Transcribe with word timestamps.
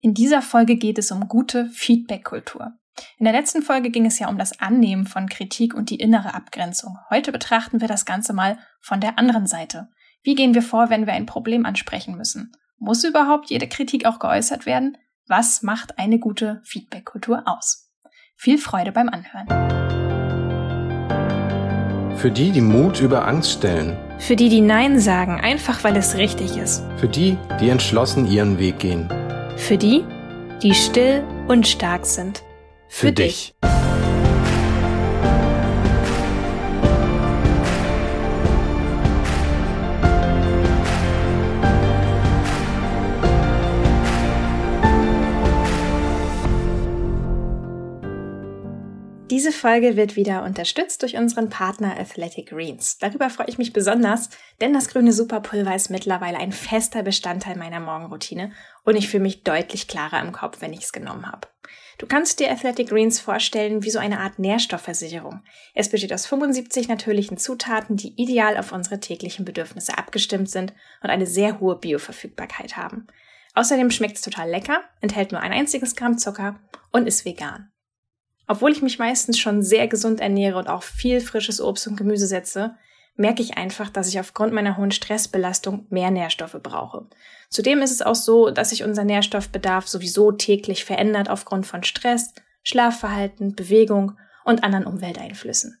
In 0.00 0.14
dieser 0.14 0.42
Folge 0.42 0.76
geht 0.76 0.96
es 0.98 1.10
um 1.10 1.26
gute 1.26 1.68
Feedback-Kultur. 1.70 2.72
In 3.18 3.24
der 3.24 3.32
letzten 3.32 3.62
Folge 3.62 3.90
ging 3.90 4.06
es 4.06 4.18
ja 4.20 4.28
um 4.28 4.38
das 4.38 4.60
Annehmen 4.60 5.06
von 5.06 5.28
Kritik 5.28 5.74
und 5.74 5.90
die 5.90 5.98
innere 5.98 6.34
Abgrenzung. 6.34 6.98
Heute 7.10 7.32
betrachten 7.32 7.80
wir 7.80 7.88
das 7.88 8.04
Ganze 8.04 8.32
mal 8.32 8.58
von 8.80 9.00
der 9.00 9.18
anderen 9.18 9.46
Seite. 9.48 9.88
Wie 10.22 10.36
gehen 10.36 10.54
wir 10.54 10.62
vor, 10.62 10.88
wenn 10.90 11.06
wir 11.06 11.14
ein 11.14 11.26
Problem 11.26 11.66
ansprechen 11.66 12.16
müssen? 12.16 12.52
Muss 12.78 13.02
überhaupt 13.02 13.50
jede 13.50 13.66
Kritik 13.68 14.06
auch 14.06 14.20
geäußert 14.20 14.66
werden? 14.66 14.96
Was 15.26 15.62
macht 15.62 15.98
eine 15.98 16.20
gute 16.20 16.60
Feedback-Kultur 16.64 17.42
aus? 17.46 17.90
Viel 18.36 18.58
Freude 18.58 18.92
beim 18.92 19.08
Anhören. 19.08 19.48
Für 22.16 22.30
die, 22.30 22.52
die 22.52 22.60
Mut 22.60 23.00
über 23.00 23.26
Angst 23.26 23.50
stellen. 23.50 23.96
Für 24.18 24.36
die, 24.36 24.48
die 24.48 24.60
Nein 24.60 25.00
sagen, 25.00 25.40
einfach 25.40 25.82
weil 25.82 25.96
es 25.96 26.16
richtig 26.16 26.56
ist. 26.56 26.84
Für 26.98 27.08
die, 27.08 27.36
die 27.60 27.68
entschlossen 27.68 28.26
ihren 28.26 28.58
Weg 28.58 28.78
gehen. 28.78 29.08
Für 29.58 29.76
die, 29.76 30.04
die 30.62 30.72
still 30.72 31.22
und 31.46 31.66
stark 31.66 32.06
sind. 32.06 32.42
Für, 32.88 33.08
Für 33.08 33.12
dich. 33.12 33.54
dich. 33.62 33.77
Diese 49.38 49.52
Folge 49.52 49.94
wird 49.94 50.16
wieder 50.16 50.42
unterstützt 50.42 51.00
durch 51.02 51.16
unseren 51.16 51.48
Partner 51.48 51.96
Athletic 51.96 52.48
Greens. 52.48 52.98
Darüber 52.98 53.30
freue 53.30 53.46
ich 53.46 53.56
mich 53.56 53.72
besonders, 53.72 54.30
denn 54.60 54.72
das 54.72 54.88
grüne 54.88 55.12
Superpulver 55.12 55.76
ist 55.76 55.90
mittlerweile 55.90 56.38
ein 56.38 56.50
fester 56.50 57.04
Bestandteil 57.04 57.56
meiner 57.56 57.78
Morgenroutine 57.78 58.50
und 58.82 58.96
ich 58.96 59.08
fühle 59.08 59.22
mich 59.22 59.44
deutlich 59.44 59.86
klarer 59.86 60.20
im 60.22 60.32
Kopf, 60.32 60.60
wenn 60.60 60.72
ich 60.72 60.80
es 60.80 60.92
genommen 60.92 61.30
habe. 61.30 61.46
Du 61.98 62.06
kannst 62.08 62.40
dir 62.40 62.50
Athletic 62.50 62.88
Greens 62.88 63.20
vorstellen 63.20 63.84
wie 63.84 63.90
so 63.90 64.00
eine 64.00 64.18
Art 64.18 64.40
Nährstoffversicherung. 64.40 65.44
Es 65.72 65.88
besteht 65.88 66.12
aus 66.12 66.26
75 66.26 66.88
natürlichen 66.88 67.38
Zutaten, 67.38 67.94
die 67.94 68.20
ideal 68.20 68.56
auf 68.56 68.72
unsere 68.72 68.98
täglichen 68.98 69.44
Bedürfnisse 69.44 69.96
abgestimmt 69.96 70.50
sind 70.50 70.74
und 71.00 71.10
eine 71.10 71.26
sehr 71.26 71.60
hohe 71.60 71.76
Bioverfügbarkeit 71.76 72.76
haben. 72.76 73.06
Außerdem 73.54 73.92
schmeckt 73.92 74.16
es 74.16 74.22
total 74.22 74.50
lecker, 74.50 74.80
enthält 75.00 75.30
nur 75.30 75.40
ein 75.40 75.52
einziges 75.52 75.94
Gramm 75.94 76.18
Zucker 76.18 76.58
und 76.90 77.06
ist 77.06 77.24
vegan. 77.24 77.70
Obwohl 78.48 78.72
ich 78.72 78.82
mich 78.82 78.98
meistens 78.98 79.38
schon 79.38 79.62
sehr 79.62 79.86
gesund 79.88 80.20
ernähre 80.20 80.58
und 80.58 80.68
auch 80.68 80.82
viel 80.82 81.20
frisches 81.20 81.60
Obst 81.60 81.86
und 81.86 81.96
Gemüse 81.96 82.26
setze, 82.26 82.74
merke 83.14 83.42
ich 83.42 83.58
einfach, 83.58 83.90
dass 83.90 84.08
ich 84.08 84.18
aufgrund 84.18 84.54
meiner 84.54 84.78
hohen 84.78 84.90
Stressbelastung 84.90 85.86
mehr 85.90 86.10
Nährstoffe 86.10 86.58
brauche. 86.62 87.06
Zudem 87.50 87.82
ist 87.82 87.90
es 87.90 88.00
auch 88.00 88.14
so, 88.14 88.50
dass 88.50 88.70
sich 88.70 88.84
unser 88.84 89.04
Nährstoffbedarf 89.04 89.86
sowieso 89.86 90.32
täglich 90.32 90.84
verändert 90.84 91.28
aufgrund 91.28 91.66
von 91.66 91.82
Stress, 91.82 92.32
Schlafverhalten, 92.62 93.54
Bewegung 93.54 94.16
und 94.44 94.64
anderen 94.64 94.86
Umwelteinflüssen. 94.86 95.78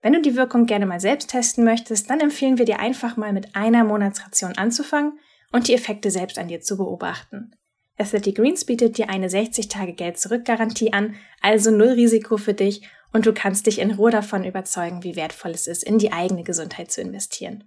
Wenn 0.00 0.14
du 0.14 0.20
die 0.20 0.34
Wirkung 0.34 0.66
gerne 0.66 0.86
mal 0.86 0.98
selbst 0.98 1.30
testen 1.30 1.62
möchtest, 1.62 2.10
dann 2.10 2.20
empfehlen 2.20 2.58
wir 2.58 2.64
dir 2.64 2.80
einfach 2.80 3.16
mal 3.16 3.32
mit 3.32 3.54
einer 3.54 3.84
Monatsration 3.84 4.56
anzufangen 4.56 5.20
und 5.52 5.68
die 5.68 5.74
Effekte 5.74 6.10
selbst 6.10 6.38
an 6.38 6.48
dir 6.48 6.60
zu 6.60 6.76
beobachten. 6.76 7.54
Athletic 7.98 8.36
Greens 8.36 8.64
bietet 8.64 8.98
dir 8.98 9.10
eine 9.10 9.28
60-Tage-Geld-Zurück-Garantie 9.28 10.92
an, 10.92 11.14
also 11.40 11.70
null 11.70 11.90
Risiko 11.90 12.36
für 12.36 12.54
dich 12.54 12.88
und 13.12 13.26
du 13.26 13.34
kannst 13.34 13.66
dich 13.66 13.78
in 13.78 13.92
Ruhe 13.92 14.10
davon 14.10 14.44
überzeugen, 14.44 15.02
wie 15.02 15.16
wertvoll 15.16 15.50
es 15.52 15.66
ist, 15.66 15.84
in 15.84 15.98
die 15.98 16.12
eigene 16.12 16.42
Gesundheit 16.42 16.90
zu 16.90 17.00
investieren. 17.00 17.64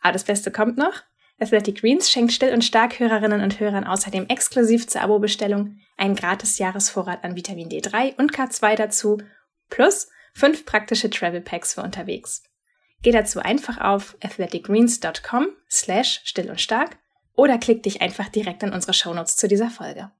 Aber 0.00 0.12
das 0.12 0.24
Beste 0.24 0.50
kommt 0.50 0.78
noch. 0.78 1.02
Athletic 1.40 1.80
Greens 1.80 2.10
schenkt 2.10 2.32
Still- 2.32 2.52
und 2.52 2.64
Stark-Hörerinnen 2.64 3.42
und 3.42 3.60
Hörern 3.60 3.84
außerdem 3.84 4.26
exklusiv 4.28 4.88
zur 4.88 5.02
Abo-Bestellung 5.02 5.78
einen 5.96 6.16
gratis 6.16 6.58
Jahresvorrat 6.58 7.22
an 7.22 7.36
Vitamin 7.36 7.68
D3 7.68 8.16
und 8.16 8.32
K2 8.32 8.74
dazu, 8.74 9.18
plus 9.70 10.08
fünf 10.34 10.64
praktische 10.64 11.10
Travel 11.10 11.40
Packs 11.40 11.74
für 11.74 11.82
unterwegs. 11.82 12.42
Geh 13.02 13.12
dazu 13.12 13.38
einfach 13.38 13.80
auf 13.80 14.16
athleticgreens.com 14.22 15.48
slash 15.70 16.20
still 16.24 16.50
und 16.50 16.60
stark 16.60 16.98
oder 17.38 17.56
klick 17.56 17.84
dich 17.84 18.02
einfach 18.02 18.28
direkt 18.28 18.64
in 18.64 18.72
unsere 18.72 18.92
Shownotes 18.92 19.36
zu 19.36 19.46
dieser 19.46 19.70
Folge. 19.70 20.10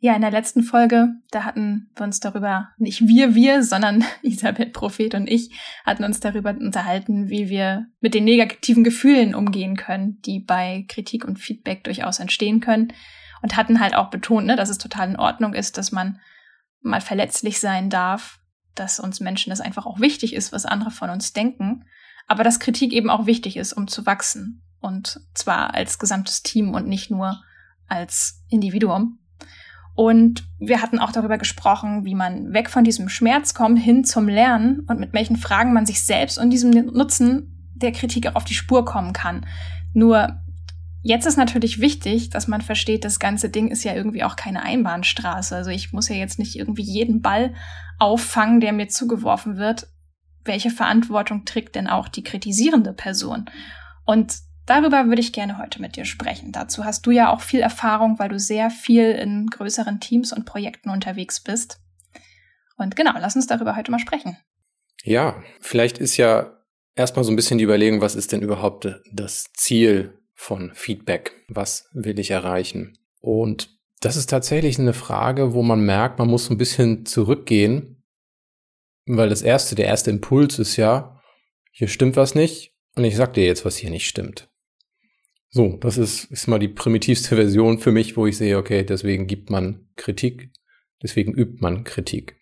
Ja, 0.00 0.16
in 0.16 0.20
der 0.22 0.32
letzten 0.32 0.64
Folge, 0.64 1.10
da 1.30 1.44
hatten 1.44 1.92
wir 1.94 2.02
uns 2.02 2.18
darüber, 2.18 2.70
nicht 2.76 3.06
wir, 3.06 3.36
wir, 3.36 3.62
sondern 3.62 4.04
Isabel 4.22 4.66
Prophet 4.66 5.14
und 5.14 5.30
ich 5.30 5.50
hatten 5.86 6.02
uns 6.02 6.18
darüber 6.18 6.50
unterhalten, 6.50 7.28
wie 7.28 7.48
wir 7.48 7.86
mit 8.00 8.14
den 8.14 8.24
negativen 8.24 8.82
Gefühlen 8.82 9.36
umgehen 9.36 9.76
können, 9.76 10.20
die 10.22 10.40
bei 10.40 10.84
Kritik 10.88 11.24
und 11.24 11.38
Feedback 11.38 11.84
durchaus 11.84 12.18
entstehen 12.18 12.58
können. 12.58 12.92
Und 13.40 13.56
hatten 13.56 13.78
halt 13.78 13.94
auch 13.94 14.10
betont, 14.10 14.46
ne, 14.46 14.56
dass 14.56 14.68
es 14.68 14.78
total 14.78 15.10
in 15.10 15.16
Ordnung 15.16 15.54
ist, 15.54 15.78
dass 15.78 15.92
man 15.92 16.18
mal 16.80 17.00
verletzlich 17.00 17.60
sein 17.60 17.90
darf, 17.90 18.40
dass 18.74 18.98
uns 18.98 19.20
Menschen 19.20 19.50
das 19.50 19.60
einfach 19.60 19.86
auch 19.86 20.00
wichtig 20.00 20.34
ist, 20.34 20.50
was 20.50 20.66
andere 20.66 20.90
von 20.90 21.10
uns 21.10 21.32
denken. 21.32 21.84
Aber 22.26 22.42
dass 22.42 22.58
Kritik 22.58 22.92
eben 22.92 23.08
auch 23.08 23.26
wichtig 23.26 23.56
ist, 23.56 23.72
um 23.72 23.86
zu 23.86 24.04
wachsen 24.04 24.64
und 24.80 25.20
zwar 25.34 25.74
als 25.74 25.98
gesamtes 25.98 26.42
Team 26.42 26.74
und 26.74 26.86
nicht 26.86 27.10
nur 27.10 27.42
als 27.88 28.42
Individuum. 28.48 29.18
Und 29.94 30.44
wir 30.60 30.80
hatten 30.80 31.00
auch 31.00 31.10
darüber 31.10 31.38
gesprochen, 31.38 32.04
wie 32.04 32.14
man 32.14 32.52
weg 32.52 32.70
von 32.70 32.84
diesem 32.84 33.08
Schmerz 33.08 33.52
kommt 33.52 33.80
hin 33.80 34.04
zum 34.04 34.28
Lernen 34.28 34.80
und 34.86 35.00
mit 35.00 35.12
welchen 35.12 35.36
Fragen 35.36 35.72
man 35.72 35.86
sich 35.86 36.04
selbst 36.04 36.38
und 36.38 36.50
diesem 36.50 36.70
Nutzen 36.70 37.72
der 37.74 37.90
Kritik 37.90 38.28
auch 38.28 38.36
auf 38.36 38.44
die 38.44 38.54
Spur 38.54 38.84
kommen 38.84 39.12
kann. 39.12 39.44
Nur 39.94 40.40
jetzt 41.02 41.26
ist 41.26 41.36
natürlich 41.36 41.80
wichtig, 41.80 42.30
dass 42.30 42.46
man 42.46 42.60
versteht, 42.60 43.04
das 43.04 43.18
ganze 43.18 43.50
Ding 43.50 43.68
ist 43.68 43.82
ja 43.82 43.94
irgendwie 43.94 44.22
auch 44.22 44.36
keine 44.36 44.62
Einbahnstraße. 44.62 45.56
Also 45.56 45.70
ich 45.70 45.92
muss 45.92 46.08
ja 46.08 46.14
jetzt 46.14 46.38
nicht 46.38 46.56
irgendwie 46.56 46.82
jeden 46.82 47.20
Ball 47.20 47.54
auffangen, 47.98 48.60
der 48.60 48.72
mir 48.72 48.88
zugeworfen 48.88 49.56
wird. 49.56 49.88
Welche 50.44 50.70
Verantwortung 50.70 51.44
trägt 51.44 51.74
denn 51.74 51.88
auch 51.88 52.06
die 52.06 52.22
kritisierende 52.22 52.92
Person? 52.92 53.46
Und 54.04 54.38
Darüber 54.68 55.06
würde 55.06 55.22
ich 55.22 55.32
gerne 55.32 55.56
heute 55.56 55.80
mit 55.80 55.96
dir 55.96 56.04
sprechen. 56.04 56.52
Dazu 56.52 56.84
hast 56.84 57.06
du 57.06 57.10
ja 57.10 57.32
auch 57.32 57.40
viel 57.40 57.60
Erfahrung, 57.60 58.18
weil 58.18 58.28
du 58.28 58.38
sehr 58.38 58.68
viel 58.68 59.12
in 59.12 59.46
größeren 59.46 59.98
Teams 59.98 60.30
und 60.30 60.44
Projekten 60.44 60.90
unterwegs 60.90 61.40
bist. 61.42 61.80
Und 62.76 62.94
genau, 62.94 63.12
lass 63.18 63.34
uns 63.34 63.46
darüber 63.46 63.76
heute 63.76 63.90
mal 63.90 63.98
sprechen. 63.98 64.36
Ja, 65.04 65.42
vielleicht 65.58 65.96
ist 65.96 66.18
ja 66.18 66.58
erstmal 66.94 67.24
so 67.24 67.32
ein 67.32 67.36
bisschen 67.36 67.56
die 67.56 67.64
Überlegung, 67.64 68.02
was 68.02 68.14
ist 68.14 68.32
denn 68.32 68.42
überhaupt 68.42 69.00
das 69.10 69.46
Ziel 69.54 70.18
von 70.34 70.72
Feedback? 70.74 71.32
Was 71.48 71.88
will 71.94 72.18
ich 72.18 72.30
erreichen? 72.30 72.98
Und 73.20 73.74
das 74.00 74.16
ist 74.16 74.28
tatsächlich 74.28 74.78
eine 74.78 74.92
Frage, 74.92 75.54
wo 75.54 75.62
man 75.62 75.80
merkt, 75.80 76.18
man 76.18 76.28
muss 76.28 76.44
so 76.44 76.52
ein 76.52 76.58
bisschen 76.58 77.06
zurückgehen, 77.06 78.04
weil 79.06 79.30
das 79.30 79.40
erste, 79.40 79.76
der 79.76 79.86
erste 79.86 80.10
Impuls 80.10 80.58
ist 80.58 80.76
ja, 80.76 81.22
hier 81.72 81.88
stimmt 81.88 82.16
was 82.16 82.34
nicht 82.34 82.74
und 82.96 83.04
ich 83.04 83.16
sag 83.16 83.32
dir 83.32 83.46
jetzt, 83.46 83.64
was 83.64 83.78
hier 83.78 83.88
nicht 83.88 84.06
stimmt. 84.06 84.47
So, 85.50 85.76
das 85.80 85.96
ist, 85.96 86.24
ist 86.24 86.46
mal 86.46 86.58
die 86.58 86.68
primitivste 86.68 87.36
Version 87.36 87.78
für 87.78 87.92
mich, 87.92 88.16
wo 88.16 88.26
ich 88.26 88.36
sehe, 88.36 88.58
okay, 88.58 88.84
deswegen 88.84 89.26
gibt 89.26 89.50
man 89.50 89.88
Kritik, 89.96 90.50
deswegen 91.02 91.32
übt 91.32 91.58
man 91.60 91.84
Kritik. 91.84 92.38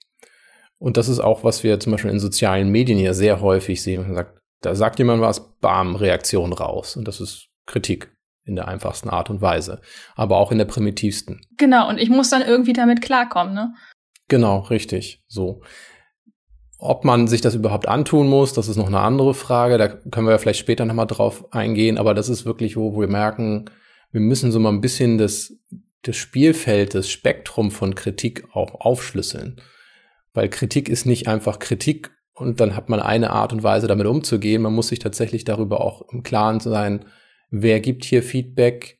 Und 0.79 0.97
das 0.97 1.09
ist 1.09 1.21
auch, 1.21 1.43
was 1.45 1.65
wir 1.65 1.81
zum 1.81 1.93
Beispiel 1.93 2.11
in 2.11 2.21
sozialen 2.21 2.71
Medien 2.71 2.99
ja 2.99 3.15
sehr 3.15 3.41
häufig 3.41 3.83
sehen. 3.83 4.03
Man 4.03 4.15
sagt, 4.15 4.41
da 4.61 4.75
sagt 4.75 4.99
jemand 4.99 5.23
was, 5.23 5.59
bam, 5.59 5.97
Reaktion 5.97 6.53
raus. 6.53 6.97
Und 6.97 7.09
das 7.09 7.21
ist 7.21 7.49
Kritik 7.67 8.15
in 8.45 8.57
der 8.57 8.69
einfachsten 8.69 9.09
Art 9.09 9.31
und 9.31 9.41
Weise. 9.41 9.81
Aber 10.15 10.37
auch 10.37 10.53
in 10.53 10.59
der 10.59 10.67
primitivsten. 10.67 11.41
Genau, 11.57 11.89
und 11.89 11.99
ich 11.99 12.11
muss 12.11 12.31
dann 12.31 12.43
irgendwie 12.43 12.73
damit 12.73 13.03
klarkommen, 13.03 13.55
ne? 13.55 13.75
Genau, 14.29 14.61
richtig. 14.61 15.23
So. 15.27 15.63
Ob 16.79 17.05
man 17.05 17.27
sich 17.27 17.41
das 17.41 17.55
überhaupt 17.55 17.89
antun 17.89 18.29
muss, 18.29 18.53
das 18.53 18.69
ist 18.69 18.77
noch 18.77 18.89
eine 18.89 19.01
andere 19.01 19.33
Frage. 19.33 19.79
Da 19.79 19.89
können 19.89 20.27
wir 20.27 20.33
ja 20.33 20.39
vielleicht 20.39 20.61
später 20.61 20.85
nochmal 20.85 21.07
drauf 21.07 21.53
eingehen. 21.53 21.97
Aber 21.97 22.13
das 22.13 22.29
ist 22.29 22.45
wirklich, 22.45 22.77
wo, 22.77 22.99
wir 23.01 23.09
merken, 23.09 23.67
wir 24.13 24.21
müssen 24.21 24.53
so 24.53 24.61
mal 24.61 24.73
ein 24.73 24.83
bisschen 24.83 25.17
das, 25.17 25.55
das 26.03 26.17
Spielfeld, 26.17 26.95
das 26.95 27.09
Spektrum 27.09 27.71
von 27.71 27.95
Kritik 27.95 28.45
auch 28.53 28.75
aufschlüsseln. 28.81 29.61
Weil 30.35 30.51
Kritik 30.51 30.89
ist 30.91 31.07
nicht 31.07 31.29
einfach 31.29 31.59
Kritik 31.59 32.11
und 32.35 32.61
dann 32.61 32.77
hat 32.77 32.91
man 32.91 33.01
eine 33.01 33.31
Art 33.31 33.55
und 33.55 33.63
Weise, 33.63 33.87
damit 33.87 34.07
umzugehen. 34.07 34.61
Man 34.61 34.75
muss 34.75 34.89
sich 34.89 34.99
tatsächlich 34.99 35.45
darüber 35.45 35.81
auch 35.81 36.03
im 36.13 36.23
Klaren 36.23 36.61
sein, 36.61 37.07
wer 37.51 37.81
gibt 37.81 38.05
hier 38.05 38.23
Feedback, 38.23 38.99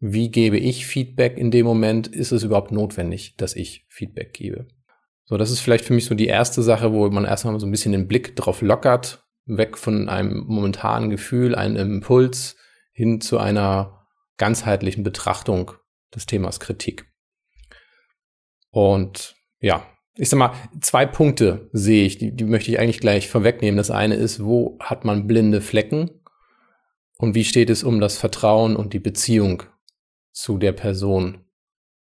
wie 0.00 0.30
gebe 0.30 0.58
ich 0.58 0.86
Feedback 0.86 1.38
in 1.38 1.52
dem 1.52 1.64
Moment, 1.64 2.08
ist 2.08 2.32
es 2.32 2.42
überhaupt 2.42 2.72
notwendig, 2.72 3.36
dass 3.36 3.54
ich 3.54 3.86
Feedback 3.88 4.32
gebe. 4.32 4.66
So, 5.24 5.36
das 5.36 5.50
ist 5.50 5.60
vielleicht 5.60 5.84
für 5.84 5.94
mich 5.94 6.06
so 6.06 6.14
die 6.14 6.26
erste 6.26 6.62
Sache, 6.62 6.92
wo 6.92 7.08
man 7.10 7.24
erstmal 7.24 7.58
so 7.58 7.66
ein 7.66 7.70
bisschen 7.70 7.92
den 7.92 8.08
Blick 8.08 8.36
drauf 8.36 8.60
lockert, 8.60 9.24
weg 9.46 9.78
von 9.78 10.08
einem 10.08 10.44
momentanen 10.46 11.10
Gefühl, 11.10 11.54
einem 11.54 11.76
Impuls 11.76 12.56
hin 12.92 13.20
zu 13.20 13.38
einer 13.38 14.06
ganzheitlichen 14.36 15.04
Betrachtung 15.04 15.72
des 16.14 16.26
Themas 16.26 16.60
Kritik. 16.60 17.06
Und 18.70 19.36
ja, 19.60 19.86
ich 20.14 20.28
sag 20.28 20.38
mal, 20.38 20.54
zwei 20.80 21.06
Punkte 21.06 21.70
sehe 21.72 22.04
ich, 22.04 22.18
die, 22.18 22.34
die 22.34 22.44
möchte 22.44 22.70
ich 22.70 22.78
eigentlich 22.78 23.00
gleich 23.00 23.28
vorwegnehmen. 23.28 23.78
Das 23.78 23.90
eine 23.90 24.16
ist, 24.16 24.44
wo 24.44 24.76
hat 24.80 25.04
man 25.04 25.26
blinde 25.26 25.60
Flecken? 25.60 26.10
Und 27.16 27.34
wie 27.34 27.44
steht 27.44 27.70
es 27.70 27.84
um 27.84 28.00
das 28.00 28.18
Vertrauen 28.18 28.76
und 28.76 28.92
die 28.92 28.98
Beziehung 28.98 29.62
zu 30.32 30.58
der 30.58 30.72
Person, 30.72 31.44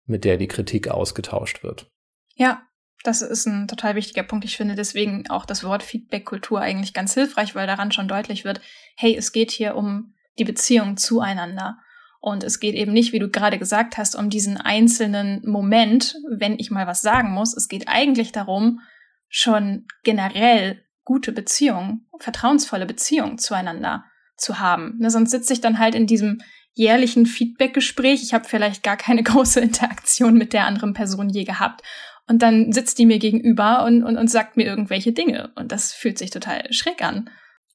mit 0.05 0.23
der 0.23 0.37
die 0.37 0.47
Kritik 0.47 0.87
ausgetauscht 0.87 1.63
wird. 1.63 1.91
Ja, 2.35 2.63
das 3.03 3.21
ist 3.21 3.45
ein 3.45 3.67
total 3.67 3.95
wichtiger 3.95 4.23
Punkt. 4.23 4.45
Ich 4.45 4.57
finde 4.57 4.75
deswegen 4.75 5.29
auch 5.29 5.45
das 5.45 5.63
Wort 5.63 5.83
Feedback-Kultur 5.83 6.59
eigentlich 6.59 6.93
ganz 6.93 7.13
hilfreich, 7.13 7.55
weil 7.55 7.67
daran 7.67 7.91
schon 7.91 8.07
deutlich 8.07 8.43
wird, 8.43 8.61
hey, 8.95 9.15
es 9.15 9.31
geht 9.31 9.51
hier 9.51 9.75
um 9.75 10.13
die 10.37 10.43
Beziehung 10.43 10.97
zueinander. 10.97 11.79
Und 12.21 12.43
es 12.43 12.59
geht 12.59 12.75
eben 12.75 12.91
nicht, 12.91 13.13
wie 13.13 13.19
du 13.19 13.29
gerade 13.29 13.57
gesagt 13.57 13.97
hast, 13.97 14.15
um 14.15 14.29
diesen 14.29 14.57
einzelnen 14.57 15.41
Moment, 15.45 16.15
wenn 16.29 16.59
ich 16.59 16.69
mal 16.69 16.85
was 16.85 17.01
sagen 17.01 17.31
muss. 17.31 17.55
Es 17.55 17.69
geht 17.69 17.87
eigentlich 17.87 18.33
darum, 18.33 18.81
schon 19.29 19.85
generell 20.03 20.83
gute 21.05 21.31
Beziehungen, 21.31 22.07
vertrauensvolle 22.19 22.85
Beziehungen 22.85 23.37
zueinander 23.37 24.03
zu 24.35 24.59
haben. 24.59 24.97
Ne, 24.99 25.09
sonst 25.09 25.31
sitze 25.31 25.53
ich 25.53 25.61
dann 25.61 25.79
halt 25.79 25.95
in 25.95 26.07
diesem 26.07 26.41
jährlichen 26.73 27.25
Feedback-Gespräch. 27.25 28.21
Ich 28.21 28.33
habe 28.33 28.47
vielleicht 28.47 28.83
gar 28.83 28.97
keine 28.97 29.23
große 29.23 29.59
Interaktion 29.61 30.35
mit 30.35 30.53
der 30.53 30.65
anderen 30.65 30.93
Person 30.93 31.29
je 31.29 31.45
gehabt. 31.45 31.81
Und 32.29 32.43
dann 32.43 32.71
sitzt 32.71 32.99
die 32.99 33.07
mir 33.07 33.17
gegenüber 33.17 33.83
und, 33.85 34.03
und, 34.03 34.15
und 34.15 34.29
sagt 34.29 34.55
mir 34.55 34.65
irgendwelche 34.65 35.11
Dinge. 35.11 35.51
Und 35.55 35.71
das 35.71 35.93
fühlt 35.93 36.19
sich 36.19 36.29
total 36.29 36.71
schräg 36.71 37.03
an. 37.03 37.29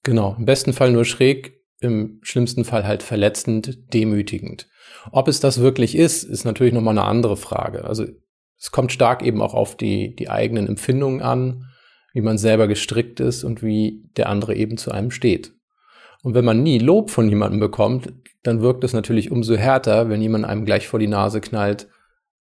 Genau, 0.05 0.37
im 0.39 0.45
besten 0.45 0.73
Fall 0.73 0.93
nur 0.93 1.05
schräg, 1.05 1.61
im 1.81 2.21
schlimmsten 2.23 2.65
Fall 2.65 2.87
halt 2.87 3.03
verletzend, 3.03 3.93
demütigend. 3.93 4.69
Ob 5.11 5.27
es 5.27 5.41
das 5.41 5.61
wirklich 5.61 5.97
ist, 5.97 6.23
ist 6.23 6.45
natürlich 6.45 6.73
nochmal 6.73 6.97
eine 6.97 7.07
andere 7.07 7.37
Frage. 7.37 7.85
Also 7.85 8.07
es 8.57 8.71
kommt 8.71 8.93
stark 8.93 9.23
eben 9.23 9.43
auch 9.43 9.55
auf 9.55 9.77
die, 9.77 10.15
die 10.15 10.31
eigenen 10.31 10.69
Empfindungen 10.69 11.21
an, 11.21 11.65
wie 12.13 12.21
man 12.21 12.39
selber 12.39 12.69
gestrickt 12.69 13.19
ist 13.19 13.43
und 13.43 13.63
wie 13.63 14.05
der 14.17 14.29
andere 14.29 14.55
eben 14.55 14.77
zu 14.77 14.93
einem 14.93 15.11
steht. 15.11 15.53
Und 16.23 16.35
wenn 16.35 16.45
man 16.45 16.63
nie 16.63 16.79
Lob 16.79 17.11
von 17.11 17.29
jemandem 17.29 17.59
bekommt, 17.59 18.13
dann 18.45 18.63
wirkt 18.63 18.85
es 18.85 18.93
natürlich 18.93 19.33
umso 19.33 19.57
härter, 19.57 20.09
wenn 20.09 20.23
jemand 20.23 20.45
einem 20.45 20.65
gleich 20.65 20.87
vor 20.87 21.01
die 21.01 21.09
Nase 21.09 21.41
knallt, 21.41 21.89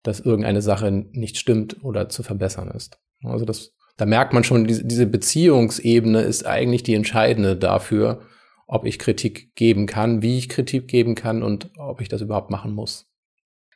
dass 0.03 0.19
irgendeine 0.19 0.61
Sache 0.61 0.91
nicht 0.91 1.37
stimmt 1.37 1.83
oder 1.83 2.09
zu 2.09 2.23
verbessern 2.23 2.69
ist. 2.69 2.99
Also 3.23 3.45
das, 3.45 3.73
da 3.97 4.05
merkt 4.05 4.33
man 4.33 4.43
schon, 4.43 4.65
diese, 4.65 5.05
Beziehungsebene 5.05 6.21
ist 6.21 6.45
eigentlich 6.45 6.83
die 6.83 6.93
entscheidende 6.93 7.55
dafür, 7.55 8.21
ob 8.67 8.85
ich 8.85 8.99
Kritik 8.99 9.55
geben 9.55 9.87
kann, 9.87 10.21
wie 10.21 10.37
ich 10.37 10.49
Kritik 10.49 10.87
geben 10.87 11.15
kann 11.15 11.41
und 11.41 11.71
ob 11.77 12.01
ich 12.01 12.09
das 12.09 12.21
überhaupt 12.21 12.49
machen 12.49 12.73
muss. 12.73 13.09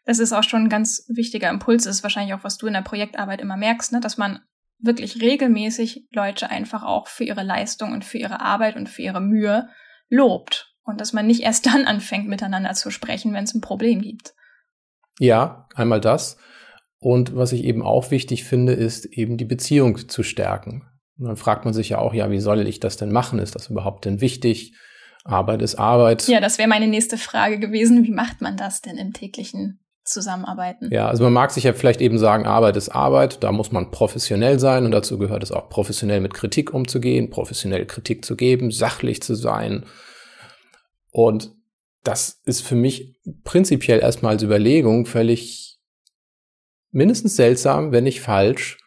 Das 0.05 0.19
ist 0.19 0.33
auch 0.33 0.43
schon 0.43 0.63
ein 0.63 0.69
ganz 0.69 1.05
wichtiger 1.09 1.49
Impuls, 1.49 1.83
das 1.83 1.97
ist 1.97 2.03
wahrscheinlich 2.03 2.33
auch, 2.33 2.43
was 2.43 2.57
du 2.57 2.67
in 2.67 2.73
der 2.73 2.81
Projektarbeit 2.81 3.41
immer 3.41 3.57
merkst, 3.57 3.91
ne? 3.91 3.99
dass 3.99 4.17
man 4.17 4.39
wirklich 4.79 5.21
regelmäßig 5.21 6.07
Leute 6.11 6.49
einfach 6.49 6.83
auch 6.83 7.07
für 7.07 7.23
ihre 7.23 7.43
Leistung 7.43 7.93
und 7.93 8.05
für 8.05 8.17
ihre 8.17 8.41
Arbeit 8.41 8.75
und 8.75 8.89
für 8.89 9.01
ihre 9.01 9.21
Mühe 9.21 9.67
lobt 10.09 10.73
und 10.83 11.01
dass 11.01 11.13
man 11.13 11.27
nicht 11.27 11.41
erst 11.41 11.65
dann 11.67 11.85
anfängt, 11.85 12.27
miteinander 12.27 12.73
zu 12.73 12.91
sprechen, 12.91 13.33
wenn 13.33 13.43
es 13.43 13.53
ein 13.53 13.61
Problem 13.61 14.01
gibt. 14.01 14.33
Ja, 15.19 15.67
einmal 15.75 16.01
das. 16.01 16.37
Und 16.99 17.35
was 17.35 17.51
ich 17.51 17.63
eben 17.63 17.83
auch 17.83 18.11
wichtig 18.11 18.43
finde, 18.43 18.73
ist 18.73 19.05
eben 19.05 19.37
die 19.37 19.45
Beziehung 19.45 20.09
zu 20.09 20.23
stärken. 20.23 20.83
Und 21.17 21.27
dann 21.27 21.37
fragt 21.37 21.65
man 21.65 21.73
sich 21.73 21.89
ja 21.89 21.99
auch, 21.99 22.13
ja, 22.13 22.31
wie 22.31 22.39
soll 22.39 22.67
ich 22.67 22.79
das 22.79 22.97
denn 22.97 23.11
machen? 23.11 23.39
Ist 23.39 23.55
das 23.55 23.69
überhaupt 23.69 24.05
denn 24.05 24.21
wichtig? 24.21 24.73
Arbeit 25.23 25.61
ist 25.61 25.75
Arbeit. 25.75 26.27
Ja, 26.27 26.39
das 26.39 26.57
wäre 26.57 26.69
meine 26.69 26.87
nächste 26.87 27.17
Frage 27.17 27.59
gewesen. 27.59 28.03
Wie 28.03 28.11
macht 28.11 28.41
man 28.41 28.55
das 28.57 28.81
denn 28.81 28.97
im 28.97 29.13
täglichen 29.13 29.79
Zusammenarbeiten? 30.03 30.89
Ja, 30.91 31.07
also 31.07 31.23
man 31.23 31.33
mag 31.33 31.51
sich 31.51 31.65
ja 31.65 31.73
vielleicht 31.73 32.01
eben 32.01 32.17
sagen, 32.17 32.45
Arbeit 32.45 32.77
ist 32.77 32.89
Arbeit. 32.89 33.43
Da 33.43 33.51
muss 33.51 33.71
man 33.71 33.91
professionell 33.91 34.59
sein 34.59 34.85
und 34.85 34.91
dazu 34.91 35.17
gehört 35.17 35.43
es 35.43 35.51
auch 35.51 35.69
professionell 35.69 36.21
mit 36.21 36.33
Kritik 36.33 36.73
umzugehen, 36.73 37.29
professionell 37.29 37.85
Kritik 37.85 38.23
zu 38.23 38.35
geben, 38.35 38.71
sachlich 38.71 39.21
zu 39.21 39.35
sein, 39.35 39.85
und 41.17 41.51
das 42.07 42.41
ist 42.45 42.61
für 42.61 42.75
mich 42.75 43.19
prinzipiell 43.43 43.99
erstmal 43.99 44.33
als 44.33 44.43
Überlegung 44.43 45.05
völlig 45.05 45.77
mindestens 46.91 47.35
seltsam, 47.35 47.91
wenn 47.91 48.05
nicht 48.05 48.21
falsch, 48.21 48.77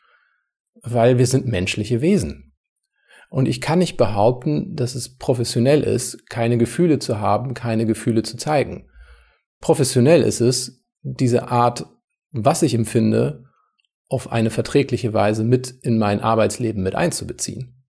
weil 0.83 1.19
wir 1.19 1.27
sind 1.27 1.47
menschliche 1.47 2.01
Wesen. 2.01 2.55
Und 3.29 3.47
ich 3.47 3.61
kann 3.61 3.79
nicht 3.79 3.97
behaupten, 3.97 4.75
dass 4.75 4.95
es 4.95 5.17
professionell 5.17 5.83
ist, 5.83 6.29
keine 6.31 6.57
Gefühle 6.57 6.99
zu 6.99 7.21
haben, 7.21 7.55
keine 7.55 7.87
Gefühle 7.87 8.23
zu 8.23 8.37
zeigen. 8.37 8.89
Professionell 9.61 10.23
ist 10.23 10.41
es, 10.41 10.83
diese 11.03 11.49
Art, 11.49 11.87
was 12.33 12.63
ich 12.63 12.75
empfinde, 12.75 13.45
auf 14.09 14.33
eine 14.33 14.51
verträgliche 14.51 15.13
Weise 15.13 15.45
mit 15.45 15.71
in 15.83 15.99
mein 15.99 16.21
Arbeitsleben 16.21 16.83
mit 16.83 16.97
einzubeziehen. 16.97 17.85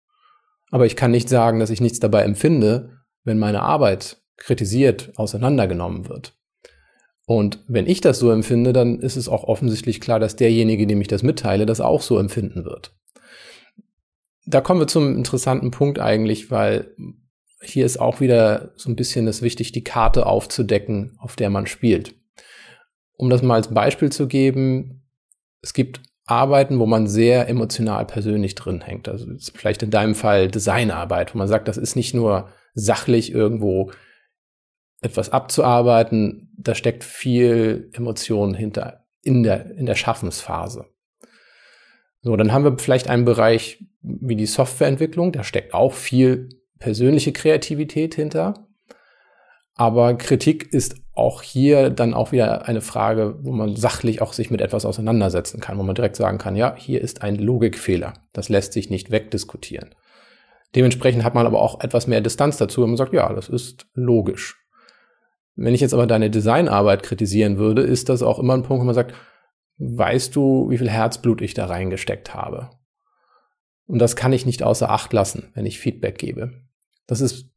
Aber 0.72 0.86
ich 0.86 0.96
kann 0.96 1.12
nicht 1.12 1.30
sagen, 1.30 1.60
dass 1.60 1.70
ich 1.70 1.80
nichts 1.82 2.00
dabei 2.00 2.24
empfinde, 2.24 2.98
wenn 3.24 3.40
meine 3.40 3.62
Arbeit 3.62 4.18
kritisiert, 4.40 5.12
auseinandergenommen 5.16 6.10
wird. 6.10 6.34
Und 7.26 7.64
wenn 7.68 7.86
ich 7.86 8.02
das 8.02 8.18
so 8.18 8.32
empfinde, 8.32 8.74
dann 8.74 9.00
ist 9.00 9.16
es 9.16 9.30
auch 9.30 9.44
offensichtlich 9.44 10.02
klar, 10.02 10.20
dass 10.20 10.36
derjenige, 10.36 10.88
dem 10.88 11.00
ich 11.00 11.08
das 11.08 11.22
mitteile, 11.22 11.68
das 11.68 11.80
auch 11.80 12.02
so 12.02 12.18
empfinden 12.18 12.66
wird. 12.66 12.96
Da 14.48 14.62
kommen 14.62 14.80
wir 14.80 14.88
zum 14.88 15.16
interessanten 15.16 15.70
Punkt 15.70 16.00
eigentlich, 16.00 16.50
weil 16.50 16.96
hier 17.62 17.86
ist 17.86 18.00
auch 18.00 18.20
wieder 18.20 18.72
so 18.78 18.90
ein 18.90 18.96
bisschen 18.96 19.28
es 19.28 19.44
wichtig, 19.44 19.72
die 19.72 19.84
Karte 19.84 20.26
aufzudecken, 20.26 21.18
auf 21.20 21.36
der 21.36 21.52
man 21.52 21.68
spielt. 21.68 22.16
Um 23.16 23.30
das 23.30 23.44
mal 23.44 23.56
als 23.56 23.68
Beispiel 23.68 24.12
zu 24.12 24.28
geben, 24.28 25.04
es 25.62 25.74
gibt 25.74 26.02
Arbeiten, 26.26 26.80
wo 26.80 26.86
man 26.86 27.08
sehr 27.08 27.48
emotional 27.50 28.06
persönlich 28.06 28.56
drin 28.56 28.82
hängt. 28.82 29.10
Also 29.10 29.28
vielleicht 29.54 29.84
in 29.84 29.92
deinem 29.92 30.16
Fall 30.16 30.48
Designarbeit, 30.48 31.34
wo 31.34 31.38
man 31.38 31.48
sagt, 31.48 31.68
das 31.68 31.78
ist 31.78 31.96
nicht 31.96 32.14
nur 32.14 32.50
sachlich 32.74 33.32
irgendwo 33.32 33.92
etwas 35.02 35.30
abzuarbeiten, 35.32 36.52
da 36.58 36.76
steckt 36.76 37.04
viel 37.04 37.90
Emotion 37.94 38.54
hinter 38.54 39.06
in 39.22 39.44
der, 39.44 39.72
in 39.72 39.86
der 39.86 39.96
Schaffensphase. 39.96 40.86
So, 42.22 42.36
dann 42.36 42.52
haben 42.52 42.66
wir 42.66 42.78
vielleicht 42.78 43.08
einen 43.08 43.26
Bereich 43.26 43.86
wie 44.02 44.36
die 44.36 44.46
Softwareentwicklung, 44.46 45.32
da 45.32 45.44
steckt 45.44 45.74
auch 45.74 45.94
viel 45.94 46.50
persönliche 46.80 47.32
Kreativität 47.32 48.16
hinter. 48.16 48.66
Aber 49.76 50.16
Kritik 50.16 50.74
ist 50.74 50.96
auch 51.14 51.42
hier 51.42 51.90
dann 51.90 52.14
auch 52.14 52.34
wieder 52.34 52.68
eine 52.68 52.82
Frage, 52.82 53.38
wo 53.42 53.52
man 53.52 53.78
sachlich 53.78 54.22
auch 54.22 54.34
sich 54.34 54.52
mit 54.52 54.60
etwas 54.60 54.86
auseinandersetzen 54.86 55.62
kann, 55.62 55.78
wo 55.78 55.84
man 55.84 55.96
direkt 55.96 56.18
sagen 56.18 56.38
kann, 56.38 56.58
ja, 56.58 56.76
hier 56.76 57.02
ist 57.02 57.22
ein 57.22 57.36
Logikfehler. 57.36 58.14
Das 58.34 58.50
lässt 58.50 58.74
sich 58.74 58.90
nicht 58.90 59.12
wegdiskutieren. 59.12 59.96
Dementsprechend 60.76 61.24
hat 61.24 61.34
man 61.34 61.46
aber 61.46 61.62
auch 61.62 61.82
etwas 61.82 62.08
mehr 62.08 62.22
Distanz 62.22 62.58
dazu, 62.58 62.82
wenn 62.82 62.90
man 62.90 62.98
sagt, 62.98 63.14
ja, 63.14 63.32
das 63.34 63.50
ist 63.50 63.88
logisch. 63.94 64.59
Wenn 65.62 65.74
ich 65.74 65.82
jetzt 65.82 65.94
aber 65.94 66.08
deine 66.08 66.30
Designarbeit 66.30 67.04
kritisieren 67.04 67.58
würde, 67.58 67.82
ist 67.82 68.08
das 68.08 68.24
auch 68.24 68.40
immer 68.40 68.54
ein 68.54 68.64
Punkt, 68.64 68.82
wo 68.82 68.86
man 68.86 68.96
sagt, 68.96 69.14
weißt 69.78 70.34
du, 70.34 70.70
wie 70.70 70.78
viel 70.78 70.90
Herzblut 70.90 71.42
ich 71.42 71.54
da 71.54 71.66
reingesteckt 71.66 72.34
habe? 72.34 72.70
Und 73.86 74.00
das 74.00 74.16
kann 74.16 74.32
ich 74.32 74.46
nicht 74.46 74.64
außer 74.64 74.90
Acht 74.90 75.12
lassen, 75.12 75.52
wenn 75.56 75.66
ich 75.66 75.80
Feedback 75.80 76.18
gebe. 76.18 76.54
Das 77.08 77.20
ist 77.20 77.52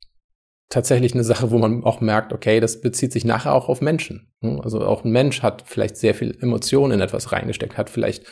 tatsächlich 0.69 1.15
eine 1.15 1.23
Sache, 1.23 1.53
wo 1.53 1.59
man 1.59 1.85
auch 1.85 2.01
merkt, 2.01 2.33
okay, 2.33 2.59
das 2.59 2.81
bezieht 2.81 3.13
sich 3.13 3.25
nachher 3.25 3.55
auch 3.55 3.69
auf 3.69 3.81
Menschen. 3.81 4.33
Also 4.41 4.85
auch 4.85 5.05
ein 5.05 5.13
Mensch 5.13 5.43
hat 5.43 5.63
vielleicht 5.65 5.97
sehr 5.97 6.17
viel 6.17 6.37
Emotionen 6.41 6.95
in 6.95 7.01
etwas 7.01 7.31
reingesteckt, 7.31 7.79
hat 7.79 7.89
vielleicht 7.89 8.25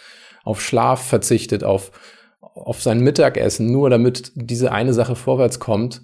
auf 0.43 0.61
Schlaf 0.61 1.07
verzichtet, 1.07 1.63
auf, 1.63 1.93
auf 2.41 2.83
sein 2.83 3.01
Mittagessen, 3.01 3.71
nur 3.71 3.89
damit 3.89 4.33
diese 4.35 4.73
eine 4.73 4.95
Sache 4.95 5.15
vorwärts 5.15 5.61
kommt. 5.61 6.03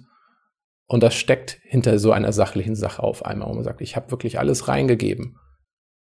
Und 0.87 1.03
das 1.03 1.15
steckt 1.15 1.59
hinter 1.63 1.99
so 1.99 2.11
einer 2.11 2.31
sachlichen 2.31 2.75
Sache 2.75 3.03
auf 3.03 3.25
einmal, 3.25 3.49
wo 3.49 3.53
man 3.53 3.63
sagt, 3.63 3.81
ich 3.81 3.95
habe 3.95 4.09
wirklich 4.11 4.39
alles 4.39 4.67
reingegeben, 4.67 5.37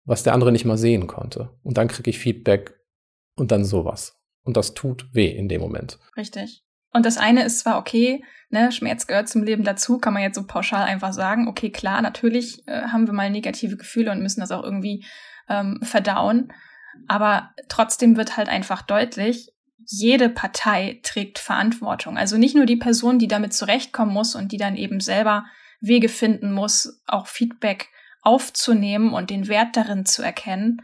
was 0.05 0.23
der 0.23 0.33
andere 0.33 0.51
nicht 0.51 0.65
mal 0.65 0.79
sehen 0.79 1.07
konnte. 1.07 1.51
Und 1.63 1.77
dann 1.77 1.89
kriege 1.89 2.11
ich 2.11 2.19
Feedback 2.19 2.75
und 3.37 3.53
dann 3.53 3.65
sowas. 3.65 4.19
Und 4.45 4.57
das 4.57 4.75
tut 4.75 5.15
weh 5.15 5.31
in 5.31 5.49
dem 5.49 5.61
Moment. 5.61 5.99
Richtig. 6.17 6.65
Und 6.93 7.07
das 7.07 7.17
eine 7.17 7.45
ist 7.45 7.61
zwar 7.61 7.79
okay, 7.79 8.23
ne, 8.51 8.71
Schmerz 8.73 9.07
gehört 9.07 9.29
zum 9.29 9.43
Leben 9.43 9.65
dazu, 9.65 9.99
kann 9.99 10.13
man 10.13 10.23
jetzt 10.23 10.37
so 10.37 10.47
pauschal 10.47 10.85
einfach 10.85 11.13
sagen, 11.13 11.49
okay, 11.49 11.71
klar, 11.71 12.03
natürlich 12.03 12.67
äh, 12.67 12.83
haben 12.83 13.07
wir 13.07 13.15
mal 13.15 13.31
negative 13.31 13.77
Gefühle 13.77 14.11
und 14.11 14.23
müssen 14.23 14.41
das 14.41 14.51
auch 14.51 14.63
irgendwie 14.63 15.05
ähm, 15.49 15.81
verdauen. 15.83 16.53
Aber 17.09 17.51
trotzdem 17.69 18.17
wird 18.17 18.37
halt 18.37 18.49
einfach 18.49 18.83
deutlich, 18.83 19.53
jede 19.87 20.29
Partei 20.29 21.01
trägt 21.03 21.39
Verantwortung. 21.39 22.17
Also 22.17 22.37
nicht 22.37 22.55
nur 22.55 22.67
die 22.67 22.77
Person, 22.77 23.19
die 23.19 23.29
damit 23.29 23.53
zurechtkommen 23.55 24.13
muss 24.13 24.35
und 24.35 24.53
die 24.53 24.57
dann 24.57 24.77
eben 24.77 25.01
selber 25.01 25.45
Wege 25.81 26.09
finden 26.09 26.53
muss, 26.53 27.01
auch 27.07 27.27
Feedback 27.27 27.89
aufzunehmen 28.23 29.13
und 29.13 29.31
den 29.31 29.49
Wert 29.49 29.77
darin 29.77 30.07
zu 30.07 30.23
erkennen, 30.23 30.83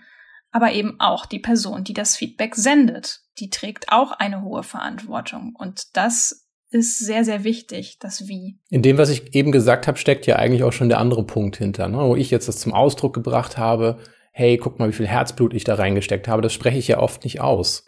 aber 0.51 0.73
eben 0.73 0.99
auch 0.99 1.27
die 1.27 1.39
Person, 1.39 1.85
die 1.85 1.95
das 1.95 2.17
Feedback 2.17 2.55
sendet. 2.57 3.21
Die 3.39 3.51
trägt 3.51 3.93
auch 3.93 4.13
eine 4.13 4.43
hohe 4.43 4.65
Verantwortung. 4.65 5.55
Und 5.57 5.97
das 5.97 6.49
ist 6.71 6.99
sehr, 6.99 7.25
sehr 7.25 7.45
wichtig, 7.45 7.99
das 8.01 8.29
Wie. 8.29 8.59
In 8.69 8.83
dem, 8.83 8.99
was 8.99 9.09
ich 9.09 9.35
eben 9.35 9.53
gesagt 9.53 9.87
habe, 9.87 9.99
steckt 9.99 10.27
ja 10.27 10.37
eigentlich 10.37 10.65
auch 10.65 10.73
schon 10.73 10.89
der 10.89 10.99
andere 10.99 11.25
Punkt 11.25 11.57
hinter, 11.57 11.89
ne? 11.89 11.99
wo 11.99 12.17
ich 12.17 12.31
jetzt 12.31 12.49
das 12.49 12.59
zum 12.59 12.75
Ausdruck 12.75 13.15
gebracht 13.15 13.57
habe, 13.57 13.99
hey, 14.33 14.57
guck 14.57 14.79
mal, 14.79 14.89
wie 14.89 14.95
viel 14.95 15.09
Herzblut 15.09 15.55
ich 15.55 15.65
da 15.65 15.75
reingesteckt 15.75 16.29
habe. 16.29 16.43
Das 16.43 16.53
spreche 16.53 16.79
ich 16.79 16.89
ja 16.89 16.99
oft 16.99 17.25
nicht 17.25 17.41
aus. 17.41 17.85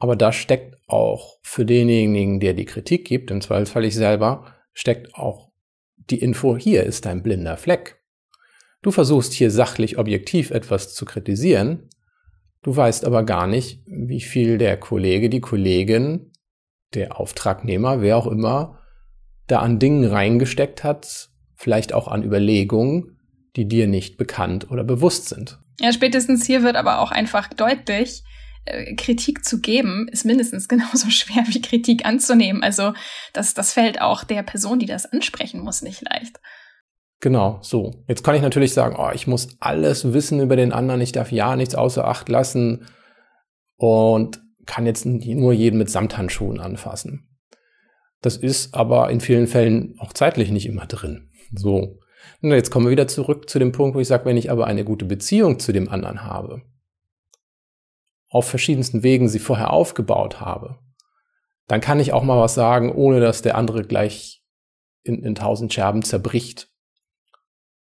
Aber 0.00 0.16
da 0.16 0.32
steckt 0.32 0.76
auch 0.88 1.38
für 1.42 1.64
denjenigen, 1.64 2.40
der 2.40 2.54
die 2.54 2.64
Kritik 2.64 3.06
gibt, 3.06 3.30
im 3.30 3.40
Zweifelsfall 3.40 3.84
ich 3.84 3.94
selber, 3.94 4.54
steckt 4.72 5.14
auch 5.14 5.50
die 5.96 6.18
Info, 6.18 6.56
hier 6.56 6.84
ist 6.84 7.04
dein 7.04 7.22
blinder 7.22 7.56
Fleck. 7.56 8.02
Du 8.82 8.90
versuchst 8.90 9.34
hier 9.34 9.50
sachlich 9.50 9.98
objektiv 9.98 10.50
etwas 10.50 10.94
zu 10.94 11.04
kritisieren, 11.04 11.90
du 12.62 12.74
weißt 12.74 13.04
aber 13.04 13.24
gar 13.24 13.46
nicht, 13.46 13.82
wie 13.86 14.22
viel 14.22 14.56
der 14.56 14.78
Kollege, 14.78 15.28
die 15.28 15.42
Kollegin, 15.42 16.32
der 16.94 17.20
Auftragnehmer, 17.20 18.00
wer 18.00 18.16
auch 18.16 18.26
immer, 18.26 18.78
da 19.46 19.60
an 19.60 19.78
Dingen 19.78 20.06
reingesteckt 20.06 20.82
hat, 20.82 21.28
vielleicht 21.56 21.92
auch 21.92 22.08
an 22.08 22.24
Überlegungen, 22.24 23.18
die 23.54 23.68
dir 23.68 23.86
nicht 23.86 24.16
bekannt 24.16 24.70
oder 24.70 24.82
bewusst 24.82 25.28
sind. 25.28 25.58
Ja, 25.78 25.92
spätestens 25.92 26.46
hier 26.46 26.62
wird 26.62 26.76
aber 26.76 27.00
auch 27.00 27.10
einfach 27.10 27.52
deutlich, 27.52 28.22
Kritik 28.96 29.44
zu 29.44 29.60
geben, 29.60 30.08
ist 30.08 30.24
mindestens 30.24 30.68
genauso 30.68 31.10
schwer 31.10 31.44
wie 31.48 31.60
Kritik 31.60 32.06
anzunehmen. 32.06 32.62
Also 32.62 32.92
das, 33.32 33.54
das 33.54 33.72
fällt 33.72 34.00
auch 34.00 34.24
der 34.24 34.42
Person, 34.42 34.78
die 34.78 34.86
das 34.86 35.06
ansprechen 35.06 35.60
muss, 35.60 35.82
nicht 35.82 36.02
leicht. 36.02 36.40
Genau, 37.20 37.58
so. 37.62 38.02
Jetzt 38.08 38.24
kann 38.24 38.34
ich 38.34 38.42
natürlich 38.42 38.72
sagen, 38.72 38.96
oh, 38.98 39.10
ich 39.14 39.26
muss 39.26 39.56
alles 39.60 40.12
wissen 40.12 40.40
über 40.40 40.56
den 40.56 40.72
anderen, 40.72 41.02
ich 41.02 41.12
darf 41.12 41.30
ja 41.30 41.54
nichts 41.54 41.74
außer 41.74 42.06
Acht 42.06 42.28
lassen 42.30 42.86
und 43.76 44.40
kann 44.64 44.86
jetzt 44.86 45.04
nur 45.04 45.52
jeden 45.52 45.78
mit 45.78 45.90
Samthandschuhen 45.90 46.60
anfassen. 46.60 47.28
Das 48.22 48.36
ist 48.36 48.74
aber 48.74 49.10
in 49.10 49.20
vielen 49.20 49.46
Fällen 49.46 49.96
auch 49.98 50.12
zeitlich 50.12 50.50
nicht 50.50 50.66
immer 50.66 50.86
drin. 50.86 51.30
So. 51.54 51.98
Und 52.42 52.50
jetzt 52.52 52.70
kommen 52.70 52.86
wir 52.86 52.90
wieder 52.90 53.08
zurück 53.08 53.50
zu 53.50 53.58
dem 53.58 53.72
Punkt, 53.72 53.96
wo 53.96 54.00
ich 54.00 54.08
sage, 54.08 54.24
wenn 54.24 54.36
ich 54.36 54.50
aber 54.50 54.66
eine 54.66 54.84
gute 54.84 55.04
Beziehung 55.04 55.58
zu 55.58 55.72
dem 55.72 55.88
anderen 55.88 56.24
habe, 56.24 56.62
auf 58.30 58.48
verschiedensten 58.48 59.02
Wegen 59.02 59.28
sie 59.28 59.40
vorher 59.40 59.72
aufgebaut 59.72 60.40
habe, 60.40 60.78
dann 61.66 61.80
kann 61.80 62.00
ich 62.00 62.12
auch 62.12 62.22
mal 62.22 62.40
was 62.40 62.54
sagen, 62.54 62.92
ohne 62.92 63.20
dass 63.20 63.42
der 63.42 63.56
andere 63.56 63.84
gleich 63.84 64.42
in, 65.02 65.22
in 65.22 65.34
tausend 65.34 65.72
Scherben 65.72 66.02
zerbricht. 66.02 66.68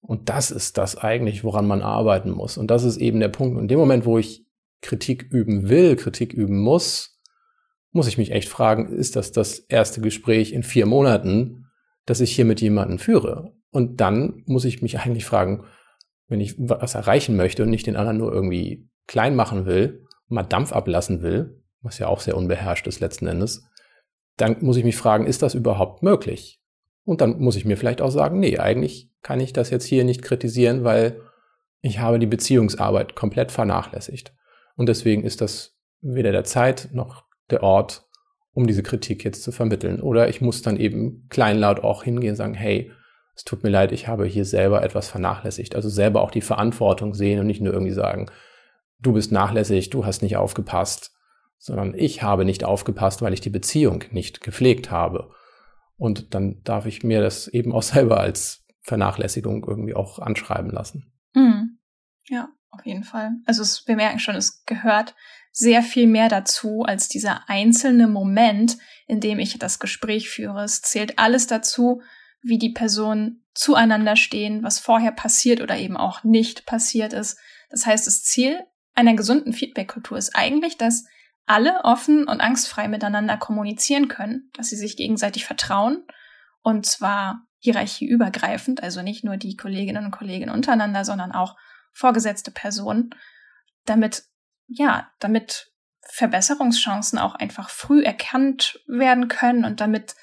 Und 0.02 0.30
das 0.30 0.52
ist 0.52 0.78
das 0.78 0.98
eigentlich, 0.98 1.44
woran 1.44 1.68
man 1.68 1.82
arbeiten 1.82 2.32
muss. 2.32 2.58
Und 2.58 2.72
das 2.72 2.84
ist 2.84 2.98
eben 2.98 3.20
der 3.20 3.30
Punkt. 3.30 3.56
Und 3.56 3.64
in 3.64 3.68
dem 3.68 3.80
Moment, 3.80 4.06
wo 4.06 4.18
ich 4.18 4.46
Kritik 4.82 5.24
üben 5.24 5.70
will, 5.70 5.96
Kritik 5.96 6.34
üben 6.34 6.60
muss, 6.60 7.20
muss 7.92 8.08
ich 8.08 8.18
mich 8.18 8.32
echt 8.32 8.50
fragen, 8.50 8.88
ist 8.88 9.16
das 9.16 9.32
das 9.32 9.60
erste 9.60 10.02
Gespräch 10.02 10.54
in 10.54 10.64
vier 10.64 10.86
Monaten, 10.86 11.68
das 12.06 12.20
ich 12.20 12.36
hier 12.36 12.46
mit 12.46 12.62
jemandem 12.62 13.00
führe? 13.00 13.54
Und 13.70 14.02
dann 14.02 14.44
muss 14.46 14.66
ich 14.66 14.82
mich 14.82 15.00
eigentlich 15.00 15.26
fragen, 15.26 15.66
wenn 16.28 16.42
ich 16.42 16.56
was 16.58 16.96
erreichen 16.96 17.36
möchte 17.36 17.64
und 17.64 17.70
nicht 17.70 17.88
den 17.88 17.96
anderen 17.96 18.18
nur 18.18 18.34
irgendwie 18.34 18.90
klein 19.08 19.36
machen 19.36 19.66
will, 19.66 20.06
mal 20.32 20.44
Dampf 20.44 20.72
ablassen 20.74 21.22
will, 21.22 21.62
was 21.82 22.00
ja 22.00 22.08
auch 22.08 22.20
sehr 22.20 22.38
unbeherrscht 22.38 22.88
ist 22.88 23.00
letzten 23.00 23.28
Endes, 23.28 23.66
dann 24.38 24.58
muss 24.62 24.78
ich 24.78 24.84
mich 24.84 24.96
fragen, 24.96 25.28
ist 25.28 25.42
das 25.42 25.54
überhaupt 25.54 26.04
möglich? 26.04 26.62
Und 27.04 27.22
dann 27.22 27.40
muss 27.40 27.56
ich 27.56 27.66
mir 27.66 27.78
vielleicht 27.78 28.02
auch 28.02 28.12
sagen, 28.12 28.40
nee, 28.40 28.58
eigentlich 28.58 29.12
kann 29.22 29.40
ich 29.40 29.54
das 29.54 29.70
jetzt 29.70 29.86
hier 29.86 30.04
nicht 30.04 30.22
kritisieren, 30.22 30.84
weil 30.84 31.22
ich 31.82 32.00
habe 32.00 32.20
die 32.20 32.28
Beziehungsarbeit 32.28 33.16
komplett 33.16 33.52
vernachlässigt. 33.52 34.34
Und 34.76 34.88
deswegen 34.88 35.24
ist 35.24 35.42
das 35.42 35.78
weder 36.02 36.32
der 36.32 36.44
Zeit 36.44 36.90
noch 36.94 37.26
der 37.50 37.64
Ort, 37.64 38.08
um 38.54 38.68
diese 38.68 38.84
Kritik 38.84 39.24
jetzt 39.24 39.44
zu 39.44 39.52
vermitteln. 39.52 40.02
Oder 40.02 40.30
ich 40.30 40.42
muss 40.42 40.62
dann 40.62 40.78
eben 40.78 41.28
kleinlaut 41.30 41.84
auch 41.84 42.04
hingehen 42.04 42.32
und 42.32 42.36
sagen, 42.36 42.54
hey, 42.54 42.92
es 43.36 43.44
tut 43.44 43.64
mir 43.64 43.70
leid, 43.70 43.92
ich 43.92 44.08
habe 44.08 44.26
hier 44.26 44.46
selber 44.46 44.84
etwas 44.84 45.10
vernachlässigt. 45.10 45.76
Also 45.76 45.90
selber 45.90 46.22
auch 46.22 46.32
die 46.32 46.42
Verantwortung 46.42 47.14
sehen 47.14 47.40
und 47.40 47.48
nicht 47.48 47.62
nur 47.62 47.74
irgendwie 47.74 47.94
sagen, 47.94 48.28
du 49.02 49.14
bist 49.14 49.32
nachlässig, 49.32 49.90
du 49.90 50.06
hast 50.06 50.22
nicht 50.22 50.38
aufgepasst, 50.38 51.12
sondern 51.58 51.94
ich 51.94 52.24
habe 52.24 52.46
nicht 52.46 52.64
aufgepasst, 52.64 53.22
weil 53.22 53.34
ich 53.34 53.42
die 53.42 53.50
Beziehung 53.50 54.04
nicht 54.12 54.42
gepflegt 54.42 54.90
habe. 54.92 55.32
Und 55.98 56.34
dann 56.34 56.64
darf 56.64 56.86
ich 56.86 57.04
mir 57.04 57.22
das 57.22 57.48
eben 57.48 57.74
auch 57.74 57.84
selber 57.84 58.20
als 58.20 58.66
Vernachlässigung 58.82 59.64
irgendwie 59.68 59.94
auch 59.94 60.20
anschreiben 60.20 60.72
lassen. 60.72 61.14
Mhm. 61.34 61.80
Ja, 62.28 62.50
auf 62.70 62.86
jeden 62.86 63.04
Fall. 63.04 63.32
Also 63.46 63.62
es, 63.62 63.88
wir 63.88 63.96
merken 63.96 64.20
schon, 64.20 64.36
es 64.36 64.64
gehört 64.66 65.16
sehr 65.52 65.84
viel 65.84 66.08
mehr 66.08 66.30
dazu 66.30 66.84
als 66.84 67.10
dieser 67.10 67.50
einzelne 67.50 68.08
Moment, 68.08 68.78
in 69.06 69.20
dem 69.20 69.38
ich 69.38 69.60
das 69.60 69.80
Gespräch 69.80 70.30
führe. 70.30 70.64
Es 70.64 70.82
zählt 70.82 71.20
alles 71.20 71.46
dazu, 71.48 72.02
wie 72.42 72.58
die 72.58 72.72
Personen 72.72 73.44
zueinander 73.54 74.16
stehen, 74.16 74.64
was 74.64 74.80
vorher 74.80 75.12
passiert 75.12 75.62
oder 75.62 75.78
eben 75.78 75.98
auch 75.98 76.24
nicht 76.24 76.66
passiert 76.66 77.14
ist. 77.14 77.38
Das 77.70 77.86
heißt, 77.86 78.08
das 78.08 78.24
Ziel 78.24 78.62
einer 78.94 79.16
gesunden 79.16 79.54
Feedback-Kultur 79.54 80.18
ist 80.18 80.36
eigentlich, 80.36 80.78
dass 80.78 81.06
alle 81.46 81.84
offen 81.84 82.28
und 82.28 82.42
angstfrei 82.42 82.88
miteinander 82.88 83.38
kommunizieren 83.38 84.08
können, 84.08 84.50
dass 84.54 84.70
sie 84.70 84.78
sich 84.78 84.96
gegenseitig 84.98 85.46
vertrauen 85.46 86.04
und 86.62 86.86
zwar 86.86 87.48
hierarchieübergreifend, 87.60 88.82
also 88.82 89.02
nicht 89.02 89.24
nur 89.24 89.38
die 89.38 89.56
Kolleginnen 89.56 90.06
und 90.06 90.12
Kollegen 90.12 90.50
untereinander, 90.50 91.06
sondern 91.06 91.32
auch 91.32 91.56
vorgesetzte 91.94 92.52
Personen, 92.52 93.12
damit, 93.86 94.24
ja, 94.68 95.12
damit 95.20 95.72
Verbesserungschancen 96.02 97.20
auch 97.20 97.36
einfach 97.36 97.70
früh 97.70 98.04
erkannt 98.04 98.80
werden 98.88 99.28
können 99.28 99.66
und 99.66 99.80
damit 99.80 100.16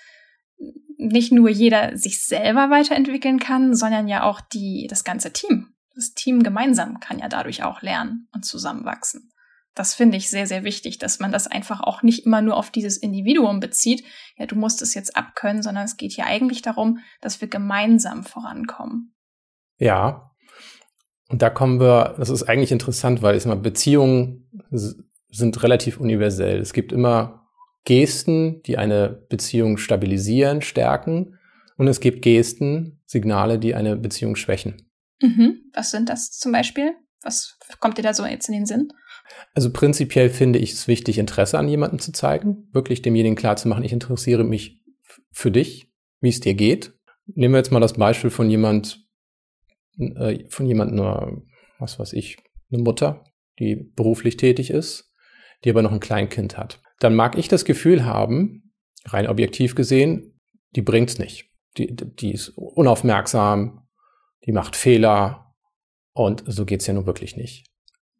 nicht 0.97 1.31
nur 1.31 1.49
jeder 1.49 1.97
sich 1.97 2.25
selber 2.25 2.71
weiterentwickeln 2.71 3.39
kann, 3.39 3.75
sondern 3.75 4.09
ja 4.09 4.25
auch 4.25 4.41
die, 4.41 4.89
das 4.91 5.05
ganze 5.05 5.33
Team. 5.33 5.68
Das 5.99 6.14
Team 6.14 6.45
gemeinsam 6.45 7.00
kann 7.00 7.19
ja 7.19 7.28
dadurch 7.28 7.64
auch 7.64 7.83
lernen 7.83 8.28
und 8.33 8.45
zusammenwachsen. 8.45 9.33
Das 9.75 9.97
finde 9.97 10.17
ich 10.17 10.31
sehr, 10.31 10.47
sehr 10.47 10.62
wichtig, 10.62 10.99
dass 10.99 11.19
man 11.19 11.33
das 11.33 11.49
einfach 11.49 11.81
auch 11.81 12.05
nicht 12.05 12.25
immer 12.25 12.40
nur 12.40 12.57
auf 12.57 12.71
dieses 12.71 12.97
Individuum 12.97 13.59
bezieht. 13.59 14.05
Ja, 14.37 14.47
du 14.47 14.55
musst 14.55 14.81
es 14.81 14.95
jetzt 14.95 15.17
abkönnen, 15.17 15.61
sondern 15.61 15.85
es 15.85 15.97
geht 15.97 16.12
hier 16.12 16.26
eigentlich 16.26 16.62
darum, 16.62 17.00
dass 17.21 17.40
wir 17.40 17.49
gemeinsam 17.49 18.23
vorankommen. 18.23 19.12
Ja. 19.78 20.31
Und 21.28 21.43
da 21.43 21.50
kommen 21.50 21.81
wir, 21.81 22.14
das 22.17 22.31
ist 22.31 22.45
eigentlich 22.45 22.71
interessant, 22.71 23.21
weil 23.21 23.35
ich 23.35 23.43
sag 23.43 23.50
mal, 23.50 23.61
Beziehungen 23.61 24.49
sind 24.71 25.62
relativ 25.64 25.99
universell. 25.99 26.61
Es 26.61 26.73
gibt 26.73 26.93
immer 26.93 27.49
Gesten, 27.83 28.62
die 28.62 28.78
eine 28.78 29.09
Beziehung 29.28 29.78
stabilisieren, 29.78 30.62
stärken. 30.62 31.40
Und 31.76 31.88
es 31.88 31.99
gibt 31.99 32.23
Gesten, 32.23 33.00
Signale, 33.05 33.59
die 33.59 33.75
eine 33.75 33.97
Beziehung 33.97 34.37
schwächen. 34.37 34.88
Mhm. 35.21 35.71
Was 35.75 35.91
sind 35.91 36.09
das 36.09 36.31
zum 36.31 36.53
Beispiel? 36.53 36.93
Was 37.23 37.59
kommt 37.81 37.99
dir 37.99 38.03
da 38.03 38.15
so 38.15 38.25
jetzt 38.25 38.49
in 38.49 38.55
den 38.55 38.67
Sinn? 38.67 38.93
Also 39.55 39.73
prinzipiell 39.73 40.31
finde 40.31 40.59
ich 40.59 40.73
es 40.73 40.89
wichtig, 40.89 41.19
Interesse 41.19 41.59
an 41.59 41.69
jemandem 41.69 41.99
zu 41.99 42.13
zeigen, 42.13 42.69
wirklich 42.73 43.03
demjenigen 43.03 43.37
klarzumachen, 43.37 43.85
ich 43.85 43.93
interessiere 43.93 44.45
mich 44.45 44.81
für 45.33 45.51
dich, 45.51 45.93
wie 46.21 46.31
es 46.31 46.41
dir 46.41 46.55
geht. 46.55 46.93
Nehmen 47.27 47.55
wir 47.55 47.59
jetzt 47.59 47.73
mal 47.73 47.81
das 47.81 47.95
Beispiel 47.95 48.31
von 48.31 48.49
jemand, 48.49 49.05
äh, 49.99 50.45
von 50.49 50.67
jemand 50.67 50.95
nur, 50.95 51.43
was 51.79 51.99
weiß 51.99 52.15
ich, 52.15 52.39
eine 52.73 52.83
Mutter, 52.83 53.25
die 53.59 53.77
beruflich 53.77 54.37
tätig 54.37 54.71
ist, 54.71 55.13
die 55.65 55.71
aber 55.71 55.83
noch 55.83 55.93
ein 55.93 56.01
Kleinkind 56.01 56.57
hat 56.57 56.81
dann 56.99 57.15
mag 57.15 57.39
ich 57.39 57.49
das 57.49 57.65
Gefühl 57.65 58.05
haben, 58.05 58.73
rein 59.05 59.27
objektiv 59.27 59.75
gesehen, 59.75 60.41
die 60.75 60.83
bringt's 60.83 61.19
nicht. 61.19 61.51
Die, 61.77 61.95
die 61.95 62.33
ist 62.33 62.51
unaufmerksam, 62.51 63.88
die 64.47 64.52
macht 64.52 64.76
Fehler 64.76 65.54
und 66.12 66.42
so 66.47 66.64
geht's 66.64 66.87
ja 66.87 66.95
nun 66.95 67.07
wirklich 67.07 67.37
nicht. 67.37 67.66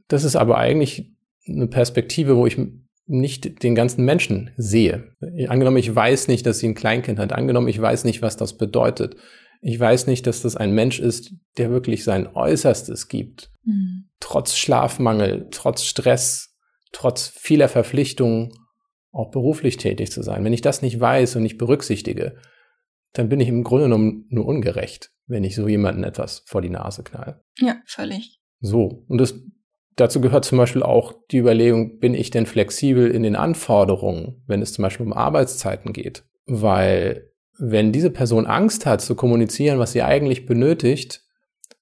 Das 0.09 0.25
ist 0.25 0.37
aber 0.37 0.59
eigentlich 0.59 1.13
eine 1.47 1.67
Perspektive, 1.67 2.37
wo 2.37 2.47
ich 2.47 2.59
nicht 3.07 3.63
den 3.63 3.75
ganzen 3.75 4.05
Menschen 4.05 4.51
sehe. 4.57 5.13
Angenommen, 5.49 5.79
ich 5.79 5.95
weiß 5.95 6.29
nicht, 6.29 6.45
dass 6.47 6.59
sie 6.59 6.69
ein 6.69 6.75
Kleinkind 6.75 7.19
hat. 7.19 7.33
Angenommen, 7.33 7.69
ich 7.69 7.81
weiß 7.81 8.05
nicht, 8.05 8.21
was 8.23 8.37
das 8.37 8.57
bedeutet. 8.57 9.17
Ich 9.61 9.81
weiß 9.81 10.07
nicht, 10.07 10.27
dass 10.27 10.43
das 10.43 10.57
ein 10.57 10.73
Mensch 10.73 11.01
ist, 11.01 11.33
der 11.57 11.71
wirklich 11.71 12.05
sein 12.05 12.29
Äußerstes 12.29 13.09
gibt. 13.09 13.51
Mhm. 13.65 14.09
Trotz 14.21 14.57
Schlafmangel, 14.57 15.49
trotz 15.51 15.85
Stress, 15.85 16.55
trotz 16.93 17.29
vieler 17.29 17.69
Verpflichtungen 17.69 18.53
auch 19.11 19.31
beruflich 19.31 19.79
tätig 19.79 20.13
zu 20.13 20.23
sein. 20.23 20.45
Wenn 20.45 20.53
ich 20.53 20.61
das 20.61 20.83
nicht 20.83 21.01
weiß 21.01 21.37
und 21.37 21.43
nicht 21.43 21.59
berücksichtige, 21.59 22.37
dann 23.19 23.29
bin 23.29 23.41
ich 23.41 23.49
im 23.49 23.65
Grunde 23.65 23.87
genommen 23.87 24.27
nur 24.29 24.47
ungerecht, 24.47 25.11
wenn 25.27 25.43
ich 25.43 25.57
so 25.57 25.67
jemanden 25.67 26.05
etwas 26.05 26.45
vor 26.47 26.63
die 26.63 26.71
Nase 26.71 27.03
knall. 27.03 27.43
Ja, 27.59 27.81
völlig. 27.85 28.41
So. 28.61 29.05
Und 29.09 29.21
das, 29.21 29.35
dazu 29.97 30.21
gehört 30.21 30.45
zum 30.45 30.57
Beispiel 30.57 30.85
auch 30.85 31.15
die 31.33 31.39
Überlegung, 31.39 31.99
bin 31.99 32.15
ich 32.15 32.31
denn 32.31 32.47
flexibel 32.47 33.11
in 33.11 33.25
den 33.25 33.35
Anforderungen, 33.35 34.45
wenn 34.47 34.63
es 34.63 34.73
zum 34.73 34.85
Beispiel 34.85 35.05
um 35.05 35.13
Arbeitszeiten 35.13 35.93
geht? 35.93 36.23
Weil 36.47 37.33
wenn 37.59 37.91
diese 37.91 38.11
Person 38.11 38.47
Angst 38.47 38.87
hat 38.87 39.01
zu 39.01 39.17
kommunizieren, 39.17 39.81
was 39.81 39.91
sie 39.91 40.03
eigentlich 40.03 40.47
benötigt, 40.47 41.25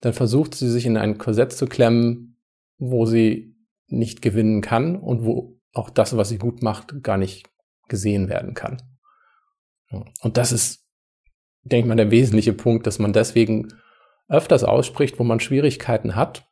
dann 0.00 0.14
versucht 0.14 0.55
sie 0.55 0.71
sich 0.71 0.87
in 0.87 0.97
ein 0.97 1.19
Korsett 1.19 1.52
zu 1.52 1.66
klemmen, 1.66 2.38
wo 2.78 3.05
sie 3.05 3.55
nicht 3.88 4.23
gewinnen 4.23 4.62
kann 4.62 4.97
und 4.97 5.26
wo 5.26 5.61
auch 5.75 5.90
das, 5.90 6.16
was 6.16 6.31
sie 6.31 6.38
gut 6.38 6.62
macht, 6.62 7.02
gar 7.02 7.19
nicht 7.19 7.47
gesehen 7.88 8.31
werden 8.31 8.55
kann. 8.55 8.81
Und 9.90 10.38
das 10.38 10.50
ist, 10.50 10.86
denke 11.69 11.89
mal, 11.89 11.97
der 11.97 12.11
wesentliche 12.11 12.53
Punkt, 12.53 12.87
dass 12.87 12.99
man 12.99 13.13
deswegen 13.13 13.69
öfters 14.29 14.65
ausspricht, 14.65 15.19
wo 15.19 15.25
man 15.25 15.41
Schwierigkeiten 15.41 16.17
hat. 16.17 16.47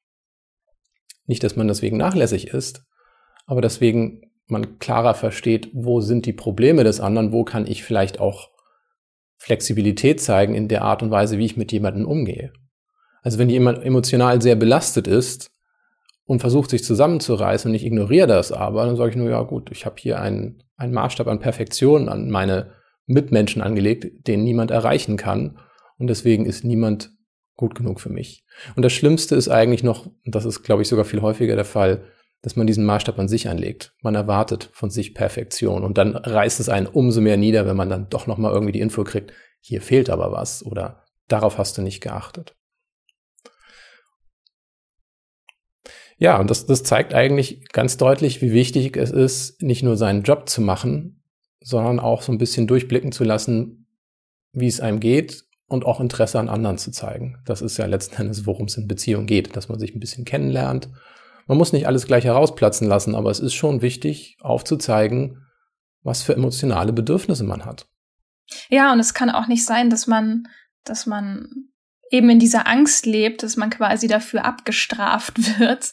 Nicht, 1.27 1.43
dass 1.43 1.57
man 1.57 1.69
deswegen 1.69 1.97
nachlässig 1.97 2.49
ist, 2.49 2.85
aber 3.47 3.61
deswegen 3.61 4.23
man 4.47 4.79
klarer 4.79 5.15
versteht, 5.15 5.71
wo 5.73 6.01
sind 6.01 6.27
die 6.27 6.33
Probleme 6.33 6.85
des 6.85 7.01
anderen, 7.01 7.33
wo 7.33 7.45
kann 7.45 7.67
ich 7.67 7.83
vielleicht 7.83 8.21
auch 8.21 8.51
Flexibilität 9.39 10.21
zeigen 10.21 10.55
in 10.55 10.69
der 10.69 10.83
Art 10.83 11.03
und 11.03 11.11
Weise, 11.11 11.39
wie 11.39 11.47
ich 11.47 11.57
mit 11.57 11.73
jemandem 11.73 12.07
umgehe. 12.07 12.53
Also 13.23 13.39
wenn 13.39 13.49
jemand 13.49 13.85
emotional 13.85 14.43
sehr 14.43 14.55
belastet 14.55 15.07
ist 15.07 15.51
und 16.27 16.41
versucht 16.41 16.71
sich 16.71 16.85
zusammenzureißen 16.85 17.71
und 17.71 17.75
ich 17.75 17.85
ignoriere 17.85 18.27
das 18.27 18.53
aber, 18.53 18.85
dann 18.85 18.97
sage 18.97 19.11
ich 19.11 19.17
nur, 19.17 19.31
ja 19.31 19.43
gut, 19.43 19.71
ich 19.71 19.87
habe 19.87 19.97
hier 19.99 20.21
einen, 20.21 20.63
einen 20.77 20.93
Maßstab 20.93 21.27
an 21.27 21.41
Perfektion 21.41 22.09
an 22.09 22.31
meine 22.31 22.73
Mitmenschen 23.07 23.63
angelegt, 23.63 24.27
den 24.27 24.45
niemand 24.45 24.71
erreichen 24.71 25.17
kann. 25.17 25.59
Und 25.99 26.09
deswegen 26.09 26.47
ist 26.47 26.65
niemand 26.65 27.11
gut 27.57 27.75
genug 27.75 28.01
für 28.01 28.11
mich. 28.11 28.45
Und 28.77 28.83
das 28.83 28.93
Schlimmste 28.93 29.37
ist 29.37 29.49
eigentlich 29.49 29.83
noch, 29.83 30.07
und 30.07 30.35
das 30.35 30.45
ist, 30.45 30.63
glaube 30.63 30.83
ich, 30.83 30.89
sogar 30.89 31.05
viel 31.05 31.23
häufiger 31.23 31.55
der 31.55 31.65
Fall, 31.65 32.05
dass 32.43 32.57
man 32.57 32.67
diesen 32.67 32.85
Maßstab 32.85 33.19
an 33.19 33.29
sich 33.29 33.49
anlegt. 33.49 33.95
Man 34.03 34.15
erwartet 34.15 34.69
von 34.73 34.91
sich 34.91 35.15
Perfektion 35.15 35.83
und 35.83 35.97
dann 35.97 36.15
reißt 36.15 36.61
es 36.61 36.69
einen 36.69 36.87
umso 36.87 37.21
mehr 37.21 37.39
nieder, 37.39 37.67
wenn 37.67 37.77
man 37.77 37.89
dann 37.89 38.09
doch 38.11 38.27
noch 38.27 38.37
mal 38.37 38.53
irgendwie 38.53 38.73
die 38.73 38.81
Info 38.81 39.03
kriegt, 39.03 39.33
hier 39.61 39.81
fehlt 39.81 40.11
aber 40.11 40.31
was 40.31 40.65
oder 40.65 41.05
darauf 41.27 41.57
hast 41.57 41.79
du 41.79 41.83
nicht 41.83 42.03
geachtet. 42.03 42.55
Ja, 46.19 46.39
und 46.39 46.51
das, 46.51 46.67
das 46.67 46.83
zeigt 46.83 47.15
eigentlich 47.15 47.69
ganz 47.73 47.97
deutlich, 47.97 48.43
wie 48.43 48.53
wichtig 48.53 48.97
es 48.97 49.11
ist, 49.11 49.63
nicht 49.63 49.83
nur 49.83 49.97
seinen 49.97 50.23
Job 50.23 50.49
zu 50.49 50.61
machen, 50.61 51.24
sondern 51.65 51.99
auch 51.99 52.23
so 52.23 52.31
ein 52.31 52.39
bisschen 52.39 52.67
durchblicken 52.67 53.11
zu 53.11 53.25
lassen, 53.25 53.87
wie 54.53 54.69
es 54.69 54.81
einem 54.81 55.01
geht 55.01 55.45
und 55.67 55.87
auch 55.87 55.99
Interesse 55.99 56.39
an 56.39 56.49
anderen 56.49 56.79
zu 56.79 56.93
zeigen. 56.93 57.39
Das 57.47 57.63
ist 57.63 57.79
ja 57.79 57.87
letzten 57.87 58.21
Endes, 58.21 58.47
worum 58.47 58.67
es 58.67 58.77
in 58.77 58.87
Beziehung 58.87 59.27
geht, 59.27 59.57
dass 59.57 59.69
man 59.69 59.81
sich 59.81 59.95
ein 59.95 60.01
bisschen 60.01 60.25
kennenlernt. 60.25 60.91
Man 61.47 61.59
muss 61.59 61.73
nicht 61.73 61.87
alles 61.87 62.07
gleich 62.07 62.25
herausplatzen 62.25 62.87
lassen, 62.87 63.15
aber 63.15 63.31
es 63.31 63.41
ist 63.41 63.55
schon 63.55 63.83
wichtig, 63.83 64.37
aufzuzeigen, 64.41 65.47
was 66.03 66.23
für 66.23 66.35
emotionale 66.35 66.93
Bedürfnisse 66.93 67.45
man 67.45 67.65
hat. 67.65 67.87
Ja, 68.69 68.93
und 68.93 69.01
es 69.01 69.15
kann 69.15 69.31
auch 69.31 69.49
nicht 69.49 69.65
sein, 69.65 69.89
dass 69.89 70.07
man, 70.07 70.47
dass 70.85 71.07
man 71.07 71.71
eben 72.11 72.31
in 72.31 72.39
dieser 72.39 72.67
Angst 72.67 73.07
lebt, 73.07 73.43
dass 73.43 73.57
man 73.57 73.71
quasi 73.71 74.07
dafür 74.07 74.45
abgestraft 74.45 75.59
wird, 75.59 75.93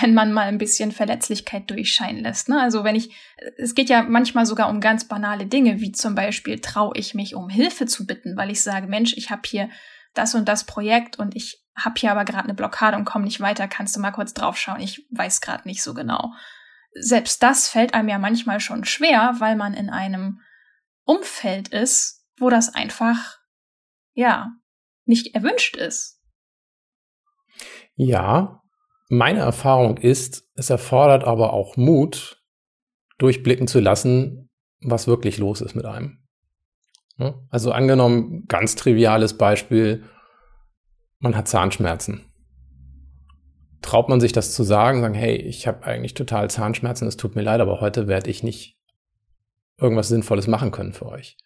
wenn 0.00 0.14
man 0.14 0.32
mal 0.32 0.48
ein 0.48 0.58
bisschen 0.58 0.92
Verletzlichkeit 0.92 1.70
durchscheinen 1.70 2.22
lässt. 2.22 2.48
Ne? 2.48 2.60
Also 2.60 2.84
wenn 2.84 2.96
ich, 2.96 3.14
es 3.58 3.74
geht 3.74 3.88
ja 3.88 4.02
manchmal 4.02 4.46
sogar 4.46 4.68
um 4.68 4.80
ganz 4.80 5.06
banale 5.06 5.46
Dinge, 5.46 5.80
wie 5.80 5.92
zum 5.92 6.14
Beispiel 6.14 6.60
traue 6.60 6.96
ich 6.96 7.14
mich 7.14 7.34
um 7.34 7.48
Hilfe 7.48 7.86
zu 7.86 8.06
bitten, 8.06 8.36
weil 8.36 8.50
ich 8.50 8.62
sage, 8.62 8.86
Mensch, 8.86 9.14
ich 9.16 9.30
habe 9.30 9.42
hier 9.44 9.68
das 10.14 10.34
und 10.34 10.48
das 10.48 10.64
Projekt 10.64 11.18
und 11.18 11.36
ich 11.36 11.62
habe 11.76 11.94
hier 11.98 12.10
aber 12.10 12.24
gerade 12.24 12.44
eine 12.44 12.54
Blockade 12.54 12.96
und 12.96 13.04
komme 13.04 13.24
nicht 13.24 13.40
weiter, 13.40 13.68
kannst 13.68 13.94
du 13.96 14.00
mal 14.00 14.10
kurz 14.10 14.34
draufschauen, 14.34 14.80
ich 14.80 15.06
weiß 15.10 15.40
gerade 15.40 15.68
nicht 15.68 15.82
so 15.82 15.94
genau. 15.94 16.32
Selbst 16.92 17.42
das 17.42 17.68
fällt 17.68 17.94
einem 17.94 18.08
ja 18.08 18.18
manchmal 18.18 18.60
schon 18.60 18.84
schwer, 18.84 19.36
weil 19.38 19.56
man 19.56 19.74
in 19.74 19.88
einem 19.88 20.40
Umfeld 21.04 21.68
ist, 21.68 22.26
wo 22.38 22.50
das 22.50 22.74
einfach, 22.74 23.38
ja, 24.14 24.50
nicht 25.10 25.34
erwünscht 25.34 25.76
ist. 25.76 26.22
Ja, 27.94 28.62
meine 29.10 29.40
Erfahrung 29.40 29.98
ist, 29.98 30.48
es 30.54 30.70
erfordert 30.70 31.24
aber 31.24 31.52
auch 31.52 31.76
Mut, 31.76 32.42
durchblicken 33.18 33.66
zu 33.66 33.80
lassen, 33.80 34.48
was 34.80 35.06
wirklich 35.06 35.36
los 35.36 35.60
ist 35.60 35.74
mit 35.74 35.84
einem. 35.84 36.16
Also 37.50 37.72
angenommen, 37.72 38.46
ganz 38.46 38.76
triviales 38.76 39.36
Beispiel, 39.36 40.04
man 41.18 41.36
hat 41.36 41.48
Zahnschmerzen. 41.48 42.24
Traut 43.82 44.08
man 44.08 44.20
sich 44.20 44.32
das 44.32 44.54
zu 44.54 44.62
sagen, 44.62 45.02
sagen, 45.02 45.12
hey, 45.12 45.36
ich 45.36 45.66
habe 45.66 45.84
eigentlich 45.84 46.14
total 46.14 46.48
Zahnschmerzen, 46.48 47.06
es 47.06 47.18
tut 47.18 47.34
mir 47.34 47.42
leid, 47.42 47.60
aber 47.60 47.82
heute 47.82 48.08
werde 48.08 48.30
ich 48.30 48.42
nicht 48.42 48.78
irgendwas 49.76 50.08
Sinnvolles 50.08 50.46
machen 50.46 50.70
können 50.70 50.94
für 50.94 51.06
euch. 51.06 51.36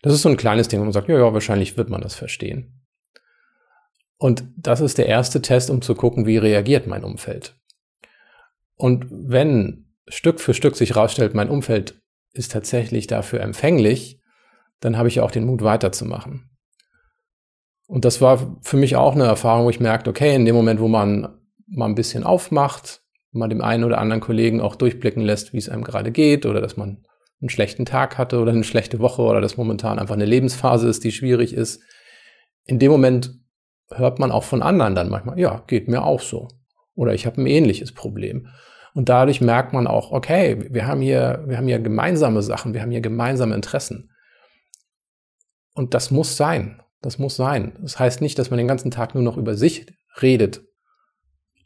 Das 0.00 0.14
ist 0.14 0.22
so 0.22 0.30
ein 0.30 0.36
kleines 0.36 0.68
Ding, 0.68 0.80
wo 0.80 0.84
man 0.84 0.92
sagt, 0.92 1.08
ja, 1.08 1.18
ja, 1.18 1.32
wahrscheinlich 1.34 1.76
wird 1.76 1.90
man 1.90 2.00
das 2.00 2.14
verstehen. 2.14 2.81
Und 4.22 4.44
das 4.56 4.80
ist 4.80 4.98
der 4.98 5.06
erste 5.06 5.42
Test, 5.42 5.68
um 5.68 5.82
zu 5.82 5.96
gucken, 5.96 6.26
wie 6.26 6.36
reagiert 6.36 6.86
mein 6.86 7.02
Umfeld. 7.02 7.56
Und 8.76 9.06
wenn 9.10 9.88
Stück 10.06 10.40
für 10.40 10.54
Stück 10.54 10.76
sich 10.76 10.90
herausstellt, 10.90 11.34
mein 11.34 11.50
Umfeld 11.50 12.00
ist 12.32 12.52
tatsächlich 12.52 13.08
dafür 13.08 13.40
empfänglich, 13.40 14.20
dann 14.78 14.96
habe 14.96 15.08
ich 15.08 15.18
auch 15.18 15.32
den 15.32 15.44
Mut 15.44 15.62
weiterzumachen. 15.62 16.48
Und 17.88 18.04
das 18.04 18.20
war 18.20 18.60
für 18.62 18.76
mich 18.76 18.94
auch 18.94 19.16
eine 19.16 19.24
Erfahrung, 19.24 19.64
wo 19.64 19.70
ich 19.70 19.80
merkte, 19.80 20.10
okay, 20.10 20.36
in 20.36 20.44
dem 20.44 20.54
Moment, 20.54 20.78
wo 20.78 20.86
man 20.86 21.40
mal 21.66 21.86
ein 21.86 21.96
bisschen 21.96 22.22
aufmacht, 22.22 23.02
man 23.32 23.50
dem 23.50 23.60
einen 23.60 23.82
oder 23.82 23.98
anderen 23.98 24.20
Kollegen 24.20 24.60
auch 24.60 24.76
durchblicken 24.76 25.24
lässt, 25.24 25.52
wie 25.52 25.58
es 25.58 25.68
einem 25.68 25.82
gerade 25.82 26.12
geht 26.12 26.46
oder 26.46 26.60
dass 26.60 26.76
man 26.76 27.04
einen 27.40 27.50
schlechten 27.50 27.86
Tag 27.86 28.18
hatte 28.18 28.38
oder 28.38 28.52
eine 28.52 28.62
schlechte 28.62 29.00
Woche 29.00 29.22
oder 29.22 29.40
dass 29.40 29.56
momentan 29.56 29.98
einfach 29.98 30.14
eine 30.14 30.26
Lebensphase 30.26 30.86
ist, 30.86 31.02
die 31.02 31.10
schwierig 31.10 31.54
ist. 31.54 31.82
In 32.66 32.78
dem 32.78 32.92
Moment 32.92 33.41
hört 33.96 34.18
man 34.18 34.32
auch 34.32 34.44
von 34.44 34.62
anderen 34.62 34.94
dann 34.94 35.08
manchmal, 35.08 35.38
ja, 35.38 35.62
geht 35.66 35.88
mir 35.88 36.04
auch 36.04 36.20
so. 36.20 36.48
Oder 36.94 37.14
ich 37.14 37.26
habe 37.26 37.40
ein 37.40 37.46
ähnliches 37.46 37.92
Problem. 37.92 38.48
Und 38.94 39.08
dadurch 39.08 39.40
merkt 39.40 39.72
man 39.72 39.86
auch, 39.86 40.12
okay, 40.12 40.66
wir 40.70 40.86
haben 40.86 41.00
hier, 41.00 41.44
wir 41.46 41.56
haben 41.56 41.66
hier 41.66 41.78
gemeinsame 41.78 42.42
Sachen, 42.42 42.74
wir 42.74 42.82
haben 42.82 42.90
hier 42.90 43.00
gemeinsame 43.00 43.54
Interessen. 43.54 44.10
Und 45.74 45.94
das 45.94 46.10
muss 46.10 46.36
sein. 46.36 46.82
Das 47.00 47.18
muss 47.18 47.36
sein. 47.36 47.78
Das 47.80 47.98
heißt 47.98 48.20
nicht, 48.20 48.38
dass 48.38 48.50
man 48.50 48.58
den 48.58 48.68
ganzen 48.68 48.90
Tag 48.90 49.14
nur 49.14 49.24
noch 49.24 49.36
über 49.36 49.54
sich 49.54 49.86
redet. 50.20 50.62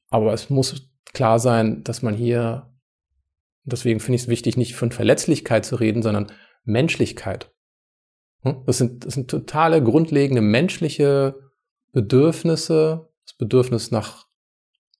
Aber 0.08 0.32
es 0.32 0.50
muss 0.50 0.90
klar 1.12 1.38
sein, 1.38 1.82
dass 1.82 2.02
man 2.02 2.14
hier, 2.14 2.72
deswegen 3.64 4.00
finde 4.00 4.16
ich 4.16 4.22
es 4.22 4.28
wichtig, 4.28 4.56
nicht 4.56 4.76
von 4.76 4.92
Verletzlichkeit 4.92 5.64
zu 5.64 5.76
reden, 5.76 6.02
sondern 6.02 6.28
Menschlichkeit. 6.64 7.52
Hm? 8.42 8.62
Das 8.66 8.78
sind, 8.78 9.04
das 9.04 9.14
sind 9.14 9.28
totale 9.28 9.82
grundlegende 9.82 10.42
menschliche 10.42 11.34
Bedürfnisse, 11.96 13.08
das 13.24 13.32
Bedürfnis 13.38 13.90
nach 13.90 14.26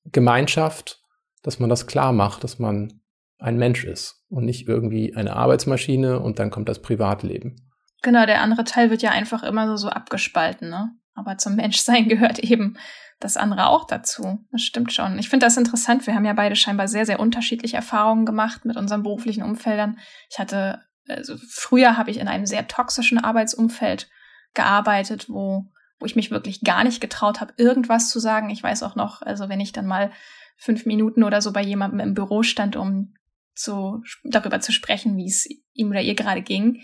Gemeinschaft, 0.07 1.03
dass 1.43 1.59
man 1.59 1.69
das 1.69 1.87
klar 1.87 2.15
macht, 2.15 2.43
dass 2.43 2.59
man 2.59 3.03
ein 3.39 3.59
Mensch 3.59 3.85
ist 3.85 4.25
und 4.31 4.47
nicht 4.47 4.67
irgendwie 4.67 5.15
eine 5.15 5.37
Arbeitsmaschine 5.37 6.19
und 6.21 6.39
dann 6.39 6.49
kommt 6.49 6.71
das 6.71 6.81
Privatleben. 6.81 7.57
Genau, 8.01 8.25
der 8.25 8.41
andere 8.41 8.65
Teil 8.65 8.89
wird 8.89 9.03
ja 9.03 9.11
einfach 9.11 9.43
immer 9.43 9.67
so, 9.67 9.77
so 9.77 9.89
abgespalten, 9.91 10.71
ne? 10.71 10.91
Aber 11.13 11.37
zum 11.37 11.57
Menschsein 11.57 12.09
gehört 12.09 12.39
eben 12.39 12.79
das 13.21 13.37
andere 13.37 13.67
auch 13.67 13.87
dazu. 13.87 14.39
Das 14.51 14.63
stimmt 14.63 14.91
schon. 14.95 15.19
Ich 15.19 15.29
finde 15.29 15.45
das 15.45 15.59
interessant. 15.59 16.07
Wir 16.07 16.15
haben 16.15 16.25
ja 16.25 16.33
beide 16.33 16.57
scheinbar 16.57 16.89
sehr, 16.89 17.05
sehr 17.05 17.21
unterschiedliche 17.21 17.77
Erfahrungen 17.77 18.25
gemacht 18.25 18.65
mit 18.65 18.79
unseren 18.79 19.03
beruflichen 19.03 19.43
Umfeldern. 19.43 19.99
Ich 20.31 20.39
hatte, 20.39 20.81
also 21.11 21.37
früher 21.51 21.99
habe 21.99 22.11
ich 22.11 22.19
in 22.19 22.29
einem 22.29 22.47
sehr 22.47 22.67
toxischen 22.67 23.23
Arbeitsumfeld 23.23 24.09
gearbeitet, 24.55 25.29
wo 25.29 25.67
wo 25.99 26.07
ich 26.07 26.17
mich 26.17 26.31
wirklich 26.31 26.63
gar 26.63 26.85
nicht 26.85 27.01
getraut 27.01 27.41
habe, 27.41 27.55
irgendwas 27.57 28.11
zu 28.11 28.19
sagen. 28.19 28.51
Ich 28.51 28.63
weiß 28.63 28.83
auch 28.83 28.97
noch, 28.97 29.23
also 29.23 29.49
wenn 29.49 29.61
ich 29.61 29.73
dann 29.73 29.87
mal 29.87 30.13
fünf 30.57 30.87
Minuten 30.87 31.23
oder 31.23 31.41
so 31.41 31.53
bei 31.53 31.63
jemandem 31.63 32.01
im 32.01 32.15
Büro 32.15 32.43
stand, 32.43 32.77
um 32.77 33.15
zu, 33.55 34.03
darüber 34.25 34.61
zu 34.61 34.73
sprechen, 34.73 35.17
wie 35.17 35.27
es 35.27 35.49
ihm 35.73 35.91
oder 35.91 36.01
ihr 36.01 36.15
gerade 36.15 36.43
ging, 36.43 36.83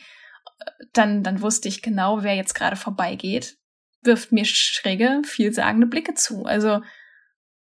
dann, 0.92 1.22
dann 1.22 1.42
wusste 1.42 1.68
ich 1.68 1.82
genau, 1.82 2.22
wer 2.22 2.34
jetzt 2.34 2.54
gerade 2.54 2.76
vorbeigeht, 2.76 3.58
wirft 4.02 4.32
mir 4.32 4.44
schräge, 4.44 5.22
vielsagende 5.24 5.86
Blicke 5.86 6.14
zu. 6.14 6.44
Also 6.44 6.82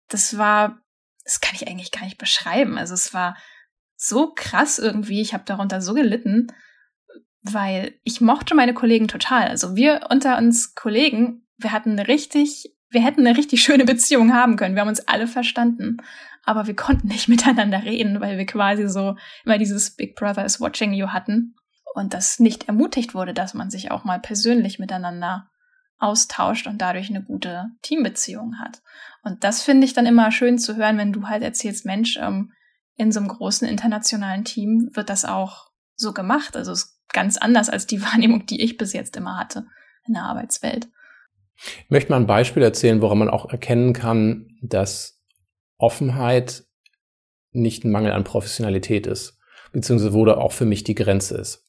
das 0.09 0.38
war, 0.38 0.81
das 1.24 1.40
kann 1.40 1.55
ich 1.55 1.68
eigentlich 1.68 1.90
gar 1.90 2.05
nicht 2.05 2.18
beschreiben. 2.18 2.79
Also 2.79 2.94
es 2.94 3.14
war 3.14 3.37
so 3.96 4.33
krass 4.35 4.79
irgendwie, 4.79 5.20
ich 5.20 5.35
habe 5.35 5.44
darunter 5.44 5.81
so 5.81 5.94
gelitten 5.94 6.48
weil 7.42 7.94
ich 8.05 8.20
mochte 8.20 8.55
meine 8.55 8.74
Kollegen 8.74 9.09
total. 9.09 9.48
Also 9.48 9.76
wir 9.76 10.09
unter 10.11 10.37
uns 10.38 10.74
Kollegen, 10.74 11.46
wir 11.59 11.72
hatten 11.72 11.92
eine 11.92 12.09
richtig, 12.09 12.74
wir 12.90 13.03
hätten 13.03 13.26
eine 13.26 13.37
richtig 13.37 13.62
schöne 13.62 13.85
Beziehung 13.85 14.33
haben 14.33 14.57
können. 14.57 14.74
Wir 14.74 14.83
haben 14.83 14.88
uns 14.88 15.07
alle 15.09 15.26
verstanden. 15.26 15.98
Aber 16.44 16.66
wir 16.66 16.76
konnten 16.76 17.09
nicht 17.09 17.29
miteinander 17.29 17.83
reden, 17.83 18.20
weil 18.20 18.38
wir 18.38 18.46
quasi 18.46 18.88
so 18.88 19.16
immer 19.44 19.59
dieses 19.59 19.96
Big 19.96 20.16
Brother 20.16 20.44
is 20.44 20.61
watching 20.61 20.92
you 20.92 21.09
hatten. 21.09 21.55
Und 21.94 22.14
das 22.14 22.38
nicht 22.38 22.68
ermutigt 22.68 23.14
wurde, 23.14 23.35
dass 23.35 23.55
man 23.55 23.70
sich 23.70 23.90
auch 23.90 24.05
mal 24.05 24.20
persönlich 24.20 24.79
miteinander 24.79 25.50
austauscht 25.98 26.66
und 26.66 26.81
dadurch 26.81 27.11
eine 27.11 27.22
gute 27.22 27.66
Teambeziehung 27.83 28.59
hat. 28.59 28.81
Und 29.22 29.44
das 29.44 29.62
finde 29.62 29.87
ich 29.87 29.92
dann 29.92 30.07
immer 30.07 30.31
schön 30.31 30.59
zu 30.59 30.76
hören, 30.76 30.98
wenn 30.98 31.12
du 31.12 31.29
halt 31.29 31.42
erzählst, 31.42 31.85
Mensch, 31.85 32.16
ähm, 32.16 32.53
in 32.96 33.12
so 33.12 33.20
einem 33.20 33.29
großen 33.29 33.66
internationalen 33.66 34.44
Team 34.44 34.90
wird 34.92 35.11
das 35.11 35.24
auch 35.24 35.70
so 35.96 36.12
gemacht. 36.12 36.57
Also 36.57 36.72
es 36.72 36.99
ganz 37.12 37.37
anders 37.37 37.68
als 37.68 37.87
die 37.87 38.03
Wahrnehmung, 38.03 38.46
die 38.46 38.62
ich 38.62 38.77
bis 38.77 38.92
jetzt 38.92 39.16
immer 39.16 39.38
hatte 39.38 39.66
in 40.07 40.14
der 40.14 40.25
Arbeitswelt. 40.25 40.88
Ich 41.85 41.90
möchte 41.90 42.11
mal 42.11 42.16
ein 42.16 42.27
Beispiel 42.27 42.62
erzählen, 42.62 43.03
woran 43.03 43.18
man 43.18 43.29
auch 43.29 43.51
erkennen 43.51 43.92
kann, 43.92 44.57
dass 44.62 45.23
Offenheit 45.77 46.64
nicht 47.53 47.85
ein 47.85 47.90
Mangel 47.90 48.12
an 48.12 48.25
Professionalität 48.25 49.07
ist, 49.07 49.38
beziehungsweise 49.73 50.14
wo 50.14 50.25
da 50.25 50.37
auch 50.37 50.53
für 50.53 50.64
mich 50.64 50.85
die 50.85 50.94
Grenze 50.94 51.37
ist. 51.37 51.66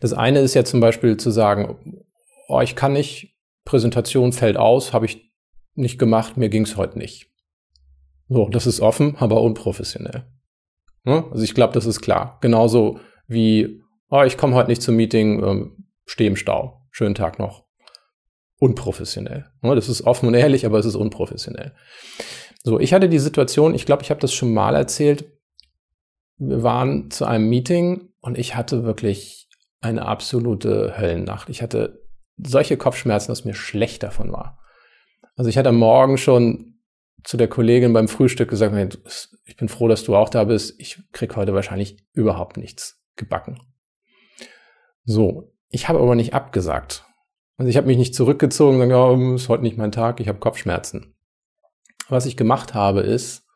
Das 0.00 0.12
eine 0.12 0.40
ist 0.40 0.54
ja 0.54 0.64
zum 0.64 0.80
Beispiel 0.80 1.16
zu 1.16 1.30
sagen, 1.30 2.04
oh, 2.48 2.60
ich 2.60 2.76
kann 2.76 2.92
nicht, 2.92 3.38
Präsentation 3.64 4.32
fällt 4.32 4.56
aus, 4.56 4.92
habe 4.92 5.06
ich 5.06 5.32
nicht 5.74 5.98
gemacht, 5.98 6.36
mir 6.36 6.48
ging 6.48 6.64
es 6.64 6.76
heute 6.76 6.98
nicht. 6.98 7.30
So, 8.28 8.48
das 8.48 8.66
ist 8.66 8.80
offen, 8.80 9.16
aber 9.16 9.40
unprofessionell. 9.42 10.26
Also 11.04 11.42
ich 11.42 11.54
glaube, 11.54 11.72
das 11.72 11.86
ist 11.86 12.00
klar. 12.00 12.38
Genauso 12.40 13.00
wie 13.26 13.82
oh, 14.10 14.22
ich 14.22 14.36
komme 14.36 14.54
heute 14.54 14.68
nicht 14.68 14.82
zum 14.82 14.96
Meeting, 14.96 15.42
ähm, 15.42 15.86
stehe 16.04 16.28
im 16.28 16.36
Stau. 16.36 16.82
Schönen 16.90 17.14
Tag 17.14 17.38
noch. 17.38 17.64
unprofessionell. 18.60 19.46
Das 19.62 19.88
ist 19.88 20.02
offen 20.02 20.26
und 20.28 20.34
ehrlich, 20.34 20.66
aber 20.66 20.78
es 20.78 20.86
ist 20.86 20.94
unprofessionell. 20.94 21.72
So, 22.62 22.78
ich 22.78 22.92
hatte 22.92 23.08
die 23.08 23.18
Situation, 23.18 23.74
ich 23.74 23.86
glaube, 23.86 24.02
ich 24.02 24.10
habe 24.10 24.20
das 24.20 24.34
schon 24.34 24.52
mal 24.52 24.76
erzählt. 24.76 25.24
Wir 26.36 26.62
waren 26.62 27.10
zu 27.10 27.24
einem 27.24 27.48
Meeting 27.48 28.10
und 28.20 28.36
ich 28.36 28.54
hatte 28.54 28.84
wirklich 28.84 29.48
eine 29.80 30.04
absolute 30.04 30.98
Höllennacht. 30.98 31.48
Ich 31.48 31.62
hatte 31.62 32.02
solche 32.36 32.76
Kopfschmerzen, 32.76 33.32
dass 33.32 33.46
mir 33.46 33.54
schlecht 33.54 34.02
davon 34.02 34.30
war. 34.30 34.58
Also 35.36 35.48
ich 35.48 35.56
hatte 35.56 35.70
am 35.70 35.76
Morgen 35.76 36.18
schon 36.18 36.74
zu 37.24 37.38
der 37.38 37.48
Kollegin 37.48 37.94
beim 37.94 38.08
Frühstück 38.08 38.50
gesagt, 38.50 38.98
ich 39.44 39.56
bin 39.56 39.68
froh, 39.68 39.88
dass 39.88 40.04
du 40.04 40.14
auch 40.16 40.28
da 40.28 40.44
bist. 40.44 40.78
Ich 40.78 41.02
krieg 41.12 41.34
heute 41.34 41.54
wahrscheinlich 41.54 42.04
überhaupt 42.12 42.58
nichts 42.58 43.02
gebacken. 43.16 43.58
So, 45.04 45.52
ich 45.68 45.88
habe 45.88 46.00
aber 46.00 46.14
nicht 46.14 46.34
abgesagt. 46.34 47.04
Also 47.56 47.68
ich 47.68 47.76
habe 47.76 47.86
mich 47.86 47.98
nicht 47.98 48.14
zurückgezogen 48.14 48.80
und 48.80 48.88
gesagt, 48.88 49.20
ja, 49.20 49.34
ist 49.34 49.48
heute 49.48 49.62
nicht 49.62 49.76
mein 49.76 49.92
Tag, 49.92 50.20
ich 50.20 50.28
habe 50.28 50.38
Kopfschmerzen. 50.38 51.14
Was 52.08 52.26
ich 52.26 52.36
gemacht 52.36 52.74
habe 52.74 53.00
ist, 53.00 53.46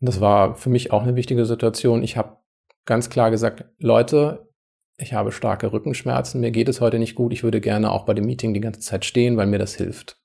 und 0.00 0.06
das 0.08 0.20
war 0.20 0.56
für 0.56 0.70
mich 0.70 0.90
auch 0.90 1.02
eine 1.02 1.16
wichtige 1.16 1.44
Situation, 1.46 2.02
ich 2.02 2.16
habe 2.16 2.38
ganz 2.86 3.10
klar 3.10 3.30
gesagt, 3.30 3.64
Leute, 3.78 4.48
ich 4.96 5.12
habe 5.12 5.32
starke 5.32 5.72
Rückenschmerzen, 5.72 6.40
mir 6.40 6.50
geht 6.50 6.68
es 6.68 6.80
heute 6.80 6.98
nicht 6.98 7.14
gut, 7.14 7.32
ich 7.32 7.42
würde 7.42 7.60
gerne 7.60 7.92
auch 7.92 8.04
bei 8.04 8.14
dem 8.14 8.24
Meeting 8.24 8.54
die 8.54 8.60
ganze 8.60 8.80
Zeit 8.80 9.04
stehen, 9.04 9.36
weil 9.36 9.46
mir 9.46 9.58
das 9.58 9.74
hilft. 9.74 10.18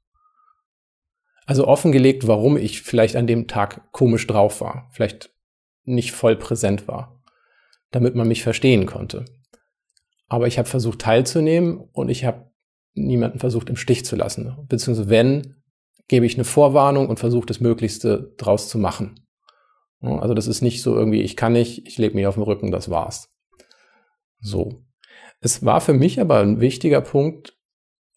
Also 1.45 1.67
offengelegt, 1.67 2.27
warum 2.27 2.57
ich 2.57 2.81
vielleicht 2.81 3.15
an 3.15 3.27
dem 3.27 3.47
Tag 3.47 3.91
komisch 3.91 4.27
drauf 4.27 4.59
war, 4.61 4.89
vielleicht 4.91 5.31
nicht 5.83 6.11
voll 6.11 6.35
präsent 6.35 6.87
war, 6.87 7.23
damit 7.91 8.15
man 8.15 8.27
mich 8.27 8.43
verstehen 8.43 8.85
konnte. 8.85 9.25
Aber 10.27 10.47
ich 10.47 10.57
habe 10.57 10.67
versucht 10.67 10.99
teilzunehmen 10.99 11.77
und 11.93 12.09
ich 12.09 12.25
habe 12.25 12.51
niemanden 12.93 13.39
versucht 13.39 13.69
im 13.69 13.75
Stich 13.75 14.05
zu 14.05 14.15
lassen. 14.15 14.55
Beziehungsweise 14.67 15.09
wenn, 15.09 15.55
gebe 16.07 16.25
ich 16.25 16.35
eine 16.35 16.43
Vorwarnung 16.43 17.07
und 17.07 17.19
versuche 17.19 17.45
das 17.45 17.59
Möglichste 17.59 18.33
draus 18.37 18.69
zu 18.69 18.77
machen. 18.77 19.27
Also 20.01 20.33
das 20.33 20.47
ist 20.47 20.61
nicht 20.61 20.81
so 20.81 20.95
irgendwie, 20.95 21.21
ich 21.21 21.35
kann 21.35 21.53
nicht, 21.53 21.87
ich 21.87 21.97
lege 21.97 22.15
mich 22.15 22.27
auf 22.27 22.35
den 22.35 22.43
Rücken, 22.43 22.71
das 22.71 22.89
war's. 22.89 23.29
So. 24.39 24.83
Es 25.39 25.65
war 25.65 25.81
für 25.81 25.93
mich 25.93 26.19
aber 26.19 26.39
ein 26.39 26.59
wichtiger 26.59 27.01
Punkt, 27.01 27.57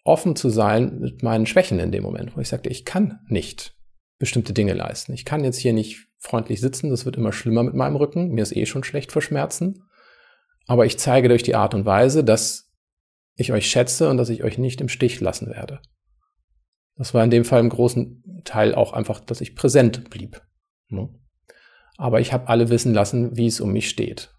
offen 0.04 0.36
zu 0.36 0.48
sein 0.48 0.98
mit 0.98 1.22
meinen 1.22 1.46
Schwächen 1.46 1.78
in 1.78 1.92
dem 1.92 2.02
Moment, 2.02 2.36
wo 2.36 2.40
ich 2.40 2.48
sagte, 2.48 2.70
ich 2.70 2.84
kann 2.84 3.20
nicht 3.28 3.76
bestimmte 4.18 4.52
Dinge 4.52 4.74
leisten. 4.74 5.12
Ich 5.12 5.24
kann 5.24 5.44
jetzt 5.44 5.58
hier 5.58 5.72
nicht 5.72 6.08
freundlich 6.18 6.60
sitzen, 6.60 6.90
das 6.90 7.04
wird 7.04 7.16
immer 7.16 7.32
schlimmer 7.32 7.62
mit 7.62 7.74
meinem 7.74 7.96
Rücken. 7.96 8.30
Mir 8.30 8.42
ist 8.42 8.56
eh 8.56 8.66
schon 8.66 8.84
schlecht 8.84 9.12
vor 9.12 9.22
Schmerzen. 9.22 9.84
Aber 10.70 10.86
ich 10.86 11.00
zeige 11.00 11.28
durch 11.28 11.42
die 11.42 11.56
Art 11.56 11.74
und 11.74 11.84
Weise, 11.84 12.22
dass 12.22 12.70
ich 13.34 13.50
euch 13.50 13.68
schätze 13.68 14.08
und 14.08 14.18
dass 14.18 14.28
ich 14.28 14.44
euch 14.44 14.56
nicht 14.56 14.80
im 14.80 14.88
Stich 14.88 15.18
lassen 15.18 15.48
werde. 15.48 15.80
Das 16.96 17.12
war 17.12 17.24
in 17.24 17.30
dem 17.30 17.44
Fall 17.44 17.58
im 17.58 17.70
großen 17.70 18.42
Teil 18.44 18.76
auch 18.76 18.92
einfach, 18.92 19.18
dass 19.18 19.40
ich 19.40 19.56
präsent 19.56 20.10
blieb. 20.10 20.40
Ne? 20.88 21.08
Aber 21.96 22.20
ich 22.20 22.32
habe 22.32 22.46
alle 22.46 22.68
wissen 22.68 22.94
lassen, 22.94 23.36
wie 23.36 23.48
es 23.48 23.60
um 23.60 23.72
mich 23.72 23.88
steht. 23.88 24.32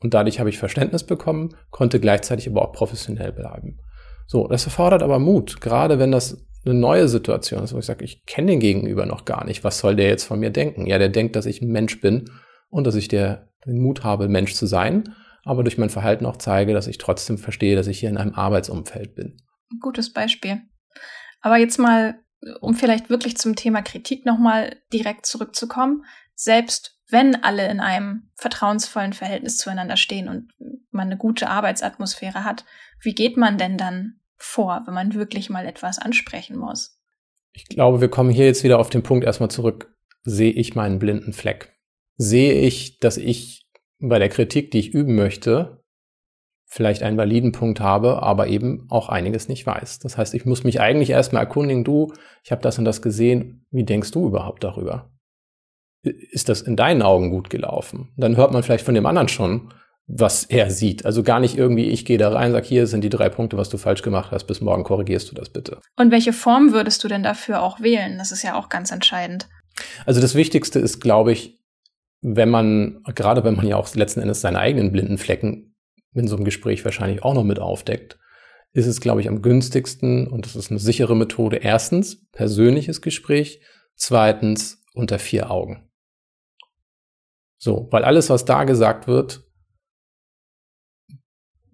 Und 0.00 0.12
dadurch 0.12 0.40
habe 0.40 0.48
ich 0.50 0.58
Verständnis 0.58 1.04
bekommen, 1.04 1.54
konnte 1.70 2.00
gleichzeitig 2.00 2.48
aber 2.48 2.62
auch 2.62 2.72
professionell 2.72 3.30
bleiben. 3.30 3.78
So, 4.26 4.48
das 4.48 4.64
erfordert 4.64 5.04
aber 5.04 5.20
Mut, 5.20 5.60
gerade 5.60 6.00
wenn 6.00 6.10
das 6.10 6.48
eine 6.64 6.74
neue 6.74 7.06
Situation 7.06 7.62
ist, 7.62 7.72
wo 7.72 7.78
ich 7.78 7.86
sage, 7.86 8.04
ich 8.04 8.26
kenne 8.26 8.50
den 8.50 8.58
Gegenüber 8.58 9.06
noch 9.06 9.24
gar 9.24 9.44
nicht. 9.44 9.62
Was 9.62 9.78
soll 9.78 9.94
der 9.94 10.08
jetzt 10.08 10.24
von 10.24 10.40
mir 10.40 10.50
denken? 10.50 10.86
Ja, 10.86 10.98
der 10.98 11.10
denkt, 11.10 11.36
dass 11.36 11.46
ich 11.46 11.62
ein 11.62 11.70
Mensch 11.70 12.00
bin 12.00 12.28
und 12.70 12.88
dass 12.88 12.96
ich 12.96 13.06
der, 13.06 13.50
den 13.64 13.80
Mut 13.80 14.02
habe, 14.02 14.26
Mensch 14.26 14.54
zu 14.54 14.66
sein, 14.66 15.14
aber 15.46 15.62
durch 15.62 15.78
mein 15.78 15.90
Verhalten 15.90 16.26
auch 16.26 16.36
zeige, 16.36 16.74
dass 16.74 16.88
ich 16.88 16.98
trotzdem 16.98 17.38
verstehe, 17.38 17.76
dass 17.76 17.86
ich 17.86 18.00
hier 18.00 18.10
in 18.10 18.16
einem 18.16 18.34
Arbeitsumfeld 18.34 19.14
bin. 19.14 19.36
Gutes 19.80 20.12
Beispiel. 20.12 20.62
Aber 21.40 21.56
jetzt 21.56 21.78
mal, 21.78 22.18
um 22.60 22.74
vielleicht 22.74 23.10
wirklich 23.10 23.36
zum 23.36 23.54
Thema 23.54 23.82
Kritik 23.82 24.26
nochmal 24.26 24.76
direkt 24.92 25.24
zurückzukommen, 25.24 26.04
selbst 26.34 26.98
wenn 27.08 27.44
alle 27.44 27.70
in 27.70 27.78
einem 27.78 28.30
vertrauensvollen 28.34 29.12
Verhältnis 29.12 29.56
zueinander 29.56 29.96
stehen 29.96 30.28
und 30.28 30.52
man 30.90 31.06
eine 31.06 31.16
gute 31.16 31.48
Arbeitsatmosphäre 31.48 32.42
hat, 32.42 32.64
wie 33.00 33.14
geht 33.14 33.36
man 33.36 33.56
denn 33.56 33.78
dann 33.78 34.20
vor, 34.36 34.82
wenn 34.86 34.94
man 34.94 35.14
wirklich 35.14 35.48
mal 35.48 35.64
etwas 35.64 36.00
ansprechen 36.00 36.56
muss? 36.56 37.00
Ich 37.52 37.66
glaube, 37.66 38.00
wir 38.00 38.08
kommen 38.08 38.30
hier 38.30 38.46
jetzt 38.46 38.64
wieder 38.64 38.80
auf 38.80 38.90
den 38.90 39.04
Punkt 39.04 39.24
erstmal 39.24 39.50
zurück. 39.50 39.94
Sehe 40.24 40.50
ich 40.50 40.74
meinen 40.74 40.98
blinden 40.98 41.32
Fleck? 41.32 41.72
Sehe 42.16 42.54
ich, 42.66 42.98
dass 42.98 43.16
ich 43.16 43.65
bei 43.98 44.18
der 44.18 44.28
Kritik, 44.28 44.70
die 44.70 44.78
ich 44.78 44.94
üben 44.94 45.14
möchte, 45.14 45.82
vielleicht 46.66 47.02
einen 47.02 47.16
validen 47.16 47.52
Punkt 47.52 47.80
habe, 47.80 48.22
aber 48.22 48.48
eben 48.48 48.86
auch 48.90 49.08
einiges 49.08 49.48
nicht 49.48 49.66
weiß. 49.66 50.00
Das 50.00 50.18
heißt, 50.18 50.34
ich 50.34 50.44
muss 50.44 50.64
mich 50.64 50.80
eigentlich 50.80 51.10
erstmal 51.10 51.44
erkundigen, 51.44 51.84
du, 51.84 52.12
ich 52.42 52.50
habe 52.50 52.62
das 52.62 52.78
und 52.78 52.84
das 52.84 53.02
gesehen, 53.02 53.66
wie 53.70 53.84
denkst 53.84 54.10
du 54.10 54.26
überhaupt 54.26 54.64
darüber? 54.64 55.10
Ist 56.02 56.48
das 56.48 56.62
in 56.62 56.76
deinen 56.76 57.02
Augen 57.02 57.30
gut 57.30 57.50
gelaufen? 57.50 58.12
Dann 58.16 58.36
hört 58.36 58.52
man 58.52 58.62
vielleicht 58.62 58.84
von 58.84 58.94
dem 58.94 59.06
anderen 59.06 59.28
schon, 59.28 59.72
was 60.08 60.44
er 60.44 60.70
sieht. 60.70 61.04
Also 61.04 61.22
gar 61.22 61.40
nicht 61.40 61.56
irgendwie, 61.56 61.86
ich 61.86 62.04
gehe 62.04 62.18
da 62.18 62.30
rein, 62.30 62.52
sag, 62.52 62.64
hier 62.64 62.86
sind 62.86 63.02
die 63.02 63.08
drei 63.08 63.28
Punkte, 63.28 63.56
was 63.56 63.68
du 63.68 63.78
falsch 63.78 64.02
gemacht 64.02 64.30
hast, 64.30 64.44
bis 64.44 64.60
morgen 64.60 64.84
korrigierst 64.84 65.30
du 65.30 65.34
das 65.34 65.50
bitte. 65.50 65.80
Und 65.96 66.10
welche 66.10 66.32
Form 66.32 66.72
würdest 66.72 67.02
du 67.02 67.08
denn 67.08 67.22
dafür 67.22 67.62
auch 67.62 67.80
wählen? 67.80 68.18
Das 68.18 68.32
ist 68.32 68.42
ja 68.42 68.56
auch 68.56 68.68
ganz 68.68 68.92
entscheidend. 68.92 69.48
Also 70.04 70.20
das 70.20 70.34
Wichtigste 70.34 70.78
ist, 70.78 71.00
glaube 71.00 71.32
ich, 71.32 71.55
wenn 72.28 72.50
man, 72.50 73.04
gerade 73.14 73.44
wenn 73.44 73.54
man 73.54 73.68
ja 73.68 73.76
auch 73.76 73.94
letzten 73.94 74.20
Endes 74.20 74.40
seine 74.40 74.58
eigenen 74.58 74.90
blinden 74.90 75.16
Flecken 75.16 75.76
in 76.12 76.26
so 76.26 76.34
einem 76.34 76.44
Gespräch 76.44 76.84
wahrscheinlich 76.84 77.22
auch 77.22 77.34
noch 77.34 77.44
mit 77.44 77.60
aufdeckt, 77.60 78.18
ist 78.72 78.86
es, 78.86 79.00
glaube 79.00 79.20
ich, 79.20 79.28
am 79.28 79.42
günstigsten 79.42 80.26
und 80.26 80.44
das 80.44 80.56
ist 80.56 80.70
eine 80.70 80.80
sichere 80.80 81.14
Methode. 81.14 81.58
Erstens, 81.58 82.28
persönliches 82.32 83.00
Gespräch. 83.00 83.62
Zweitens, 83.94 84.82
unter 84.92 85.18
vier 85.20 85.50
Augen. 85.52 85.88
So, 87.58 87.88
weil 87.92 88.04
alles, 88.04 88.28
was 88.28 88.44
da 88.44 88.64
gesagt 88.64 89.06
wird, 89.06 89.44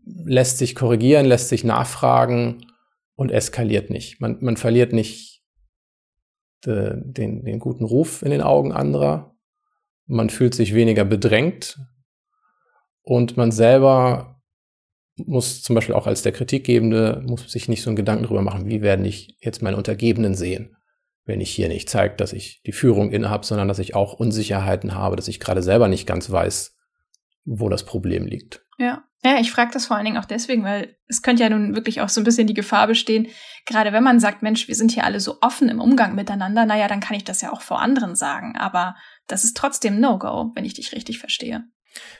lässt 0.04 0.58
sich 0.58 0.74
korrigieren, 0.74 1.24
lässt 1.24 1.48
sich 1.48 1.64
nachfragen 1.64 2.66
und 3.14 3.30
eskaliert 3.30 3.88
nicht. 3.88 4.20
Man, 4.20 4.38
man 4.42 4.58
verliert 4.58 4.92
nicht 4.92 5.42
de, 6.66 6.94
den, 6.96 7.42
den 7.44 7.58
guten 7.58 7.84
Ruf 7.84 8.22
in 8.22 8.30
den 8.30 8.42
Augen 8.42 8.72
anderer. 8.72 9.31
Man 10.12 10.28
fühlt 10.28 10.54
sich 10.54 10.74
weniger 10.74 11.06
bedrängt 11.06 11.78
und 13.00 13.38
man 13.38 13.50
selber 13.50 14.42
muss 15.16 15.62
zum 15.62 15.74
Beispiel 15.74 15.94
auch 15.94 16.06
als 16.06 16.20
der 16.20 16.32
Kritikgebende, 16.32 17.22
muss 17.26 17.50
sich 17.50 17.66
nicht 17.66 17.82
so 17.82 17.88
einen 17.88 17.96
Gedanken 17.96 18.24
darüber 18.24 18.42
machen, 18.42 18.66
wie 18.66 18.82
werden 18.82 19.06
ich 19.06 19.38
jetzt 19.40 19.62
meine 19.62 19.78
Untergebenen 19.78 20.34
sehen, 20.34 20.76
wenn 21.24 21.40
ich 21.40 21.50
hier 21.50 21.68
nicht 21.68 21.88
zeige, 21.88 22.16
dass 22.16 22.34
ich 22.34 22.60
die 22.66 22.72
Führung 22.72 23.10
innehabe, 23.10 23.46
sondern 23.46 23.68
dass 23.68 23.78
ich 23.78 23.94
auch 23.94 24.12
Unsicherheiten 24.12 24.94
habe, 24.94 25.16
dass 25.16 25.28
ich 25.28 25.40
gerade 25.40 25.62
selber 25.62 25.88
nicht 25.88 26.06
ganz 26.06 26.30
weiß, 26.30 26.76
wo 27.44 27.70
das 27.70 27.84
Problem 27.84 28.26
liegt. 28.26 28.66
Ja. 28.78 29.04
Ja, 29.24 29.38
ich 29.38 29.52
frage 29.52 29.70
das 29.72 29.86
vor 29.86 29.96
allen 29.96 30.04
Dingen 30.04 30.18
auch 30.18 30.24
deswegen, 30.24 30.64
weil 30.64 30.96
es 31.06 31.22
könnte 31.22 31.44
ja 31.44 31.48
nun 31.48 31.76
wirklich 31.76 32.00
auch 32.00 32.08
so 32.08 32.20
ein 32.20 32.24
bisschen 32.24 32.48
die 32.48 32.54
Gefahr 32.54 32.88
bestehen, 32.88 33.28
gerade 33.66 33.92
wenn 33.92 34.02
man 34.02 34.18
sagt, 34.18 34.42
Mensch, 34.42 34.66
wir 34.66 34.74
sind 34.74 34.90
hier 34.90 35.04
alle 35.04 35.20
so 35.20 35.38
offen 35.40 35.68
im 35.68 35.80
Umgang 35.80 36.16
miteinander, 36.16 36.66
naja, 36.66 36.88
dann 36.88 36.98
kann 36.98 37.16
ich 37.16 37.22
das 37.22 37.40
ja 37.40 37.52
auch 37.52 37.60
vor 37.60 37.80
anderen 37.80 38.16
sagen. 38.16 38.56
Aber 38.56 38.96
das 39.26 39.44
ist 39.44 39.56
trotzdem 39.56 40.00
No-Go, 40.00 40.52
wenn 40.54 40.64
ich 40.64 40.74
dich 40.74 40.92
richtig 40.92 41.18
verstehe. 41.18 41.64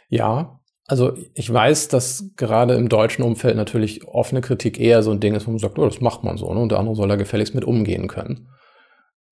Ja, 0.09 0.61
also 0.87 1.17
ich 1.35 1.53
weiß, 1.53 1.89
dass 1.89 2.33
gerade 2.37 2.75
im 2.75 2.89
deutschen 2.89 3.23
Umfeld 3.23 3.57
natürlich 3.57 4.07
offene 4.07 4.41
Kritik 4.41 4.79
eher 4.79 5.03
so 5.03 5.11
ein 5.11 5.21
Ding 5.21 5.35
ist, 5.35 5.47
wo 5.47 5.51
man 5.51 5.59
sagt, 5.59 5.79
oh, 5.79 5.85
das 5.85 6.01
macht 6.01 6.25
man 6.25 6.37
so, 6.37 6.53
ne? 6.53 6.61
Und 6.61 6.71
der 6.71 6.79
andere 6.79 6.97
soll 6.97 7.09
da 7.09 7.17
gefälligst 7.17 7.55
mit 7.55 7.65
umgehen 7.65 8.09
können. 8.09 8.49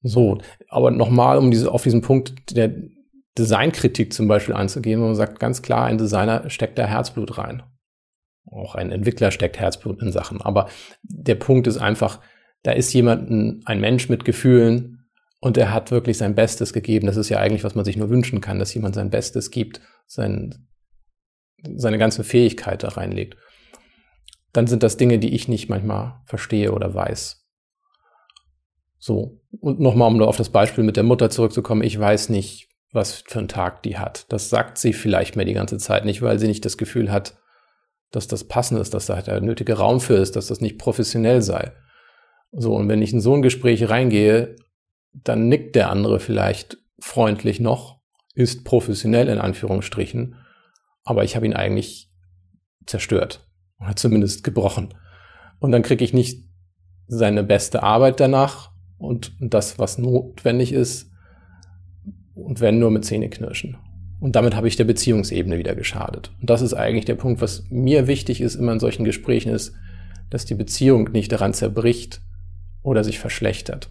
So, 0.03 0.39
aber 0.69 0.91
nochmal, 0.91 1.39
um 1.39 1.51
diese, 1.51 1.71
auf 1.71 1.83
diesen 1.83 2.01
Punkt 2.01 2.57
der 2.57 2.73
Designkritik 3.37 4.13
zum 4.13 4.29
Beispiel 4.29 4.55
anzugehen, 4.55 5.01
wo 5.01 5.07
man 5.07 5.15
sagt, 5.15 5.39
ganz 5.39 5.63
klar, 5.63 5.85
ein 5.85 5.99
Designer 5.99 6.49
steckt 6.49 6.79
da 6.79 6.87
Herzblut 6.87 7.37
rein. 7.37 7.63
Auch 8.51 8.75
ein 8.75 8.91
Entwickler 8.91 9.31
steckt 9.31 9.59
Herzblut 9.59 10.01
in 10.03 10.13
Sachen. 10.13 10.41
Aber 10.41 10.69
der 11.03 11.35
Punkt 11.35 11.67
ist 11.67 11.79
einfach, 11.79 12.21
da 12.63 12.73
ist 12.73 12.93
jemand, 12.93 13.31
ein 13.67 13.81
Mensch 13.81 14.09
mit 14.09 14.25
Gefühlen 14.25 15.00
und 15.41 15.57
er 15.57 15.73
hat 15.73 15.91
wirklich 15.91 16.19
sein 16.19 16.35
Bestes 16.35 16.73
gegeben. 16.73 17.07
Das 17.07 17.17
ist 17.17 17.31
ja 17.31 17.39
eigentlich, 17.39 17.65
was 17.65 17.75
man 17.75 17.85
sich 17.85 17.97
nur 17.97 18.11
wünschen 18.11 18.41
kann, 18.41 18.59
dass 18.59 18.75
jemand 18.75 18.95
sein 18.95 19.11
Bestes 19.11 19.51
gibt, 19.51 19.81
sein, 20.07 20.69
seine 21.75 21.99
ganze 21.99 22.25
Fähigkeit 22.25 22.83
da 22.83 22.89
reinlegt. 22.89 23.37
Dann 24.53 24.67
sind 24.67 24.83
das 24.83 24.97
Dinge, 24.97 25.19
die 25.19 25.35
ich 25.35 25.49
nicht 25.49 25.69
manchmal 25.69 26.21
verstehe 26.27 26.73
oder 26.73 26.95
weiß. 26.95 27.47
So. 28.99 29.41
Und 29.61 29.81
nochmal, 29.81 30.09
um 30.09 30.21
auf 30.23 30.37
das 30.37 30.51
Beispiel 30.51 30.85
mit 30.85 30.97
der 30.97 31.05
Mutter 31.05 31.31
zurückzukommen. 31.31 31.83
Ich 31.83 31.99
weiß 31.99 32.29
nicht, 32.29 32.69
was 32.93 33.25
für 33.27 33.39
einen 33.39 33.49
Tag 33.49 33.83
die 33.83 33.97
hat. 33.97 34.31
Das 34.31 34.51
sagt 34.51 34.79
sie 34.79 34.93
vielleicht 34.93 35.37
mir 35.37 35.45
die 35.45 35.55
ganze 35.55 35.79
Zeit 35.79 36.05
nicht, 36.05 36.23
weil 36.23 36.39
sie 36.39 36.49
nicht 36.49 36.65
das 36.65 36.77
Gefühl 36.77 37.11
hat, 37.11 37.39
dass 38.11 38.27
das 38.27 38.45
passend 38.45 38.81
ist, 38.81 38.93
dass 38.93 39.07
da 39.07 39.23
der 39.23 39.41
nötige 39.41 39.75
Raum 39.75 40.01
für 40.01 40.17
ist, 40.17 40.37
dass 40.37 40.49
das 40.49 40.61
nicht 40.61 40.79
professionell 40.79 41.43
sei. 41.43 41.73
So, 42.53 42.75
und 42.75 42.89
wenn 42.89 43.03
ich 43.03 43.13
in 43.13 43.21
so 43.21 43.35
ein 43.35 43.43
Gespräch 43.43 43.89
reingehe, 43.89 44.57
dann 45.13 45.49
nickt 45.49 45.77
der 45.77 45.91
andere 45.91 46.21
vielleicht 46.21 46.79
freundlich 46.99 47.61
noch, 47.61 48.01
ist 48.35 48.65
professionell 48.65 49.29
in 49.29 49.39
Anführungsstrichen, 49.39 50.37
aber 51.05 51.25
ich 51.25 51.37
habe 51.37 51.47
ihn 51.47 51.55
eigentlich 51.55 52.11
zerstört 52.87 53.47
oder 53.81 53.95
zumindest 53.97 54.45
gebrochen. 54.45 54.95
Und 55.59 55.73
dann 55.73 55.83
kriege 55.83 56.05
ich 56.05 56.13
nicht 56.13 56.45
seine 57.07 57.43
beste 57.43 57.83
Arbeit 57.83 58.21
danach 58.21 58.71
und 58.99 59.33
das, 59.41 59.79
was 59.79 59.99
notwendig 59.99 60.73
ist, 60.73 61.11
und 62.35 62.61
wenn 62.61 62.79
nur 62.79 62.91
mit 62.91 63.05
Zähneknirschen. 63.05 63.77
Und 64.19 64.37
damit 64.37 64.55
habe 64.55 64.69
ich 64.69 64.77
der 64.77 64.85
Beziehungsebene 64.85 65.59
wieder 65.59 65.75
geschadet. 65.75 66.33
Und 66.41 66.51
das 66.51 66.63
ist 66.63 66.75
eigentlich 66.75 67.05
der 67.05 67.15
Punkt, 67.15 67.41
was 67.41 67.65
mir 67.71 68.07
wichtig 68.07 68.41
ist, 68.41 68.55
immer 68.55 68.73
in 68.73 68.81
solchen 68.81 69.05
Gesprächen 69.05 69.53
ist, 69.53 69.75
dass 70.29 70.45
die 70.45 70.55
Beziehung 70.55 71.11
nicht 71.13 71.33
daran 71.33 71.55
zerbricht 71.55 72.21
oder 72.83 73.03
sich 73.03 73.19
verschlechtert. 73.19 73.91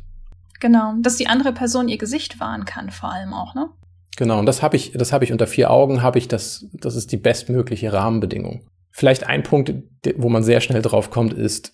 Genau, 0.59 0.93
dass 1.01 1.15
die 1.15 1.27
andere 1.27 1.53
Person 1.53 1.87
ihr 1.87 1.97
Gesicht 1.97 2.39
wahren 2.39 2.65
kann, 2.65 2.91
vor 2.91 3.11
allem 3.11 3.33
auch, 3.33 3.55
ne? 3.55 3.69
Genau, 4.17 4.39
und 4.39 4.45
das 4.45 4.61
habe 4.61 4.75
ich, 4.75 4.91
das 4.91 5.13
habe 5.13 5.23
ich 5.23 5.31
unter 5.31 5.47
vier 5.47 5.71
Augen, 5.71 6.01
habe 6.01 6.17
ich 6.17 6.27
das, 6.27 6.65
das 6.73 6.95
ist 6.95 7.11
die 7.11 7.17
bestmögliche 7.17 7.93
Rahmenbedingung. 7.93 8.67
Vielleicht 8.91 9.25
ein 9.25 9.43
Punkt, 9.43 9.73
wo 10.17 10.27
man 10.27 10.43
sehr 10.43 10.59
schnell 10.59 10.81
drauf 10.81 11.09
kommt, 11.09 11.33
ist 11.33 11.73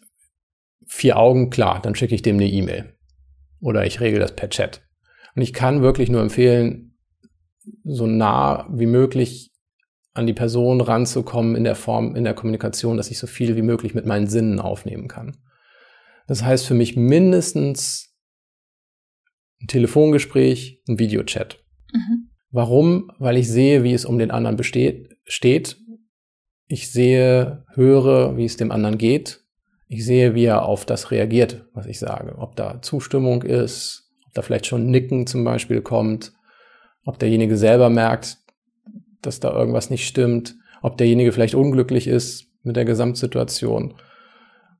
vier 0.86 1.18
Augen, 1.18 1.50
klar, 1.50 1.82
dann 1.82 1.96
schicke 1.96 2.14
ich 2.14 2.22
dem 2.22 2.36
eine 2.36 2.48
E-Mail. 2.48 2.94
Oder 3.60 3.86
ich 3.86 4.00
regel 4.00 4.20
das 4.20 4.36
per 4.36 4.50
Chat. 4.50 4.82
Und 5.36 5.42
ich 5.42 5.54
kann 5.54 5.82
wirklich 5.82 6.10
nur 6.10 6.22
empfehlen, 6.22 6.98
so 7.84 8.06
nah 8.06 8.68
wie 8.72 8.86
möglich 8.86 9.52
an 10.14 10.28
die 10.28 10.34
Person 10.34 10.82
ranzukommen 10.82 11.56
in 11.56 11.64
der 11.64 11.76
Form, 11.76 12.16
in 12.16 12.24
der 12.24 12.36
Kommunikation, 12.36 12.98
dass 12.98 13.10
ich 13.10 13.18
so 13.18 13.28
viel 13.28 13.56
wie 13.56 13.62
möglich 13.62 13.96
mit 13.96 14.06
meinen 14.06 14.28
Sinnen 14.28 14.60
aufnehmen 14.60 15.08
kann. 15.08 15.38
Das 16.28 16.44
heißt 16.44 16.66
für 16.66 16.74
mich 16.74 16.96
mindestens 16.96 18.15
ein 19.62 19.68
Telefongespräch, 19.68 20.82
ein 20.88 21.00
Videochat. 21.00 21.60
Mhm. 21.94 22.30
Warum? 22.52 23.12
Weil 23.20 23.38
ich 23.38 23.50
sehe, 23.50 23.84
wie 23.84 23.94
es 23.94 24.06
um 24.06 24.18
den 24.18 24.32
anderen 24.32 24.56
besteht, 24.56 25.18
steht. 25.26 25.78
Ich 26.68 26.92
sehe, 26.92 27.66
höre, 27.74 28.38
wie 28.38 28.46
es 28.46 28.58
dem 28.58 28.72
anderen 28.72 28.98
geht. 28.98 29.42
Ich 29.88 30.06
sehe, 30.06 30.34
wie 30.34 30.46
er 30.46 30.66
auf 30.66 30.86
das 30.86 31.12
reagiert, 31.12 31.66
was 31.74 31.86
ich 31.86 32.00
sage. 32.00 32.36
Ob 32.38 32.56
da 32.56 32.82
Zustimmung 32.82 33.44
ist, 33.44 34.10
ob 34.26 34.34
da 34.34 34.42
vielleicht 34.42 34.66
schon 34.66 34.90
Nicken 34.90 35.28
zum 35.28 35.44
Beispiel 35.44 35.82
kommt, 35.82 36.34
ob 37.04 37.20
derjenige 37.20 37.56
selber 37.56 37.90
merkt, 37.90 38.38
dass 39.22 39.40
da 39.40 39.52
irgendwas 39.52 39.90
nicht 39.90 40.08
stimmt, 40.08 40.56
ob 40.82 40.98
derjenige 40.98 41.32
vielleicht 41.32 41.56
unglücklich 41.56 42.08
ist 42.08 42.48
mit 42.64 42.76
der 42.76 42.86
Gesamtsituation. 42.86 43.94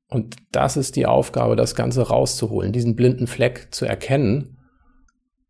Und 0.08 0.36
das 0.52 0.76
ist 0.76 0.96
die 0.96 1.06
Aufgabe, 1.06 1.56
das 1.56 1.74
Ganze 1.74 2.02
rauszuholen, 2.02 2.72
diesen 2.72 2.96
blinden 2.96 3.26
Fleck 3.26 3.68
zu 3.70 3.86
erkennen. 3.86 4.55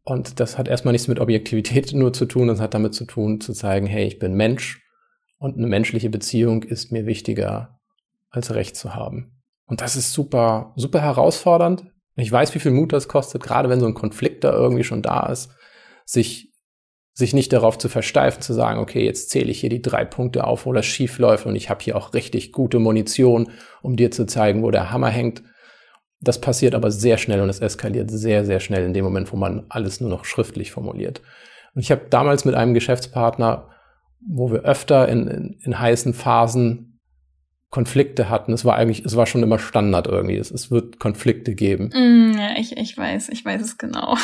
Und 0.08 0.38
das 0.38 0.56
hat 0.56 0.68
erstmal 0.68 0.92
nichts 0.92 1.08
mit 1.08 1.18
Objektivität 1.18 1.92
nur 1.92 2.12
zu 2.12 2.26
tun, 2.26 2.46
das 2.46 2.60
hat 2.60 2.74
damit 2.74 2.94
zu 2.94 3.06
tun, 3.06 3.40
zu 3.40 3.52
zeigen, 3.52 3.88
hey, 3.88 4.06
ich 4.06 4.20
bin 4.20 4.34
Mensch 4.34 4.80
und 5.36 5.56
eine 5.56 5.66
menschliche 5.66 6.10
Beziehung 6.10 6.62
ist 6.62 6.92
mir 6.92 7.06
wichtiger 7.06 7.80
als 8.30 8.54
Recht 8.54 8.76
zu 8.76 8.94
haben. 8.94 9.42
Und 9.66 9.80
das 9.80 9.96
ist 9.96 10.12
super, 10.12 10.72
super 10.76 11.00
herausfordernd. 11.00 11.86
Ich 12.14 12.30
weiß, 12.30 12.54
wie 12.54 12.60
viel 12.60 12.70
Mut 12.70 12.92
das 12.92 13.08
kostet, 13.08 13.42
gerade 13.42 13.68
wenn 13.68 13.80
so 13.80 13.86
ein 13.86 13.94
Konflikt 13.94 14.44
da 14.44 14.52
irgendwie 14.52 14.84
schon 14.84 15.02
da 15.02 15.26
ist, 15.26 15.50
sich 16.04 16.52
sich 17.12 17.32
nicht 17.32 17.52
darauf 17.52 17.78
zu 17.78 17.88
versteifen, 17.88 18.42
zu 18.42 18.52
sagen, 18.52 18.78
okay, 18.78 19.02
jetzt 19.02 19.30
zähle 19.30 19.50
ich 19.50 19.60
hier 19.60 19.70
die 19.70 19.80
drei 19.80 20.04
Punkte 20.04 20.44
auf, 20.44 20.66
wo 20.66 20.74
das 20.74 20.84
schief 20.84 21.18
läuft 21.18 21.46
und 21.46 21.56
ich 21.56 21.70
habe 21.70 21.82
hier 21.82 21.96
auch 21.96 22.12
richtig 22.12 22.52
gute 22.52 22.78
Munition, 22.78 23.50
um 23.80 23.96
dir 23.96 24.10
zu 24.10 24.26
zeigen, 24.26 24.62
wo 24.62 24.70
der 24.70 24.90
Hammer 24.90 25.08
hängt. 25.08 25.42
Das 26.20 26.40
passiert 26.40 26.74
aber 26.74 26.90
sehr 26.90 27.18
schnell 27.18 27.40
und 27.40 27.48
es 27.48 27.60
eskaliert 27.60 28.10
sehr, 28.10 28.44
sehr 28.44 28.60
schnell 28.60 28.84
in 28.84 28.94
dem 28.94 29.04
Moment, 29.04 29.32
wo 29.32 29.36
man 29.36 29.66
alles 29.68 30.00
nur 30.00 30.10
noch 30.10 30.24
schriftlich 30.24 30.70
formuliert. 30.70 31.20
Und 31.74 31.82
ich 31.82 31.90
habe 31.90 32.06
damals 32.08 32.44
mit 32.44 32.54
einem 32.54 32.74
Geschäftspartner, 32.74 33.68
wo 34.26 34.50
wir 34.50 34.60
öfter 34.60 35.08
in, 35.08 35.28
in, 35.28 35.58
in 35.62 35.78
heißen 35.78 36.14
Phasen 36.14 36.96
Konflikte 37.70 38.30
hatten. 38.30 38.52
Es 38.52 38.64
war 38.64 38.76
eigentlich, 38.76 39.04
es 39.04 39.16
war 39.16 39.26
schon 39.26 39.42
immer 39.42 39.58
Standard 39.58 40.06
irgendwie. 40.06 40.36
Es, 40.36 40.50
es 40.50 40.70
wird 40.70 40.98
Konflikte 40.98 41.54
geben. 41.54 41.90
Mm, 41.92 42.38
ja, 42.38 42.56
ich, 42.56 42.76
ich 42.76 42.96
weiß, 42.96 43.28
ich 43.28 43.44
weiß 43.44 43.60
es 43.60 43.76
genau. 43.76 44.16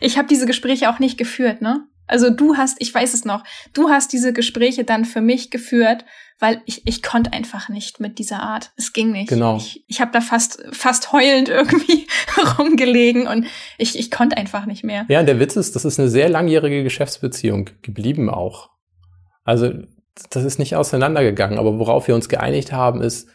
Ich 0.00 0.18
habe 0.18 0.28
diese 0.28 0.46
Gespräche 0.46 0.90
auch 0.90 0.98
nicht 0.98 1.18
geführt, 1.18 1.62
ne? 1.62 1.86
Also 2.10 2.30
du 2.30 2.56
hast, 2.56 2.76
ich 2.80 2.94
weiß 2.94 3.14
es 3.14 3.24
noch, 3.24 3.44
du 3.72 3.88
hast 3.88 4.12
diese 4.12 4.32
Gespräche 4.32 4.84
dann 4.84 5.04
für 5.04 5.20
mich 5.20 5.50
geführt, 5.50 6.04
weil 6.40 6.62
ich, 6.64 6.86
ich 6.86 7.02
konnte 7.02 7.32
einfach 7.32 7.68
nicht 7.68 8.00
mit 8.00 8.18
dieser 8.18 8.42
Art. 8.42 8.72
Es 8.76 8.92
ging 8.92 9.12
nicht. 9.12 9.28
Genau. 9.28 9.58
Ich, 9.58 9.84
ich 9.86 10.00
habe 10.00 10.10
da 10.10 10.20
fast, 10.20 10.62
fast 10.72 11.12
heulend 11.12 11.48
irgendwie 11.48 12.06
rumgelegen 12.58 13.26
und 13.26 13.46
ich, 13.78 13.98
ich 13.98 14.10
konnte 14.10 14.36
einfach 14.36 14.66
nicht 14.66 14.82
mehr. 14.82 15.04
Ja, 15.08 15.22
der 15.22 15.38
Witz 15.38 15.56
ist, 15.56 15.76
das 15.76 15.84
ist 15.84 16.00
eine 16.00 16.08
sehr 16.08 16.28
langjährige 16.28 16.82
Geschäftsbeziehung 16.82 17.70
geblieben 17.82 18.30
auch. 18.30 18.70
Also 19.44 19.72
das 20.30 20.44
ist 20.44 20.58
nicht 20.58 20.76
auseinandergegangen, 20.76 21.58
aber 21.58 21.78
worauf 21.78 22.08
wir 22.08 22.14
uns 22.14 22.28
geeinigt 22.28 22.72
haben 22.72 23.02
ist, 23.02 23.28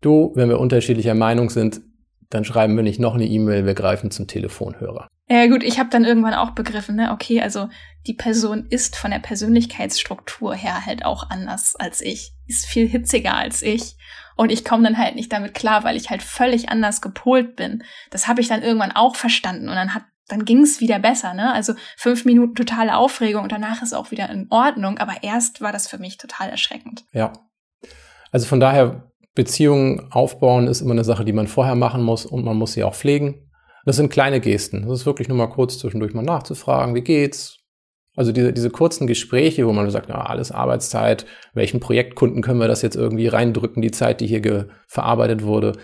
du, 0.00 0.32
wenn 0.34 0.48
wir 0.48 0.58
unterschiedlicher 0.58 1.14
Meinung 1.14 1.50
sind, 1.50 1.82
dann 2.30 2.44
schreiben 2.44 2.76
wir 2.76 2.82
nicht 2.82 3.00
noch 3.00 3.14
eine 3.14 3.26
E-Mail, 3.26 3.66
wir 3.66 3.74
greifen 3.74 4.10
zum 4.10 4.26
Telefonhörer. 4.26 5.08
Ja 5.28 5.46
gut, 5.46 5.62
ich 5.62 5.78
habe 5.78 5.90
dann 5.90 6.04
irgendwann 6.04 6.34
auch 6.34 6.50
begriffen, 6.50 6.96
ne, 6.96 7.12
okay, 7.12 7.40
also 7.40 7.68
die 8.06 8.14
Person 8.14 8.66
ist 8.68 8.96
von 8.96 9.10
der 9.10 9.18
Persönlichkeitsstruktur 9.18 10.54
her 10.54 10.86
halt 10.86 11.04
auch 11.04 11.28
anders 11.30 11.76
als 11.76 12.00
ich, 12.00 12.32
ist 12.46 12.66
viel 12.66 12.88
hitziger 12.88 13.36
als 13.36 13.62
ich 13.62 13.96
und 14.36 14.50
ich 14.50 14.64
komme 14.64 14.84
dann 14.84 14.98
halt 14.98 15.16
nicht 15.16 15.32
damit 15.32 15.54
klar, 15.54 15.84
weil 15.84 15.96
ich 15.96 16.10
halt 16.10 16.22
völlig 16.22 16.68
anders 16.68 17.00
gepolt 17.00 17.56
bin. 17.56 17.84
Das 18.10 18.26
habe 18.26 18.40
ich 18.40 18.48
dann 18.48 18.62
irgendwann 18.62 18.92
auch 18.92 19.14
verstanden 19.14 19.68
und 19.68 19.74
dann 19.74 19.94
hat 19.94 20.04
dann 20.28 20.44
ging 20.44 20.62
es 20.62 20.80
wieder 20.80 20.98
besser, 20.98 21.34
ne? 21.34 21.52
Also 21.52 21.74
fünf 21.96 22.24
Minuten 22.24 22.54
totale 22.54 22.96
Aufregung 22.96 23.42
und 23.42 23.52
danach 23.52 23.82
ist 23.82 23.92
auch 23.92 24.12
wieder 24.12 24.30
in 24.30 24.46
Ordnung, 24.50 24.98
aber 24.98 25.22
erst 25.22 25.60
war 25.60 25.72
das 25.72 25.88
für 25.88 25.98
mich 25.98 26.18
total 26.18 26.48
erschreckend. 26.48 27.04
Ja. 27.12 27.32
Also 28.30 28.46
von 28.46 28.60
daher, 28.60 29.09
Beziehungen 29.34 30.10
aufbauen 30.10 30.66
ist 30.66 30.80
immer 30.80 30.92
eine 30.92 31.04
Sache, 31.04 31.24
die 31.24 31.32
man 31.32 31.46
vorher 31.46 31.76
machen 31.76 32.02
muss 32.02 32.26
und 32.26 32.44
man 32.44 32.56
muss 32.56 32.72
sie 32.72 32.84
auch 32.84 32.94
pflegen. 32.94 33.50
Das 33.84 33.96
sind 33.96 34.10
kleine 34.10 34.40
Gesten. 34.40 34.86
Das 34.88 35.00
ist 35.00 35.06
wirklich 35.06 35.28
nur 35.28 35.38
mal 35.38 35.46
kurz 35.46 35.78
zwischendurch 35.78 36.14
mal 36.14 36.22
nachzufragen, 36.22 36.94
wie 36.94 37.02
geht's? 37.02 37.58
Also 38.16 38.32
diese, 38.32 38.52
diese 38.52 38.70
kurzen 38.70 39.06
Gespräche, 39.06 39.66
wo 39.66 39.72
man 39.72 39.88
sagt, 39.90 40.08
ja, 40.08 40.16
alles 40.16 40.50
Arbeitszeit, 40.50 41.26
welchen 41.54 41.80
Projektkunden 41.80 42.42
können 42.42 42.60
wir 42.60 42.68
das 42.68 42.82
jetzt 42.82 42.96
irgendwie 42.96 43.28
reindrücken, 43.28 43.82
die 43.82 43.92
Zeit, 43.92 44.20
die 44.20 44.26
hier 44.26 44.68
verarbeitet 44.88 45.44
wurde. 45.44 45.78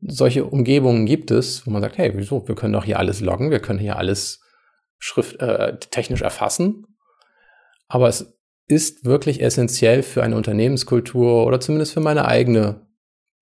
Solche 0.00 0.46
Umgebungen 0.46 1.04
gibt 1.04 1.30
es, 1.30 1.66
wo 1.66 1.70
man 1.70 1.82
sagt, 1.82 1.98
hey, 1.98 2.12
wieso? 2.14 2.48
Wir 2.48 2.54
können 2.54 2.72
doch 2.72 2.84
hier 2.84 2.98
alles 2.98 3.20
loggen, 3.20 3.50
wir 3.50 3.60
können 3.60 3.78
hier 3.78 3.96
alles 3.96 4.40
schrift, 4.98 5.40
äh, 5.40 5.78
technisch 5.78 6.22
erfassen. 6.22 6.86
Aber 7.86 8.08
es 8.08 8.34
ist 8.68 9.04
wirklich 9.04 9.42
essentiell 9.42 10.02
für 10.02 10.22
eine 10.22 10.36
Unternehmenskultur 10.36 11.46
oder 11.46 11.60
zumindest 11.60 11.92
für 11.92 12.00
meine 12.00 12.26
eigene 12.26 12.86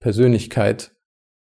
Persönlichkeit, 0.00 0.92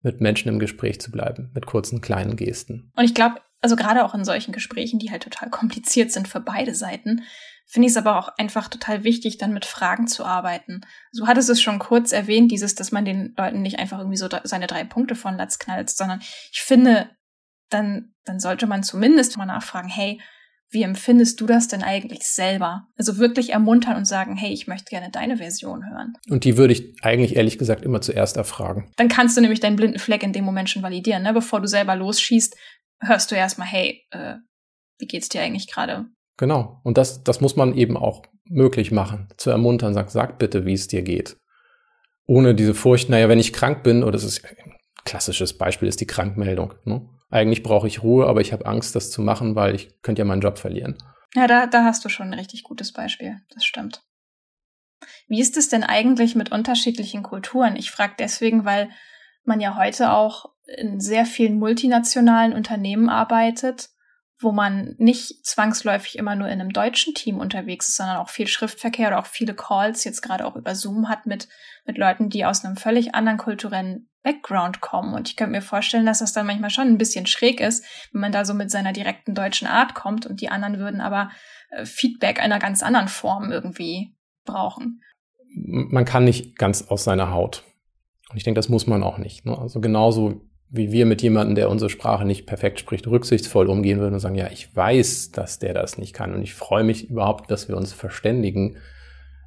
mit 0.02 0.22
Menschen 0.22 0.48
im 0.48 0.60
Gespräch 0.60 1.02
zu 1.02 1.12
bleiben, 1.12 1.52
mit 1.54 1.66
kurzen 1.66 2.02
kleinen 2.02 2.36
Gesten. 2.36 2.92
Und 2.96 3.04
ich 3.04 3.14
glaube, 3.14 3.42
also 3.62 3.76
gerade 3.76 4.06
auch 4.06 4.16
in 4.16 4.24
solchen 4.24 4.54
Gesprächen, 4.54 5.00
die 5.00 5.12
halt 5.12 5.24
total 5.24 5.50
kompliziert 5.50 6.12
sind 6.12 6.28
für 6.28 6.40
beide 6.40 6.74
Seiten, 6.74 7.24
finde 7.66 7.88
ich 7.88 7.92
es 7.92 7.98
aber 7.98 8.18
auch 8.18 8.30
einfach 8.38 8.68
total 8.68 9.04
wichtig, 9.04 9.38
dann 9.38 9.54
mit 9.54 9.66
Fragen 9.66 10.08
zu 10.08 10.26
arbeiten. 10.26 10.82
Du 11.14 11.28
hattest 11.28 11.50
es 11.50 11.62
schon 11.62 11.78
kurz 11.78 12.12
erwähnt, 12.12 12.52
dieses, 12.52 12.76
dass 12.76 12.92
man 12.92 13.06
den 13.06 13.34
Leuten 13.38 13.62
nicht 13.62 13.78
einfach 13.78 14.00
irgendwie 14.00 14.18
so 14.18 14.28
seine 14.44 14.68
drei 14.68 14.84
Punkte 14.86 15.16
von 15.16 15.38
Latz 15.38 15.60
knallt, 15.60 15.90
sondern 15.90 16.20
ich 16.22 16.62
finde, 16.62 17.10
dann, 17.70 18.16
dann 18.24 18.40
sollte 18.40 18.66
man 18.66 18.82
zumindest 18.82 19.38
mal 19.38 19.46
nachfragen, 19.46 19.90
hey, 19.90 20.20
wie 20.72 20.84
empfindest 20.84 21.42
du 21.42 21.48
das 21.48 21.68
denn 21.68 21.82
eigentlich 21.82 22.24
selber? 22.24 22.88
Also 22.96 23.18
wirklich 23.18 23.52
ermuntern 23.52 23.98
und 23.98 24.06
sagen, 24.06 24.36
hey, 24.36 24.54
ich 24.54 24.68
möchte 24.68 24.90
gerne 24.90 25.10
deine 25.10 25.38
Version 25.38 25.90
hören. 25.90 26.14
Und 26.30 26.44
die 26.44 26.58
würde 26.58 26.74
ich 26.74 26.96
eigentlich 27.02 27.36
ehrlich 27.36 27.58
gesagt 27.58 27.84
immer 27.84 28.02
zuerst 28.02 28.38
erfragen. 28.38 28.92
Dann 28.98 29.08
kannst 29.08 29.36
du 29.36 29.42
nämlich 29.42 29.60
deinen 29.60 29.76
blinden 29.76 30.00
Fleck 30.00 30.22
in 30.24 30.34
dem 30.34 30.46
Moment 30.46 30.70
schon 30.70 30.84
validieren, 30.84 31.24
ne? 31.24 31.34
Bevor 31.34 31.60
du 31.60 31.68
selber 31.68 31.96
losschießt, 31.96 32.56
hörst 33.02 33.32
du 33.32 33.36
erstmal, 33.36 33.68
hey, 33.68 34.06
äh, 34.12 34.36
wie 35.00 35.08
geht's 35.08 35.30
dir 35.30 35.42
eigentlich 35.42 35.72
gerade? 35.72 36.06
Genau. 36.38 36.80
Und 36.84 36.98
das, 36.98 37.24
das 37.24 37.42
muss 37.42 37.56
man 37.56 37.76
eben 37.76 37.98
auch 37.98 38.24
möglich 38.46 38.92
machen, 38.92 39.28
zu 39.38 39.50
ermuntern, 39.50 39.94
sag, 39.94 40.10
sag 40.10 40.40
bitte, 40.40 40.66
wie 40.66 40.74
es 40.74 40.88
dir 40.88 41.02
geht. 41.02 41.38
Ohne 42.26 42.54
diese 42.54 42.76
Furcht, 42.76 43.10
naja, 43.10 43.28
wenn 43.28 43.40
ich 43.40 43.54
krank 43.54 43.84
bin, 43.84 44.04
oder 44.04 44.14
das 44.14 44.24
ist 44.24 44.46
ein 44.46 44.76
klassisches 45.04 45.58
Beispiel, 45.58 45.88
ist 45.88 46.00
die 46.00 46.08
Krankmeldung. 46.08 46.76
Ne? 46.86 47.10
Eigentlich 47.30 47.64
brauche 47.64 47.88
ich 47.88 48.04
Ruhe, 48.04 48.28
aber 48.28 48.42
ich 48.42 48.54
habe 48.54 48.66
Angst, 48.66 48.96
das 48.96 49.12
zu 49.12 49.22
machen, 49.22 49.56
weil 49.56 49.76
ich 49.76 50.02
könnte 50.02 50.22
ja 50.22 50.26
meinen 50.26 50.42
Job 50.42 50.58
verlieren. 50.58 50.98
Ja, 51.36 51.48
da, 51.48 51.68
da 51.68 51.84
hast 51.84 52.04
du 52.04 52.10
schon 52.10 52.28
ein 52.28 52.40
richtig 52.40 52.64
gutes 52.64 52.92
Beispiel. 52.92 53.38
Das 53.54 53.66
stimmt. 53.66 54.02
Wie 55.28 55.40
ist 55.40 55.58
es 55.58 55.70
denn 55.70 55.84
eigentlich 55.84 56.36
mit 56.36 56.52
unterschiedlichen 56.52 57.24
Kulturen? 57.24 57.76
Ich 57.76 57.92
frage 57.92 58.14
deswegen, 58.18 58.66
weil 58.66 58.90
man 59.44 59.60
ja 59.60 59.78
heute 59.78 60.12
auch 60.12 60.50
in 60.66 61.00
sehr 61.00 61.26
vielen 61.26 61.58
multinationalen 61.58 62.54
Unternehmen 62.54 63.10
arbeitet 63.10 63.90
wo 64.40 64.52
man 64.52 64.96
nicht 64.98 65.46
zwangsläufig 65.46 66.18
immer 66.18 66.36
nur 66.36 66.48
in 66.48 66.62
einem 66.62 66.72
deutschen 66.72 67.14
Team 67.14 67.40
unterwegs 67.40 67.90
ist, 67.90 67.98
sondern 67.98 68.18
auch 68.18 68.30
viel 68.30 68.48
Schriftverkehr 68.48 69.10
oder 69.10 69.20
auch 69.20 69.26
viele 69.26 69.54
Calls 69.54 70.06
jetzt 70.06 70.22
gerade 70.22 70.46
auch 70.46 70.56
über 70.56 70.76
Zoom 70.76 71.10
hat 71.10 71.26
mit, 71.26 71.50
mit 71.86 71.98
Leuten, 71.98 72.30
die 72.30 72.46
aus 72.46 72.64
einem 72.64 72.78
völlig 72.78 73.14
anderen 73.14 73.38
kulturellen 73.38 74.10
Background 74.24 74.80
kommen. 74.80 75.14
Und 75.14 75.30
ich 75.30 75.36
könnte 75.36 75.52
mir 75.52 75.62
vorstellen, 75.62 76.06
dass 76.06 76.20
das 76.20 76.34
dann 76.34 76.48
manchmal 76.48 76.70
schon 76.70 76.88
ein 76.88 76.98
bisschen 76.98 77.26
schräg 77.26 77.60
ist, 77.60 77.86
wenn 78.14 78.22
man 78.22 78.32
da 78.32 78.46
so 78.46 78.54
mit 78.54 78.72
seiner 78.72 78.94
direkten 78.94 79.36
deutschen 79.36 79.68
Art 79.68 79.94
kommt 79.94 80.26
und 80.26 80.40
die 80.40 80.50
anderen 80.50 80.80
würden 80.80 81.02
aber 81.02 81.32
äh, 81.72 81.86
Feedback 81.86 82.42
einer 82.42 82.60
ganz 82.60 82.82
anderen 82.82 83.10
Form 83.10 83.52
irgendwie 83.52 84.16
brauchen. 84.46 85.02
Man 85.54 86.06
kann 86.06 86.24
nicht 86.24 86.58
ganz 86.58 86.88
aus 86.88 87.04
seiner 87.04 87.32
Haut. 87.32 87.64
Und 88.30 88.38
ich 88.38 88.44
denke, 88.44 88.60
das 88.60 88.70
muss 88.70 88.88
man 88.88 89.04
auch 89.04 89.18
nicht. 89.18 89.46
Ne? 89.46 89.58
Also 89.58 89.82
genauso 89.82 90.42
wie 90.70 90.92
wir 90.92 91.06
mit 91.06 91.22
jemandem, 91.22 91.56
der 91.56 91.70
unsere 91.70 91.90
Sprache 91.90 92.26
nicht 92.26 92.46
perfekt 92.46 92.80
spricht, 92.80 93.08
rücksichtsvoll 93.08 93.68
umgehen 93.68 94.00
würden 94.00 94.14
und 94.14 94.20
sagen, 94.20 94.36
ja, 94.36 94.50
ich 94.52 94.76
weiß, 94.76 95.32
dass 95.32 95.58
der 95.58 95.74
das 95.74 95.98
nicht 95.98 96.14
kann 96.14 96.34
und 96.34 96.44
ich 96.44 96.54
freue 96.54 96.84
mich 96.84 97.10
überhaupt, 97.10 97.50
dass 97.50 97.68
wir 97.68 97.76
uns 97.76 97.92
verständigen. 97.92 98.78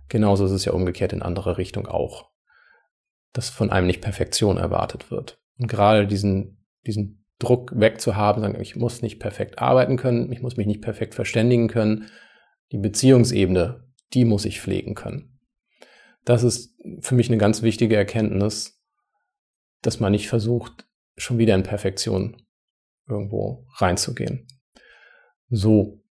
Genauso 0.09 0.45
ist 0.45 0.51
es 0.51 0.65
ja 0.65 0.73
umgekehrt 0.73 1.13
in 1.13 1.23
andere 1.23 1.59
Richtung 1.59 1.87
auch, 1.87 2.31
dass 3.33 3.51
von 3.51 3.71
einem 3.71 3.87
nicht 3.87 4.01
Perfektion 4.01 4.57
erwartet 4.57 5.11
wird. 5.11 5.41
Und 5.59 5.69
gerade 5.69 6.09
diesen, 6.09 6.67
diesen 6.87 7.25
Druck 7.39 7.73
wegzuhaben, 7.75 8.43
sagen, 8.43 8.61
ich 8.61 8.75
muss 8.75 9.01
nicht 9.01 9.21
perfekt 9.21 9.61
arbeiten 9.61 9.97
können, 9.97 10.33
ich 10.33 10.43
muss 10.43 10.57
mich 10.57 10.67
nicht 10.67 10.83
perfekt 10.83 11.15
verständigen 11.15 11.69
können, 11.69 12.07
die 12.73 12.79
Beziehungsebene, 12.79 13.85
die 14.13 14.25
muss 14.25 14.45
ich 14.45 14.61
pflegen 14.61 14.95
können. 14.95 15.39
Das 16.25 16.43
ist 16.43 16.77
für 17.01 17.15
mich 17.15 17.29
eine 17.29 17.39
ganz 17.39 17.63
wichtige 17.63 17.97
Erkenntnis, 17.97 18.81
dass 19.83 20.01
man 20.01 20.13
nicht 20.13 20.29
versucht, 20.29 20.87
schon 21.17 21.39
wieder 21.39 21.55
in 21.55 21.63
Perfektion 21.63 22.43
irgendwo 23.09 23.67
reinzugehen. 23.77 24.47
So, 25.51 26.03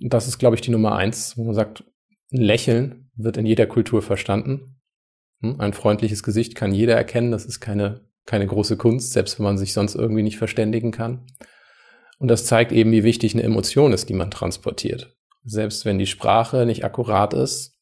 das 0.00 0.26
ist, 0.26 0.38
glaube 0.38 0.56
ich, 0.56 0.62
die 0.62 0.70
Nummer 0.70 0.96
eins, 0.96 1.36
wo 1.36 1.44
man 1.44 1.54
sagt, 1.54 1.84
ein 2.32 2.40
Lächeln 2.40 3.10
wird 3.14 3.36
in 3.36 3.46
jeder 3.46 3.66
Kultur 3.66 4.02
verstanden. 4.02 4.80
Hm, 5.40 5.60
ein 5.60 5.72
freundliches 5.72 6.22
Gesicht 6.22 6.54
kann 6.54 6.72
jeder 6.72 6.94
erkennen. 6.94 7.30
Das 7.30 7.44
ist 7.44 7.60
keine, 7.60 8.00
keine 8.24 8.46
große 8.46 8.76
Kunst, 8.76 9.12
selbst 9.12 9.38
wenn 9.38 9.44
man 9.44 9.58
sich 9.58 9.72
sonst 9.72 9.94
irgendwie 9.94 10.22
nicht 10.22 10.38
verständigen 10.38 10.90
kann. 10.90 11.26
Und 12.18 12.28
das 12.28 12.46
zeigt 12.46 12.72
eben, 12.72 12.92
wie 12.92 13.04
wichtig 13.04 13.34
eine 13.34 13.42
Emotion 13.42 13.92
ist, 13.92 14.08
die 14.08 14.14
man 14.14 14.30
transportiert. 14.30 15.14
Selbst 15.44 15.84
wenn 15.84 15.98
die 15.98 16.06
Sprache 16.06 16.66
nicht 16.66 16.84
akkurat 16.84 17.34
ist 17.34 17.78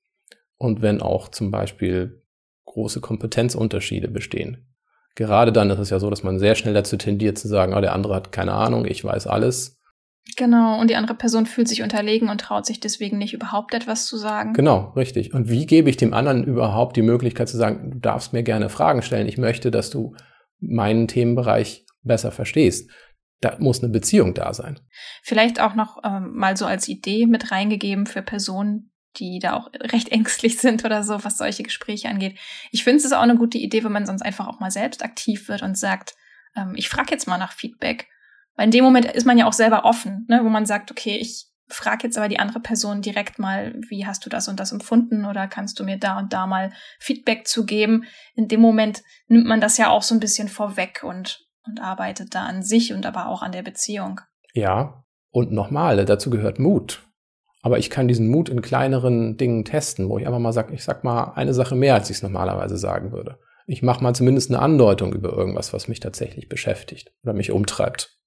und 0.56 0.82
wenn 0.82 1.00
auch 1.00 1.28
zum 1.28 1.50
Beispiel 1.50 2.22
große 2.64 3.00
Kompetenzunterschiede 3.00 4.08
bestehen. 4.08 4.73
Gerade 5.14 5.52
dann 5.52 5.70
ist 5.70 5.78
es 5.78 5.90
ja 5.90 6.00
so, 6.00 6.10
dass 6.10 6.22
man 6.22 6.38
sehr 6.38 6.54
schnell 6.54 6.74
dazu 6.74 6.96
tendiert 6.96 7.38
zu 7.38 7.48
sagen, 7.48 7.74
oh, 7.74 7.80
der 7.80 7.92
andere 7.92 8.14
hat 8.14 8.32
keine 8.32 8.52
Ahnung, 8.52 8.84
ich 8.84 9.04
weiß 9.04 9.26
alles. 9.26 9.80
Genau, 10.36 10.80
und 10.80 10.88
die 10.88 10.96
andere 10.96 11.14
Person 11.14 11.46
fühlt 11.46 11.68
sich 11.68 11.82
unterlegen 11.82 12.28
und 12.30 12.40
traut 12.40 12.66
sich 12.66 12.80
deswegen 12.80 13.18
nicht 13.18 13.34
überhaupt 13.34 13.74
etwas 13.74 14.06
zu 14.06 14.16
sagen. 14.16 14.54
Genau, 14.54 14.92
richtig. 14.96 15.34
Und 15.34 15.50
wie 15.50 15.66
gebe 15.66 15.90
ich 15.90 15.96
dem 15.96 16.14
anderen 16.14 16.44
überhaupt 16.44 16.96
die 16.96 17.02
Möglichkeit 17.02 17.48
zu 17.48 17.56
sagen, 17.56 17.90
du 17.90 17.98
darfst 17.98 18.32
mir 18.32 18.42
gerne 18.42 18.70
Fragen 18.70 19.02
stellen, 19.02 19.28
ich 19.28 19.38
möchte, 19.38 19.70
dass 19.70 19.90
du 19.90 20.16
meinen 20.60 21.08
Themenbereich 21.08 21.84
besser 22.02 22.32
verstehst. 22.32 22.90
Da 23.40 23.56
muss 23.58 23.82
eine 23.82 23.92
Beziehung 23.92 24.32
da 24.32 24.54
sein. 24.54 24.80
Vielleicht 25.22 25.60
auch 25.60 25.74
noch 25.74 25.98
ähm, 26.02 26.32
mal 26.34 26.56
so 26.56 26.64
als 26.64 26.88
Idee 26.88 27.26
mit 27.26 27.50
reingegeben 27.50 28.06
für 28.06 28.22
Personen, 28.22 28.93
die 29.16 29.38
da 29.38 29.54
auch 29.54 29.70
recht 29.74 30.10
ängstlich 30.10 30.58
sind 30.60 30.84
oder 30.84 31.02
so, 31.02 31.24
was 31.24 31.38
solche 31.38 31.62
Gespräche 31.62 32.08
angeht. 32.08 32.38
Ich 32.70 32.84
finde 32.84 32.98
es 32.98 33.04
ist 33.04 33.12
auch 33.12 33.22
eine 33.22 33.36
gute 33.36 33.58
Idee, 33.58 33.84
wenn 33.84 33.92
man 33.92 34.06
sonst 34.06 34.22
einfach 34.22 34.46
auch 34.46 34.60
mal 34.60 34.70
selbst 34.70 35.04
aktiv 35.04 35.48
wird 35.48 35.62
und 35.62 35.78
sagt, 35.78 36.14
ähm, 36.56 36.74
ich 36.76 36.88
frage 36.88 37.10
jetzt 37.10 37.26
mal 37.26 37.38
nach 37.38 37.52
Feedback. 37.52 38.08
Weil 38.56 38.66
in 38.66 38.70
dem 38.70 38.84
Moment 38.84 39.06
ist 39.06 39.26
man 39.26 39.38
ja 39.38 39.46
auch 39.46 39.52
selber 39.52 39.84
offen, 39.84 40.26
ne, 40.28 40.40
wo 40.44 40.48
man 40.48 40.66
sagt, 40.66 40.90
okay, 40.90 41.16
ich 41.16 41.46
frage 41.68 42.06
jetzt 42.06 42.18
aber 42.18 42.28
die 42.28 42.38
andere 42.38 42.60
Person 42.60 43.02
direkt 43.02 43.38
mal, 43.38 43.74
wie 43.88 44.06
hast 44.06 44.24
du 44.24 44.30
das 44.30 44.48
und 44.48 44.60
das 44.60 44.72
empfunden 44.72 45.24
oder 45.24 45.48
kannst 45.48 45.80
du 45.80 45.84
mir 45.84 45.98
da 45.98 46.18
und 46.18 46.32
da 46.32 46.46
mal 46.46 46.72
Feedback 47.00 47.46
zu 47.48 47.64
geben. 47.64 48.04
In 48.34 48.48
dem 48.48 48.60
Moment 48.60 49.02
nimmt 49.28 49.46
man 49.46 49.60
das 49.60 49.78
ja 49.78 49.88
auch 49.88 50.02
so 50.02 50.14
ein 50.14 50.20
bisschen 50.20 50.48
vorweg 50.48 51.02
und, 51.02 51.46
und 51.66 51.80
arbeitet 51.80 52.34
da 52.34 52.44
an 52.44 52.62
sich 52.62 52.92
und 52.92 53.06
aber 53.06 53.28
auch 53.28 53.42
an 53.42 53.52
der 53.52 53.62
Beziehung. 53.62 54.20
Ja, 54.52 55.04
und 55.30 55.50
nochmal, 55.50 56.04
dazu 56.04 56.30
gehört 56.30 56.58
Mut. 56.58 57.02
Aber 57.64 57.78
ich 57.78 57.88
kann 57.88 58.08
diesen 58.08 58.28
Mut 58.28 58.50
in 58.50 58.60
kleineren 58.60 59.38
Dingen 59.38 59.64
testen, 59.64 60.10
wo 60.10 60.18
ich 60.18 60.26
einfach 60.26 60.38
mal 60.38 60.52
sage, 60.52 60.74
ich 60.74 60.84
sag 60.84 61.02
mal 61.02 61.32
eine 61.34 61.54
Sache 61.54 61.74
mehr, 61.74 61.94
als 61.94 62.10
ich 62.10 62.18
es 62.18 62.22
normalerweise 62.22 62.76
sagen 62.76 63.10
würde. 63.10 63.38
Ich 63.66 63.82
mache 63.82 64.02
mal 64.02 64.14
zumindest 64.14 64.50
eine 64.50 64.60
Andeutung 64.60 65.14
über 65.14 65.32
irgendwas, 65.32 65.72
was 65.72 65.88
mich 65.88 65.98
tatsächlich 65.98 66.50
beschäftigt 66.50 67.14
oder 67.22 67.32
mich 67.32 67.50
umtreibt. 67.50 68.18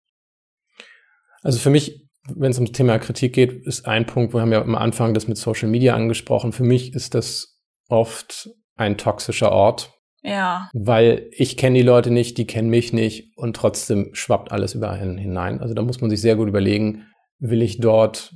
Also 1.44 1.60
für 1.60 1.70
mich, 1.70 2.10
wenn 2.34 2.50
es 2.50 2.58
ums 2.58 2.72
Thema 2.72 2.98
Kritik 2.98 3.34
geht, 3.34 3.52
ist 3.68 3.86
ein 3.86 4.08
Punkt, 4.08 4.34
wir 4.34 4.42
haben 4.42 4.52
ja 4.52 4.60
am 4.60 4.74
Anfang 4.74 5.14
das 5.14 5.28
mit 5.28 5.38
Social 5.38 5.70
Media 5.70 5.94
angesprochen. 5.94 6.52
Für 6.52 6.64
mich 6.64 6.96
ist 6.96 7.14
das 7.14 7.62
oft 7.90 8.50
ein 8.76 8.98
toxischer 8.98 9.52
Ort. 9.52 9.94
Ja. 10.24 10.68
Weil 10.74 11.30
ich 11.32 11.58
kenne 11.58 11.78
die 11.78 11.86
Leute 11.86 12.10
nicht, 12.10 12.40
die 12.40 12.48
kennen 12.48 12.70
mich 12.70 12.92
nicht 12.92 13.38
und 13.38 13.56
trotzdem 13.56 14.10
schwappt 14.14 14.52
alles 14.52 14.74
überall 14.74 14.98
hinein. 14.98 15.60
Also 15.60 15.76
da 15.76 15.84
muss 15.84 16.02
man 16.02 16.10
sich 16.10 16.22
sehr 16.22 16.36
gut 16.36 16.48
überlegen, 16.48 17.06
will 17.38 17.62
ich 17.62 17.80
dort 17.80 18.34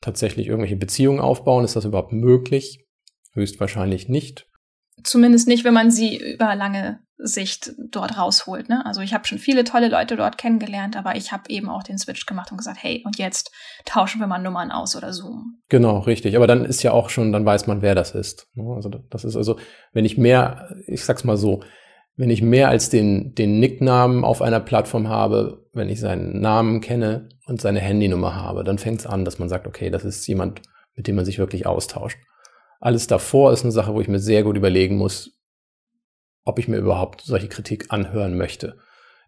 tatsächlich 0.00 0.46
irgendwelche 0.46 0.76
Beziehungen 0.76 1.20
aufbauen? 1.20 1.64
Ist 1.64 1.76
das 1.76 1.84
überhaupt 1.84 2.12
möglich? 2.12 2.84
Höchstwahrscheinlich 3.32 4.08
nicht. 4.08 4.46
Zumindest 5.04 5.46
nicht, 5.46 5.64
wenn 5.64 5.74
man 5.74 5.90
sie 5.90 6.16
über 6.16 6.54
lange 6.54 7.00
Sicht 7.18 7.72
dort 7.78 8.16
rausholt. 8.16 8.68
Ne? 8.68 8.84
Also 8.86 9.00
ich 9.00 9.12
habe 9.12 9.26
schon 9.26 9.38
viele 9.38 9.64
tolle 9.64 9.88
Leute 9.88 10.16
dort 10.16 10.38
kennengelernt, 10.38 10.96
aber 10.96 11.16
ich 11.16 11.32
habe 11.32 11.44
eben 11.48 11.68
auch 11.68 11.82
den 11.82 11.98
Switch 11.98 12.26
gemacht 12.26 12.52
und 12.52 12.58
gesagt, 12.58 12.78
hey, 12.80 13.02
und 13.04 13.18
jetzt 13.18 13.50
tauschen 13.84 14.20
wir 14.20 14.28
mal 14.28 14.38
Nummern 14.38 14.70
aus 14.70 14.94
oder 14.96 15.12
Zoom. 15.12 15.60
Genau, 15.68 15.98
richtig. 15.98 16.36
Aber 16.36 16.46
dann 16.46 16.64
ist 16.64 16.82
ja 16.82 16.92
auch 16.92 17.10
schon, 17.10 17.32
dann 17.32 17.44
weiß 17.44 17.66
man, 17.66 17.82
wer 17.82 17.96
das 17.96 18.14
ist. 18.14 18.46
Ne? 18.54 18.72
Also 18.74 18.88
das 18.88 19.24
ist 19.24 19.36
also, 19.36 19.58
wenn 19.92 20.04
ich 20.04 20.16
mehr, 20.16 20.76
ich 20.86 21.04
sag's 21.04 21.24
mal 21.24 21.36
so, 21.36 21.62
wenn 22.18 22.30
ich 22.30 22.42
mehr 22.42 22.68
als 22.68 22.90
den, 22.90 23.34
den 23.36 23.60
Nicknamen 23.60 24.24
auf 24.24 24.42
einer 24.42 24.58
Plattform 24.58 25.08
habe, 25.08 25.64
wenn 25.72 25.88
ich 25.88 26.00
seinen 26.00 26.40
Namen 26.40 26.80
kenne 26.80 27.28
und 27.46 27.60
seine 27.60 27.78
Handynummer 27.78 28.34
habe, 28.34 28.64
dann 28.64 28.78
fängt 28.78 29.00
es 29.00 29.06
an, 29.06 29.24
dass 29.24 29.38
man 29.38 29.48
sagt, 29.48 29.68
okay, 29.68 29.88
das 29.88 30.04
ist 30.04 30.26
jemand, 30.26 30.60
mit 30.96 31.06
dem 31.06 31.14
man 31.14 31.24
sich 31.24 31.38
wirklich 31.38 31.66
austauscht. 31.66 32.18
Alles 32.80 33.06
davor 33.06 33.52
ist 33.52 33.62
eine 33.62 33.70
Sache, 33.70 33.94
wo 33.94 34.00
ich 34.00 34.08
mir 34.08 34.18
sehr 34.18 34.42
gut 34.42 34.56
überlegen 34.56 34.96
muss, 34.96 35.38
ob 36.44 36.58
ich 36.58 36.66
mir 36.66 36.78
überhaupt 36.78 37.20
solche 37.20 37.46
Kritik 37.46 37.86
anhören 37.90 38.36
möchte. 38.36 38.78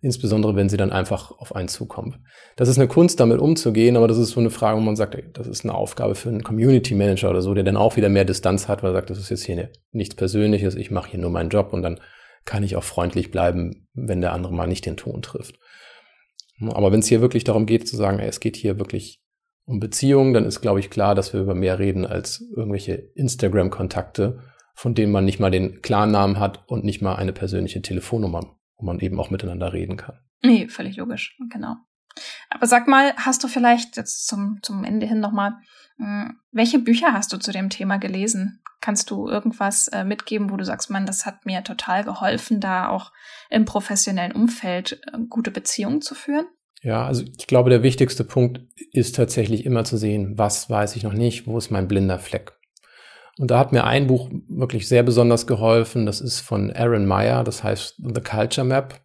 Insbesondere, 0.02 0.56
wenn 0.56 0.68
sie 0.68 0.76
dann 0.76 0.90
einfach 0.90 1.30
auf 1.30 1.54
einen 1.54 1.68
zukommt. 1.68 2.18
Das 2.56 2.68
ist 2.68 2.78
eine 2.78 2.88
Kunst, 2.88 3.20
damit 3.20 3.38
umzugehen, 3.38 3.96
aber 3.96 4.08
das 4.08 4.18
ist 4.18 4.30
so 4.30 4.40
eine 4.40 4.50
Frage, 4.50 4.78
wo 4.78 4.82
man 4.82 4.96
sagt, 4.96 5.14
ey, 5.14 5.24
das 5.32 5.46
ist 5.46 5.64
eine 5.64 5.74
Aufgabe 5.74 6.16
für 6.16 6.30
einen 6.30 6.42
Community 6.42 6.96
Manager 6.96 7.30
oder 7.30 7.42
so, 7.42 7.54
der 7.54 7.62
dann 7.62 7.76
auch 7.76 7.96
wieder 7.96 8.08
mehr 8.08 8.24
Distanz 8.24 8.66
hat, 8.66 8.82
weil 8.82 8.90
er 8.90 8.94
sagt, 8.94 9.10
das 9.10 9.18
ist 9.18 9.30
jetzt 9.30 9.44
hier 9.44 9.70
nichts 9.92 10.16
Persönliches, 10.16 10.74
ich 10.74 10.90
mache 10.90 11.10
hier 11.10 11.20
nur 11.20 11.30
meinen 11.30 11.50
Job 11.50 11.72
und 11.72 11.82
dann 11.82 12.00
kann 12.44 12.62
ich 12.62 12.76
auch 12.76 12.84
freundlich 12.84 13.30
bleiben, 13.30 13.88
wenn 13.94 14.20
der 14.20 14.32
andere 14.32 14.52
mal 14.52 14.66
nicht 14.66 14.86
den 14.86 14.96
Ton 14.96 15.22
trifft. 15.22 15.58
Aber 16.68 16.92
wenn 16.92 17.00
es 17.00 17.06
hier 17.06 17.20
wirklich 17.20 17.44
darum 17.44 17.66
geht 17.66 17.88
zu 17.88 17.96
sagen, 17.96 18.18
es 18.18 18.40
geht 18.40 18.56
hier 18.56 18.78
wirklich 18.78 19.22
um 19.64 19.80
Beziehungen, 19.80 20.34
dann 20.34 20.44
ist, 20.44 20.60
glaube 20.60 20.80
ich, 20.80 20.90
klar, 20.90 21.14
dass 21.14 21.32
wir 21.32 21.40
über 21.40 21.54
mehr 21.54 21.78
reden 21.78 22.04
als 22.04 22.44
irgendwelche 22.56 22.94
Instagram-Kontakte, 23.14 24.40
von 24.74 24.94
denen 24.94 25.12
man 25.12 25.24
nicht 25.24 25.38
mal 25.38 25.50
den 25.50 25.80
Klarnamen 25.80 26.38
hat 26.38 26.64
und 26.68 26.84
nicht 26.84 27.02
mal 27.02 27.16
eine 27.16 27.32
persönliche 27.32 27.82
Telefonnummer, 27.82 28.56
wo 28.76 28.84
man 28.84 28.98
eben 29.00 29.20
auch 29.20 29.30
miteinander 29.30 29.72
reden 29.72 29.96
kann. 29.96 30.18
Nee, 30.42 30.68
völlig 30.68 30.96
logisch, 30.96 31.38
genau. 31.50 31.76
Aber 32.48 32.66
sag 32.66 32.88
mal, 32.88 33.14
hast 33.16 33.44
du 33.44 33.48
vielleicht 33.48 33.96
jetzt 33.96 34.26
zum, 34.26 34.58
zum 34.62 34.84
Ende 34.84 35.06
hin 35.06 35.20
nochmal, 35.20 35.52
hm, 35.98 36.38
welche 36.50 36.78
Bücher 36.78 37.12
hast 37.12 37.32
du 37.32 37.36
zu 37.36 37.52
dem 37.52 37.70
Thema 37.70 37.98
gelesen? 37.98 38.62
Kannst 38.80 39.10
du 39.10 39.28
irgendwas 39.28 39.88
äh, 39.88 40.04
mitgeben, 40.04 40.50
wo 40.50 40.56
du 40.56 40.64
sagst, 40.64 40.90
man, 40.90 41.06
das 41.06 41.26
hat 41.26 41.44
mir 41.44 41.62
total 41.62 42.04
geholfen, 42.04 42.60
da 42.60 42.88
auch 42.88 43.12
im 43.50 43.64
professionellen 43.64 44.32
Umfeld 44.32 45.00
äh, 45.12 45.18
gute 45.28 45.50
Beziehungen 45.50 46.00
zu 46.00 46.14
führen? 46.14 46.46
Ja, 46.82 47.06
also 47.06 47.24
ich 47.38 47.46
glaube, 47.46 47.68
der 47.68 47.82
wichtigste 47.82 48.24
Punkt 48.24 48.62
ist 48.92 49.14
tatsächlich 49.14 49.66
immer 49.66 49.84
zu 49.84 49.98
sehen, 49.98 50.38
was 50.38 50.70
weiß 50.70 50.96
ich 50.96 51.02
noch 51.02 51.12
nicht, 51.12 51.46
wo 51.46 51.58
ist 51.58 51.70
mein 51.70 51.88
blinder 51.88 52.18
Fleck. 52.18 52.52
Und 53.38 53.50
da 53.50 53.58
hat 53.58 53.72
mir 53.72 53.84
ein 53.84 54.06
Buch 54.06 54.30
wirklich 54.48 54.88
sehr 54.88 55.02
besonders 55.02 55.46
geholfen. 55.46 56.06
Das 56.06 56.20
ist 56.20 56.40
von 56.40 56.70
Aaron 56.70 57.06
Meyer, 57.06 57.44
das 57.44 57.62
heißt 57.62 57.96
The 57.96 58.20
Culture 58.20 58.66
Map. 58.66 59.00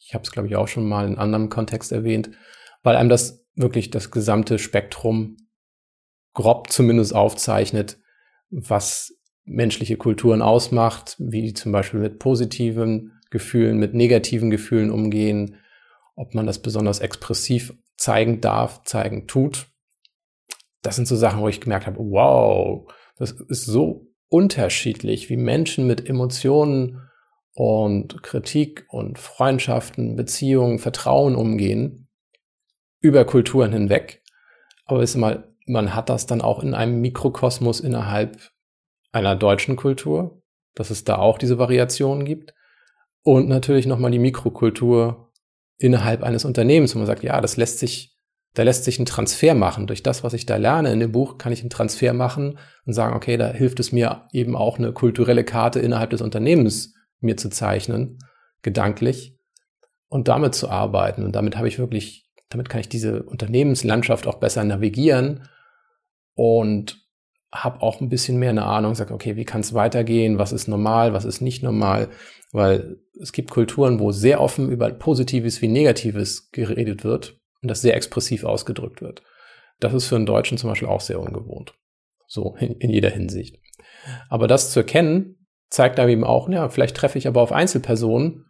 Ich 0.00 0.14
habe 0.14 0.22
es, 0.22 0.32
glaube 0.32 0.48
ich, 0.48 0.56
auch 0.56 0.68
schon 0.68 0.88
mal 0.88 1.06
in 1.06 1.18
anderem 1.18 1.48
Kontext 1.48 1.92
erwähnt, 1.92 2.30
weil 2.82 2.96
einem 2.96 3.08
das 3.08 3.44
wirklich 3.54 3.90
das 3.90 4.10
gesamte 4.10 4.58
Spektrum 4.58 5.36
grob 6.34 6.70
zumindest 6.70 7.14
aufzeichnet, 7.14 7.98
was 8.50 9.12
menschliche 9.44 9.96
Kulturen 9.96 10.42
ausmacht, 10.42 11.16
wie 11.18 11.42
die 11.42 11.54
zum 11.54 11.72
Beispiel 11.72 12.00
mit 12.00 12.18
positiven 12.18 13.20
Gefühlen, 13.30 13.78
mit 13.78 13.94
negativen 13.94 14.50
Gefühlen 14.50 14.90
umgehen, 14.90 15.56
ob 16.14 16.34
man 16.34 16.46
das 16.46 16.60
besonders 16.60 17.00
expressiv 17.00 17.74
zeigen 17.96 18.40
darf, 18.40 18.82
zeigen 18.84 19.26
tut. 19.26 19.68
Das 20.82 20.96
sind 20.96 21.06
so 21.06 21.16
Sachen, 21.16 21.40
wo 21.40 21.48
ich 21.48 21.60
gemerkt 21.60 21.86
habe, 21.86 21.98
wow, 21.98 22.90
das 23.16 23.32
ist 23.32 23.66
so 23.66 24.06
unterschiedlich, 24.28 25.28
wie 25.28 25.36
Menschen 25.36 25.86
mit 25.86 26.08
Emotionen 26.08 27.08
und 27.52 28.22
Kritik 28.22 28.86
und 28.88 29.18
Freundschaften, 29.18 30.16
Beziehungen, 30.16 30.78
Vertrauen 30.78 31.34
umgehen, 31.34 32.08
über 33.00 33.24
Kulturen 33.24 33.72
hinweg. 33.72 34.22
Aber 34.84 35.02
ist 35.02 35.16
mal, 35.16 35.52
man 35.66 35.94
hat 35.94 36.08
das 36.08 36.26
dann 36.26 36.40
auch 36.40 36.62
in 36.62 36.74
einem 36.74 37.00
Mikrokosmos 37.00 37.80
innerhalb 37.80 38.50
einer 39.12 39.36
deutschen 39.36 39.76
Kultur, 39.76 40.42
dass 40.74 40.90
es 40.90 41.04
da 41.04 41.16
auch 41.16 41.38
diese 41.38 41.58
Variationen 41.58 42.24
gibt. 42.24 42.54
Und 43.22 43.48
natürlich 43.48 43.86
nochmal 43.86 44.10
die 44.10 44.18
Mikrokultur 44.18 45.30
innerhalb 45.78 46.22
eines 46.22 46.44
Unternehmens, 46.44 46.94
wo 46.94 46.98
man 46.98 47.06
sagt, 47.06 47.22
ja, 47.22 47.40
das 47.40 47.56
lässt 47.56 47.78
sich, 47.78 48.16
da 48.54 48.62
lässt 48.62 48.84
sich 48.84 48.98
ein 48.98 49.06
Transfer 49.06 49.54
machen. 49.54 49.86
Durch 49.86 50.02
das, 50.02 50.24
was 50.24 50.32
ich 50.32 50.46
da 50.46 50.56
lerne 50.56 50.92
in 50.92 51.00
dem 51.00 51.12
Buch, 51.12 51.38
kann 51.38 51.52
ich 51.52 51.60
einen 51.60 51.70
Transfer 51.70 52.12
machen 52.12 52.58
und 52.86 52.92
sagen, 52.92 53.14
okay, 53.14 53.36
da 53.36 53.48
hilft 53.48 53.80
es 53.80 53.92
mir 53.92 54.28
eben 54.32 54.56
auch 54.56 54.78
eine 54.78 54.92
kulturelle 54.92 55.44
Karte 55.44 55.80
innerhalb 55.80 56.10
des 56.10 56.22
Unternehmens 56.22 56.94
mir 57.20 57.36
zu 57.36 57.50
zeichnen, 57.50 58.18
gedanklich. 58.62 59.36
und 60.08 60.28
damit 60.28 60.54
zu 60.54 60.68
arbeiten. 60.68 61.24
Und 61.24 61.36
damit 61.36 61.56
habe 61.56 61.68
ich 61.68 61.78
wirklich, 61.78 62.28
damit 62.48 62.68
kann 62.68 62.80
ich 62.80 62.88
diese 62.88 63.22
Unternehmenslandschaft 63.22 64.26
auch 64.26 64.38
besser 64.38 64.64
navigieren 64.64 65.48
und 66.34 66.99
habe 67.52 67.82
auch 67.82 68.00
ein 68.00 68.08
bisschen 68.08 68.38
mehr 68.38 68.50
eine 68.50 68.64
Ahnung, 68.64 68.94
sage, 68.94 69.12
okay, 69.12 69.36
wie 69.36 69.44
kann 69.44 69.60
es 69.60 69.74
weitergehen, 69.74 70.38
was 70.38 70.52
ist 70.52 70.68
normal, 70.68 71.12
was 71.12 71.24
ist 71.24 71.40
nicht 71.40 71.62
normal, 71.62 72.08
weil 72.52 72.98
es 73.20 73.32
gibt 73.32 73.50
Kulturen, 73.50 73.98
wo 73.98 74.12
sehr 74.12 74.40
offen 74.40 74.70
über 74.70 74.90
Positives 74.90 75.60
wie 75.60 75.68
Negatives 75.68 76.50
geredet 76.50 77.04
wird 77.04 77.40
und 77.62 77.68
das 77.68 77.82
sehr 77.82 77.96
expressiv 77.96 78.44
ausgedrückt 78.44 79.02
wird. 79.02 79.22
Das 79.80 79.94
ist 79.94 80.06
für 80.06 80.16
einen 80.16 80.26
Deutschen 80.26 80.58
zum 80.58 80.70
Beispiel 80.70 80.88
auch 80.88 81.00
sehr 81.00 81.20
ungewohnt. 81.20 81.74
So 82.26 82.54
in, 82.60 82.74
in 82.74 82.90
jeder 82.90 83.10
Hinsicht. 83.10 83.58
Aber 84.28 84.46
das 84.46 84.70
zu 84.70 84.80
erkennen, 84.80 85.46
zeigt 85.70 85.98
da 85.98 86.08
eben 86.08 86.24
auch, 86.24 86.48
ja, 86.48 86.68
vielleicht 86.68 86.96
treffe 86.96 87.18
ich 87.18 87.26
aber 87.26 87.40
auf 87.40 87.52
Einzelpersonen, 87.52 88.46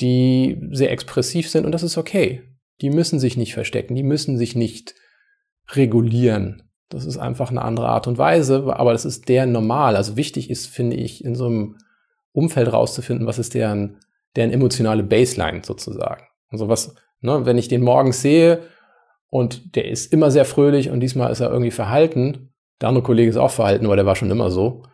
die 0.00 0.60
sehr 0.70 0.90
expressiv 0.90 1.48
sind 1.48 1.64
und 1.64 1.72
das 1.72 1.82
ist 1.82 1.96
okay. 1.96 2.42
Die 2.80 2.90
müssen 2.90 3.18
sich 3.18 3.36
nicht 3.36 3.54
verstecken, 3.54 3.94
die 3.94 4.02
müssen 4.02 4.36
sich 4.36 4.56
nicht 4.56 4.94
regulieren. 5.70 6.70
Das 6.94 7.04
ist 7.04 7.18
einfach 7.18 7.50
eine 7.50 7.62
andere 7.62 7.88
Art 7.88 8.06
und 8.06 8.18
Weise, 8.18 8.64
aber 8.76 8.92
das 8.92 9.04
ist 9.04 9.28
deren 9.28 9.50
normal. 9.50 9.96
Also 9.96 10.16
wichtig 10.16 10.48
ist, 10.48 10.68
finde 10.68 10.96
ich, 10.96 11.24
in 11.24 11.34
so 11.34 11.46
einem 11.46 11.76
Umfeld 12.32 12.72
rauszufinden, 12.72 13.26
was 13.26 13.38
ist 13.38 13.54
deren, 13.54 13.98
deren 14.36 14.52
emotionale 14.52 15.02
Baseline 15.02 15.62
sozusagen. 15.64 16.24
Also 16.50 16.68
was, 16.68 16.94
ne, 17.20 17.46
wenn 17.46 17.58
ich 17.58 17.68
den 17.68 17.82
morgens 17.82 18.22
sehe 18.22 18.62
und 19.28 19.74
der 19.74 19.88
ist 19.88 20.12
immer 20.12 20.30
sehr 20.30 20.44
fröhlich 20.44 20.90
und 20.90 21.00
diesmal 21.00 21.32
ist 21.32 21.40
er 21.40 21.50
irgendwie 21.50 21.72
verhalten, 21.72 22.52
der 22.80 22.90
andere 22.90 23.04
Kollege 23.04 23.30
ist 23.30 23.36
auch 23.36 23.50
verhalten, 23.50 23.86
aber 23.86 23.96
der 23.96 24.06
war 24.06 24.14
schon 24.14 24.30
immer 24.30 24.50
so, 24.50 24.84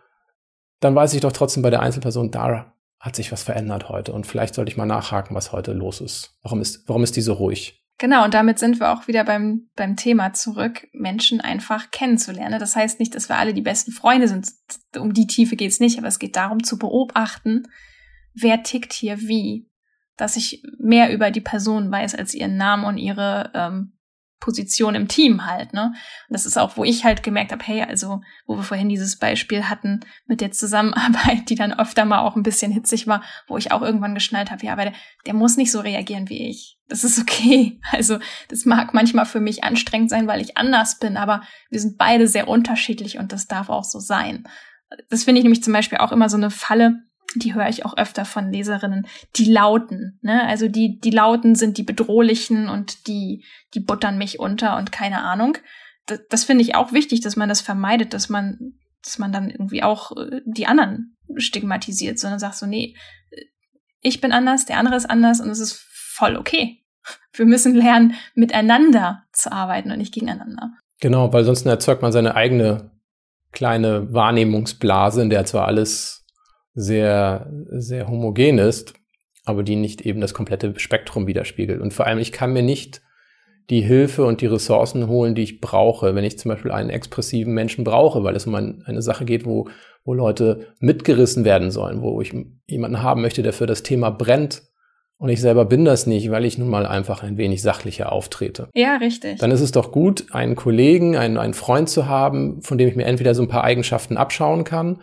dann 0.81 0.95
weiß 0.95 1.13
ich 1.13 1.21
doch 1.21 1.33
trotzdem 1.33 1.63
bei 1.63 1.71
der 1.71 1.83
Einzelperson, 1.83 2.31
da 2.31 2.73
hat 2.99 3.17
sich 3.17 3.31
was 3.31 3.43
verändert 3.43 3.91
heute 3.91 4.13
und 4.13 4.27
vielleicht 4.27 4.55
sollte 4.55 4.71
ich 4.71 4.79
mal 4.79 4.87
nachhaken, 4.87 5.37
was 5.37 5.53
heute 5.53 5.73
los 5.73 6.01
ist. 6.01 6.39
Warum 6.43 6.63
ist, 6.63 6.89
warum 6.89 7.03
ist 7.03 7.17
die 7.17 7.23
so 7.23 7.35
ruhig? 7.35 7.80
Genau, 8.01 8.25
und 8.25 8.33
damit 8.33 8.59
sind 8.59 8.81
wir 8.81 8.93
auch 8.93 9.09
wieder 9.09 9.25
beim, 9.25 9.69
beim 9.77 9.95
Thema 9.95 10.33
zurück, 10.33 10.89
Menschen 10.95 11.43
einfach 11.43 11.91
kennenzulernen. 11.91 12.59
Das 12.59 12.75
heißt 12.75 12.99
nicht, 12.99 13.15
dass 13.15 13.29
wir 13.29 13.37
alle 13.37 13.53
die 13.53 13.61
besten 13.61 13.93
Freunde 13.93 14.27
sind. 14.27 14.49
Um 14.97 15.13
die 15.13 15.27
Tiefe 15.27 15.55
geht's 15.55 15.81
nicht, 15.81 15.99
aber 15.99 16.09
es 16.09 16.19
geht 16.19 16.35
darum 16.35 16.65
zu 16.65 16.79
beobachten, 16.79 17.65
wer 18.33 18.63
tickt 18.63 18.95
hier 18.95 19.21
wie. 19.21 19.69
Dass 20.17 20.37
ich 20.37 20.63
mehr 20.79 21.13
über 21.13 21.31
die 21.31 21.43
Person 21.43 21.93
weiß 21.93 22.15
als 22.15 22.33
ihren 22.33 22.57
Namen 22.57 22.87
und 22.87 22.97
ihre 22.97 23.51
ähm, 23.53 23.93
Position 24.41 24.95
im 24.95 25.07
Team 25.07 25.47
halt, 25.47 25.73
ne? 25.75 25.93
Und 26.29 26.33
das 26.33 26.47
ist 26.47 26.59
auch, 26.59 26.77
wo 26.77 26.85
ich 26.85 27.05
halt 27.05 27.23
gemerkt 27.23 27.53
habe, 27.53 27.63
hey, 27.65 27.83
also, 27.83 28.23
wo 28.47 28.57
wir 28.57 28.63
vorhin 28.63 28.89
dieses 28.89 29.17
Beispiel 29.19 29.69
hatten 29.69 30.01
mit 30.27 30.41
der 30.41 30.51
Zusammenarbeit, 30.51 31.49
die 31.49 31.55
dann 31.55 31.79
öfter 31.79 32.05
mal 32.07 32.21
auch 32.21 32.37
ein 32.37 32.43
bisschen 32.43 32.73
hitzig 32.73 33.07
war, 33.07 33.23
wo 33.47 33.59
ich 33.59 33.71
auch 33.71 33.83
irgendwann 33.83 34.15
geschnallt 34.15 34.51
habe, 34.51 34.65
ja, 34.65 34.73
aber 34.73 34.85
der, 34.87 34.95
der 35.27 35.35
muss 35.35 35.57
nicht 35.57 35.71
so 35.71 35.81
reagieren 35.81 36.29
wie 36.29 36.49
ich. 36.49 36.79
Das 36.89 37.05
ist 37.05 37.21
okay. 37.21 37.79
Also, 37.93 38.19
das 38.49 38.65
mag 38.65 38.95
manchmal 38.95 39.27
für 39.27 39.41
mich 39.41 39.63
anstrengend 39.63 40.11
sein, 40.11 40.27
weil 40.27 40.41
ich 40.41 40.57
anders 40.57 40.99
bin, 40.99 41.17
aber 41.17 41.43
wir 41.69 41.81
sind 41.81 41.99
beide 41.99 42.27
sehr 42.27 42.49
unterschiedlich 42.49 43.19
und 43.19 43.33
das 43.33 43.47
darf 43.47 43.69
auch 43.69 43.85
so 43.85 43.99
sein. 43.99 44.45
Das 45.09 45.25
finde 45.25 45.41
ich 45.41 45.45
nämlich 45.45 45.63
zum 45.63 45.73
Beispiel 45.73 45.99
auch 45.99 46.13
immer 46.13 46.29
so 46.29 46.37
eine 46.37 46.51
Falle, 46.51 47.03
die 47.37 47.55
höre 47.55 47.69
ich 47.69 47.85
auch 47.85 47.97
öfter 47.97 48.25
von 48.25 48.51
Leserinnen, 48.51 49.07
die 49.37 49.51
Lauten. 49.51 50.19
Ne? 50.23 50.47
Also 50.47 50.69
die, 50.69 50.99
die 50.99 51.11
Lauten 51.11 51.55
sind 51.55 51.79
die 51.79 51.83
bedrohlichen 51.83 52.69
und 52.69 53.07
die, 53.07 53.45
die 53.75 53.81
buttern 53.81 54.19
mich 54.19 54.41
unter 54.41 54.77
und 54.77 54.91
keine 54.91 55.23
Ahnung. 55.23 55.57
Das, 56.07 56.21
das 56.29 56.45
finde 56.45 56.63
ich 56.63 56.75
auch 56.75 56.93
wichtig, 56.93 57.21
dass 57.21 57.37
man 57.37 57.49
das 57.49 57.61
vermeidet, 57.61 58.15
dass 58.15 58.29
man, 58.29 58.75
dass 59.05 59.19
man 59.19 59.33
dann 59.33 59.49
irgendwie 59.49 59.83
auch 59.83 60.17
äh, 60.17 60.41
die 60.45 60.67
anderen 60.67 61.17
stigmatisiert, 61.37 62.19
sondern 62.19 62.41
sagt 62.41 62.57
so, 62.57 62.67
nee, 62.67 62.97
ich 64.01 64.21
bin 64.21 64.33
anders, 64.33 64.67
der 64.67 64.79
andere 64.79 64.97
ist 64.97 65.09
anders 65.09 65.41
und 65.41 65.51
es 65.51 65.61
ist 65.61 65.75
voll 65.75 66.37
okay. 66.37 66.83
Wir 67.33 67.47
müssen 67.47 67.75
lernen, 67.75 68.15
miteinander 68.35 69.25
zu 69.33 69.53
arbeiten 69.53 69.93
und 69.93 69.99
nicht 69.99 70.15
gegeneinander. 70.15 70.73
Genau, 71.01 71.33
weil 71.33 71.45
sonst 71.45 71.65
erzeugt 71.65 72.03
man 72.03 72.13
seine 72.13 72.35
eigene 72.35 72.91
kleine 73.53 74.13
Wahrnehmungsblase, 74.13 75.23
in 75.23 75.31
der 75.31 75.45
zwar 75.45 75.67
alles 75.67 76.20
sehr, 76.75 77.51
sehr 77.71 78.09
homogen 78.09 78.59
ist, 78.59 78.95
aber 79.45 79.63
die 79.63 79.77
nicht 79.77 80.03
eben 80.03 80.21
das 80.21 80.35
komplette 80.35 80.79
Spektrum 80.79 81.27
widerspiegelt. 81.27 81.81
Und 81.81 81.93
vor 81.93 82.07
allem, 82.07 82.19
ich 82.19 82.33
kann 82.33 82.53
mir 82.53 82.63
nicht 82.63 83.03
die 83.71 83.83
Hilfe 83.83 84.25
und 84.25 84.41
die 84.41 84.47
Ressourcen 84.47 85.07
holen, 85.07 85.35
die 85.35 85.43
ich 85.43 85.61
brauche, 85.61 86.15
wenn 86.15 86.25
ich 86.25 86.39
zum 86.39 86.51
Beispiel 86.51 86.73
einen 86.73 86.91
expressiven 86.91 87.55
Menschen 87.55 87.85
brauche, 87.85 88.25
weil 88.25 88.35
es 88.35 88.47
um 88.47 88.55
ein, 88.57 88.83
eine 88.85 89.01
Sache 89.01 89.25
geht, 89.25 89.47
wo, 89.47 89.69
wo 90.05 90.13
Leute 90.13 90.75
mitgerissen 90.81 91.45
werden 91.45 91.71
sollen, 91.71 92.03
wo 92.03 92.21
ich 92.21 92.35
jemanden 92.67 93.03
haben 93.03 93.23
möchte, 93.23 93.43
der 93.43 93.53
für 93.53 93.67
das 93.67 93.83
Thema 93.83 94.11
brennt. 94.11 94.63
Und 95.19 95.29
ich 95.29 95.41
selber 95.41 95.67
bin 95.67 95.85
das 95.85 96.07
nicht, 96.07 96.31
weil 96.31 96.47
ich 96.47 96.57
nun 96.57 96.69
mal 96.69 96.87
einfach 96.87 97.23
ein 97.23 97.37
wenig 97.37 97.63
sachlicher 97.63 98.11
auftrete. 98.11 98.71
Ja, 98.75 98.97
richtig. 98.97 99.39
Dann 99.39 99.51
ist 99.51 99.61
es 99.61 99.71
doch 99.71 99.93
gut, 99.93 100.27
einen 100.33 100.57
Kollegen, 100.57 101.17
einen, 101.17 101.37
einen 101.37 101.55
Freund 101.55 101.91
zu 101.91 102.07
haben, 102.07 102.63
von 102.63 102.79
dem 102.79 102.89
ich 102.89 102.97
mir 102.97 103.05
entweder 103.05 103.35
so 103.35 103.43
ein 103.43 103.49
paar 103.49 103.65
Eigenschaften 103.65 104.17
abschauen 104.17 104.65
kann 104.65 105.01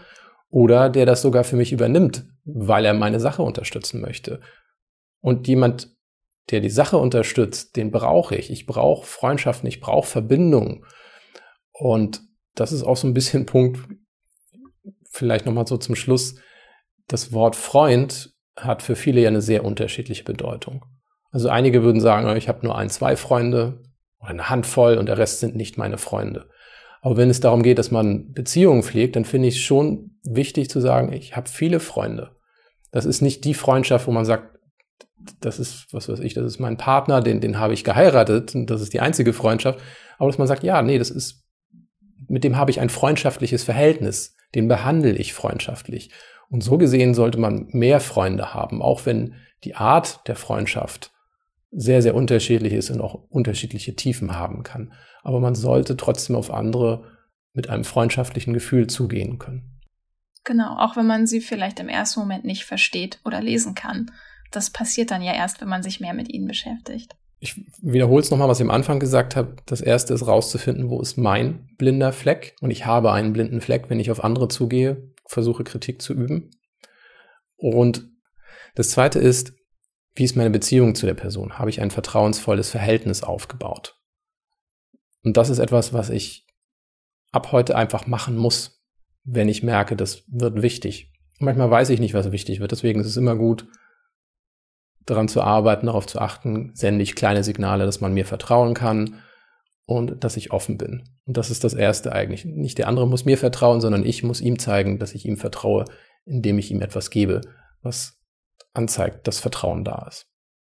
oder 0.49 0.89
der 0.89 1.05
das 1.05 1.21
sogar 1.21 1.43
für 1.43 1.55
mich 1.55 1.71
übernimmt, 1.71 2.25
weil 2.45 2.85
er 2.85 2.93
meine 2.93 3.19
Sache 3.19 3.41
unterstützen 3.41 4.01
möchte. 4.01 4.39
Und 5.19 5.47
jemand, 5.47 5.89
der 6.51 6.61
die 6.61 6.69
Sache 6.69 6.97
unterstützt, 6.97 7.75
den 7.75 7.91
brauche 7.91 8.35
ich. 8.35 8.49
Ich 8.51 8.65
brauche 8.65 9.05
Freundschaften, 9.05 9.67
ich 9.67 9.81
brauche 9.81 10.07
Verbindung. 10.07 10.85
Und 11.71 12.21
das 12.55 12.71
ist 12.71 12.83
auch 12.83 12.97
so 12.97 13.07
ein 13.07 13.13
bisschen 13.13 13.45
Punkt, 13.47 13.79
vielleicht 15.09 15.45
nochmal 15.45 15.67
so 15.67 15.77
zum 15.77 15.95
Schluss. 15.95 16.35
Das 17.07 17.31
Wort 17.33 17.55
Freund 17.55 18.33
hat 18.55 18.81
für 18.81 18.95
viele 18.95 19.21
ja 19.21 19.29
eine 19.29 19.41
sehr 19.41 19.63
unterschiedliche 19.63 20.23
Bedeutung. 20.23 20.85
Also 21.29 21.49
einige 21.49 21.83
würden 21.83 22.01
sagen, 22.01 22.35
ich 22.37 22.47
habe 22.47 22.65
nur 22.65 22.77
ein, 22.77 22.89
zwei 22.89 23.15
Freunde 23.15 23.83
oder 24.19 24.29
eine 24.29 24.49
Handvoll 24.49 24.97
und 24.97 25.07
der 25.07 25.17
Rest 25.17 25.39
sind 25.39 25.55
nicht 25.55 25.77
meine 25.77 25.97
Freunde. 25.97 26.49
Aber 27.01 27.17
wenn 27.17 27.29
es 27.29 27.39
darum 27.39 27.63
geht, 27.63 27.77
dass 27.79 27.91
man 27.91 28.31
Beziehungen 28.33 28.83
pflegt, 28.83 29.15
dann 29.15 29.25
finde 29.25 29.47
ich 29.47 29.55
es 29.55 29.61
schon 29.61 30.11
wichtig 30.23 30.69
zu 30.69 30.79
sagen, 30.79 31.13
ich 31.13 31.35
habe 31.35 31.49
viele 31.49 31.79
Freunde. 31.79 32.31
Das 32.91 33.05
ist 33.05 33.21
nicht 33.21 33.45
die 33.45 33.53
Freundschaft, 33.53 34.07
wo 34.07 34.11
man 34.11 34.25
sagt, 34.25 34.57
das 35.41 35.59
ist, 35.59 35.87
was 35.91 36.09
weiß 36.09 36.19
ich, 36.19 36.33
das 36.33 36.45
ist 36.45 36.59
mein 36.59 36.77
Partner, 36.77 37.21
den, 37.21 37.41
den 37.41 37.59
habe 37.59 37.73
ich 37.73 37.83
geheiratet 37.83 38.55
und 38.55 38.69
das 38.69 38.81
ist 38.81 38.93
die 38.93 39.01
einzige 39.01 39.33
Freundschaft. 39.33 39.79
Aber 40.17 40.29
dass 40.29 40.37
man 40.37 40.47
sagt, 40.47 40.63
ja, 40.63 40.81
nee, 40.81 40.97
das 40.97 41.09
ist, 41.09 41.43
mit 42.27 42.43
dem 42.43 42.57
habe 42.57 42.71
ich 42.71 42.79
ein 42.79 42.89
freundschaftliches 42.89 43.63
Verhältnis, 43.63 44.35
den 44.55 44.67
behandle 44.67 45.13
ich 45.13 45.33
freundschaftlich. 45.33 46.11
Und 46.49 46.63
so 46.63 46.77
gesehen 46.77 47.13
sollte 47.13 47.39
man 47.39 47.67
mehr 47.71 47.99
Freunde 47.99 48.53
haben, 48.53 48.81
auch 48.81 49.05
wenn 49.05 49.35
die 49.63 49.75
Art 49.75 50.27
der 50.27 50.35
Freundschaft 50.35 51.11
sehr, 51.71 52.01
sehr 52.01 52.15
unterschiedlich 52.15 52.73
ist 52.73 52.89
und 52.89 53.01
auch 53.01 53.15
unterschiedliche 53.29 53.95
Tiefen 53.95 54.37
haben 54.37 54.63
kann. 54.63 54.93
Aber 55.27 55.41
man 55.41 55.55
sollte 55.55 55.97
trotzdem 55.97 56.37
auf 56.37 56.53
andere 56.53 57.03
mit 57.51 57.69
einem 57.69 57.83
freundschaftlichen 57.83 58.53
Gefühl 58.53 58.87
zugehen 58.87 59.39
können. 59.39 59.81
Genau, 60.45 60.77
auch 60.77 60.95
wenn 60.95 61.05
man 61.05 61.27
sie 61.27 61.41
vielleicht 61.41 61.81
im 61.81 61.89
ersten 61.89 62.21
Moment 62.21 62.45
nicht 62.45 62.63
versteht 62.63 63.19
oder 63.25 63.41
lesen 63.41 63.75
kann. 63.75 64.09
Das 64.51 64.69
passiert 64.69 65.11
dann 65.11 65.21
ja 65.21 65.33
erst, 65.33 65.59
wenn 65.59 65.67
man 65.67 65.83
sich 65.83 65.99
mehr 65.99 66.13
mit 66.13 66.29
ihnen 66.29 66.47
beschäftigt. 66.47 67.17
Ich 67.41 67.59
wiederhole 67.81 68.21
es 68.21 68.31
nochmal, 68.31 68.47
was 68.47 68.61
ich 68.61 68.63
am 68.63 68.71
Anfang 68.71 69.01
gesagt 69.01 69.35
habe. 69.35 69.57
Das 69.65 69.81
erste 69.81 70.13
ist 70.13 70.25
rauszufinden, 70.25 70.89
wo 70.89 71.01
ist 71.01 71.17
mein 71.17 71.67
blinder 71.77 72.13
Fleck. 72.13 72.55
Und 72.61 72.71
ich 72.71 72.85
habe 72.85 73.11
einen 73.11 73.33
blinden 73.33 73.59
Fleck, 73.59 73.89
wenn 73.89 73.99
ich 73.99 74.11
auf 74.11 74.23
andere 74.23 74.47
zugehe, 74.47 75.11
versuche 75.25 75.65
Kritik 75.65 76.01
zu 76.01 76.13
üben. 76.13 76.51
Und 77.57 78.07
das 78.75 78.91
zweite 78.91 79.19
ist, 79.19 79.51
wie 80.15 80.23
ist 80.23 80.37
meine 80.37 80.51
Beziehung 80.51 80.95
zu 80.95 81.05
der 81.05 81.15
Person? 81.15 81.59
Habe 81.59 81.69
ich 81.69 81.81
ein 81.81 81.91
vertrauensvolles 81.91 82.69
Verhältnis 82.69 83.23
aufgebaut? 83.23 83.96
Und 85.23 85.37
das 85.37 85.49
ist 85.49 85.59
etwas, 85.59 85.93
was 85.93 86.09
ich 86.09 86.45
ab 87.31 87.51
heute 87.51 87.75
einfach 87.75 88.07
machen 88.07 88.37
muss, 88.37 88.83
wenn 89.23 89.49
ich 89.49 89.63
merke, 89.63 89.95
das 89.95 90.23
wird 90.27 90.61
wichtig. 90.61 91.11
manchmal 91.39 91.69
weiß 91.69 91.89
ich 91.89 91.99
nicht, 91.99 92.13
was 92.13 92.31
wichtig 92.31 92.59
wird. 92.59 92.71
Deswegen 92.71 92.99
ist 92.99 93.07
es 93.07 93.17
immer 93.17 93.35
gut, 93.35 93.67
daran 95.05 95.27
zu 95.27 95.41
arbeiten, 95.41 95.87
darauf 95.87 96.05
zu 96.05 96.19
achten, 96.19 96.71
sende 96.73 97.03
ich 97.03 97.15
kleine 97.15 97.43
Signale, 97.43 97.85
dass 97.85 98.01
man 98.01 98.13
mir 98.13 98.25
vertrauen 98.25 98.73
kann 98.73 99.21
und 99.85 100.23
dass 100.23 100.37
ich 100.37 100.51
offen 100.51 100.77
bin. 100.77 101.09
Und 101.25 101.37
das 101.37 101.49
ist 101.49 101.63
das 101.63 101.73
Erste 101.73 102.11
eigentlich. 102.11 102.45
Nicht 102.45 102.77
der 102.77 102.87
andere 102.87 103.07
muss 103.07 103.25
mir 103.25 103.37
vertrauen, 103.37 103.81
sondern 103.81 104.05
ich 104.05 104.23
muss 104.23 104.41
ihm 104.41 104.59
zeigen, 104.59 104.99
dass 104.99 105.13
ich 105.13 105.25
ihm 105.25 105.37
vertraue, 105.37 105.85
indem 106.25 106.59
ich 106.59 106.71
ihm 106.71 106.81
etwas 106.81 107.09
gebe, 107.09 107.41
was 107.81 108.19
anzeigt, 108.73 109.27
dass 109.27 109.39
Vertrauen 109.39 109.83
da 109.83 110.05
ist. 110.07 110.27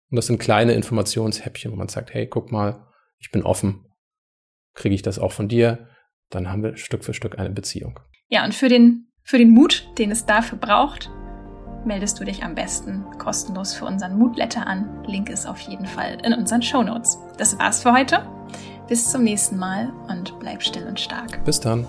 Und 0.10 0.16
das 0.16 0.28
sind 0.28 0.40
kleine 0.40 0.74
Informationshäppchen, 0.74 1.72
wo 1.72 1.76
man 1.76 1.90
sagt, 1.90 2.14
hey, 2.14 2.28
guck 2.28 2.52
mal, 2.52 2.88
ich 3.20 3.32
bin 3.32 3.44
offen, 3.44 3.86
kriege 4.74 4.96
ich 4.96 5.02
das 5.02 5.20
auch 5.20 5.32
von 5.32 5.48
dir, 5.48 5.88
dann 6.30 6.50
haben 6.50 6.64
wir 6.64 6.78
Stück 6.78 7.04
für 7.04 7.14
Stück 7.14 7.38
eine 7.38 7.50
Beziehung. 7.50 8.00
Ja, 8.28 8.46
und 8.46 8.56
für 8.56 8.70
den, 8.70 9.12
für 9.24 9.38
den 9.38 9.52
Mut, 9.52 9.88
den 9.98 10.12
es 10.12 10.26
dafür 10.26 10.58
braucht, 10.58 11.10
meldest 11.86 12.20
du 12.20 12.24
dich 12.24 12.44
am 12.44 12.56
besten 12.56 13.06
kostenlos 13.18 13.74
für 13.74 13.86
unseren 13.86 14.18
Mutletter 14.18 14.66
an. 14.68 15.04
Link 15.06 15.30
ist 15.30 15.46
auf 15.46 15.60
jeden 15.62 15.86
Fall 15.86 16.18
in 16.24 16.34
unseren 16.34 16.62
Show 16.62 16.84
Notes. 16.84 17.18
Das 17.38 17.58
war's 17.60 17.82
für 17.82 17.92
heute. 17.92 18.26
Bis 18.88 19.10
zum 19.10 19.24
nächsten 19.24 19.58
Mal 19.58 19.92
und 20.08 20.38
bleib 20.40 20.64
still 20.64 20.86
und 20.88 21.00
stark. 21.00 21.44
Bis 21.46 21.60
dann. 21.60 21.86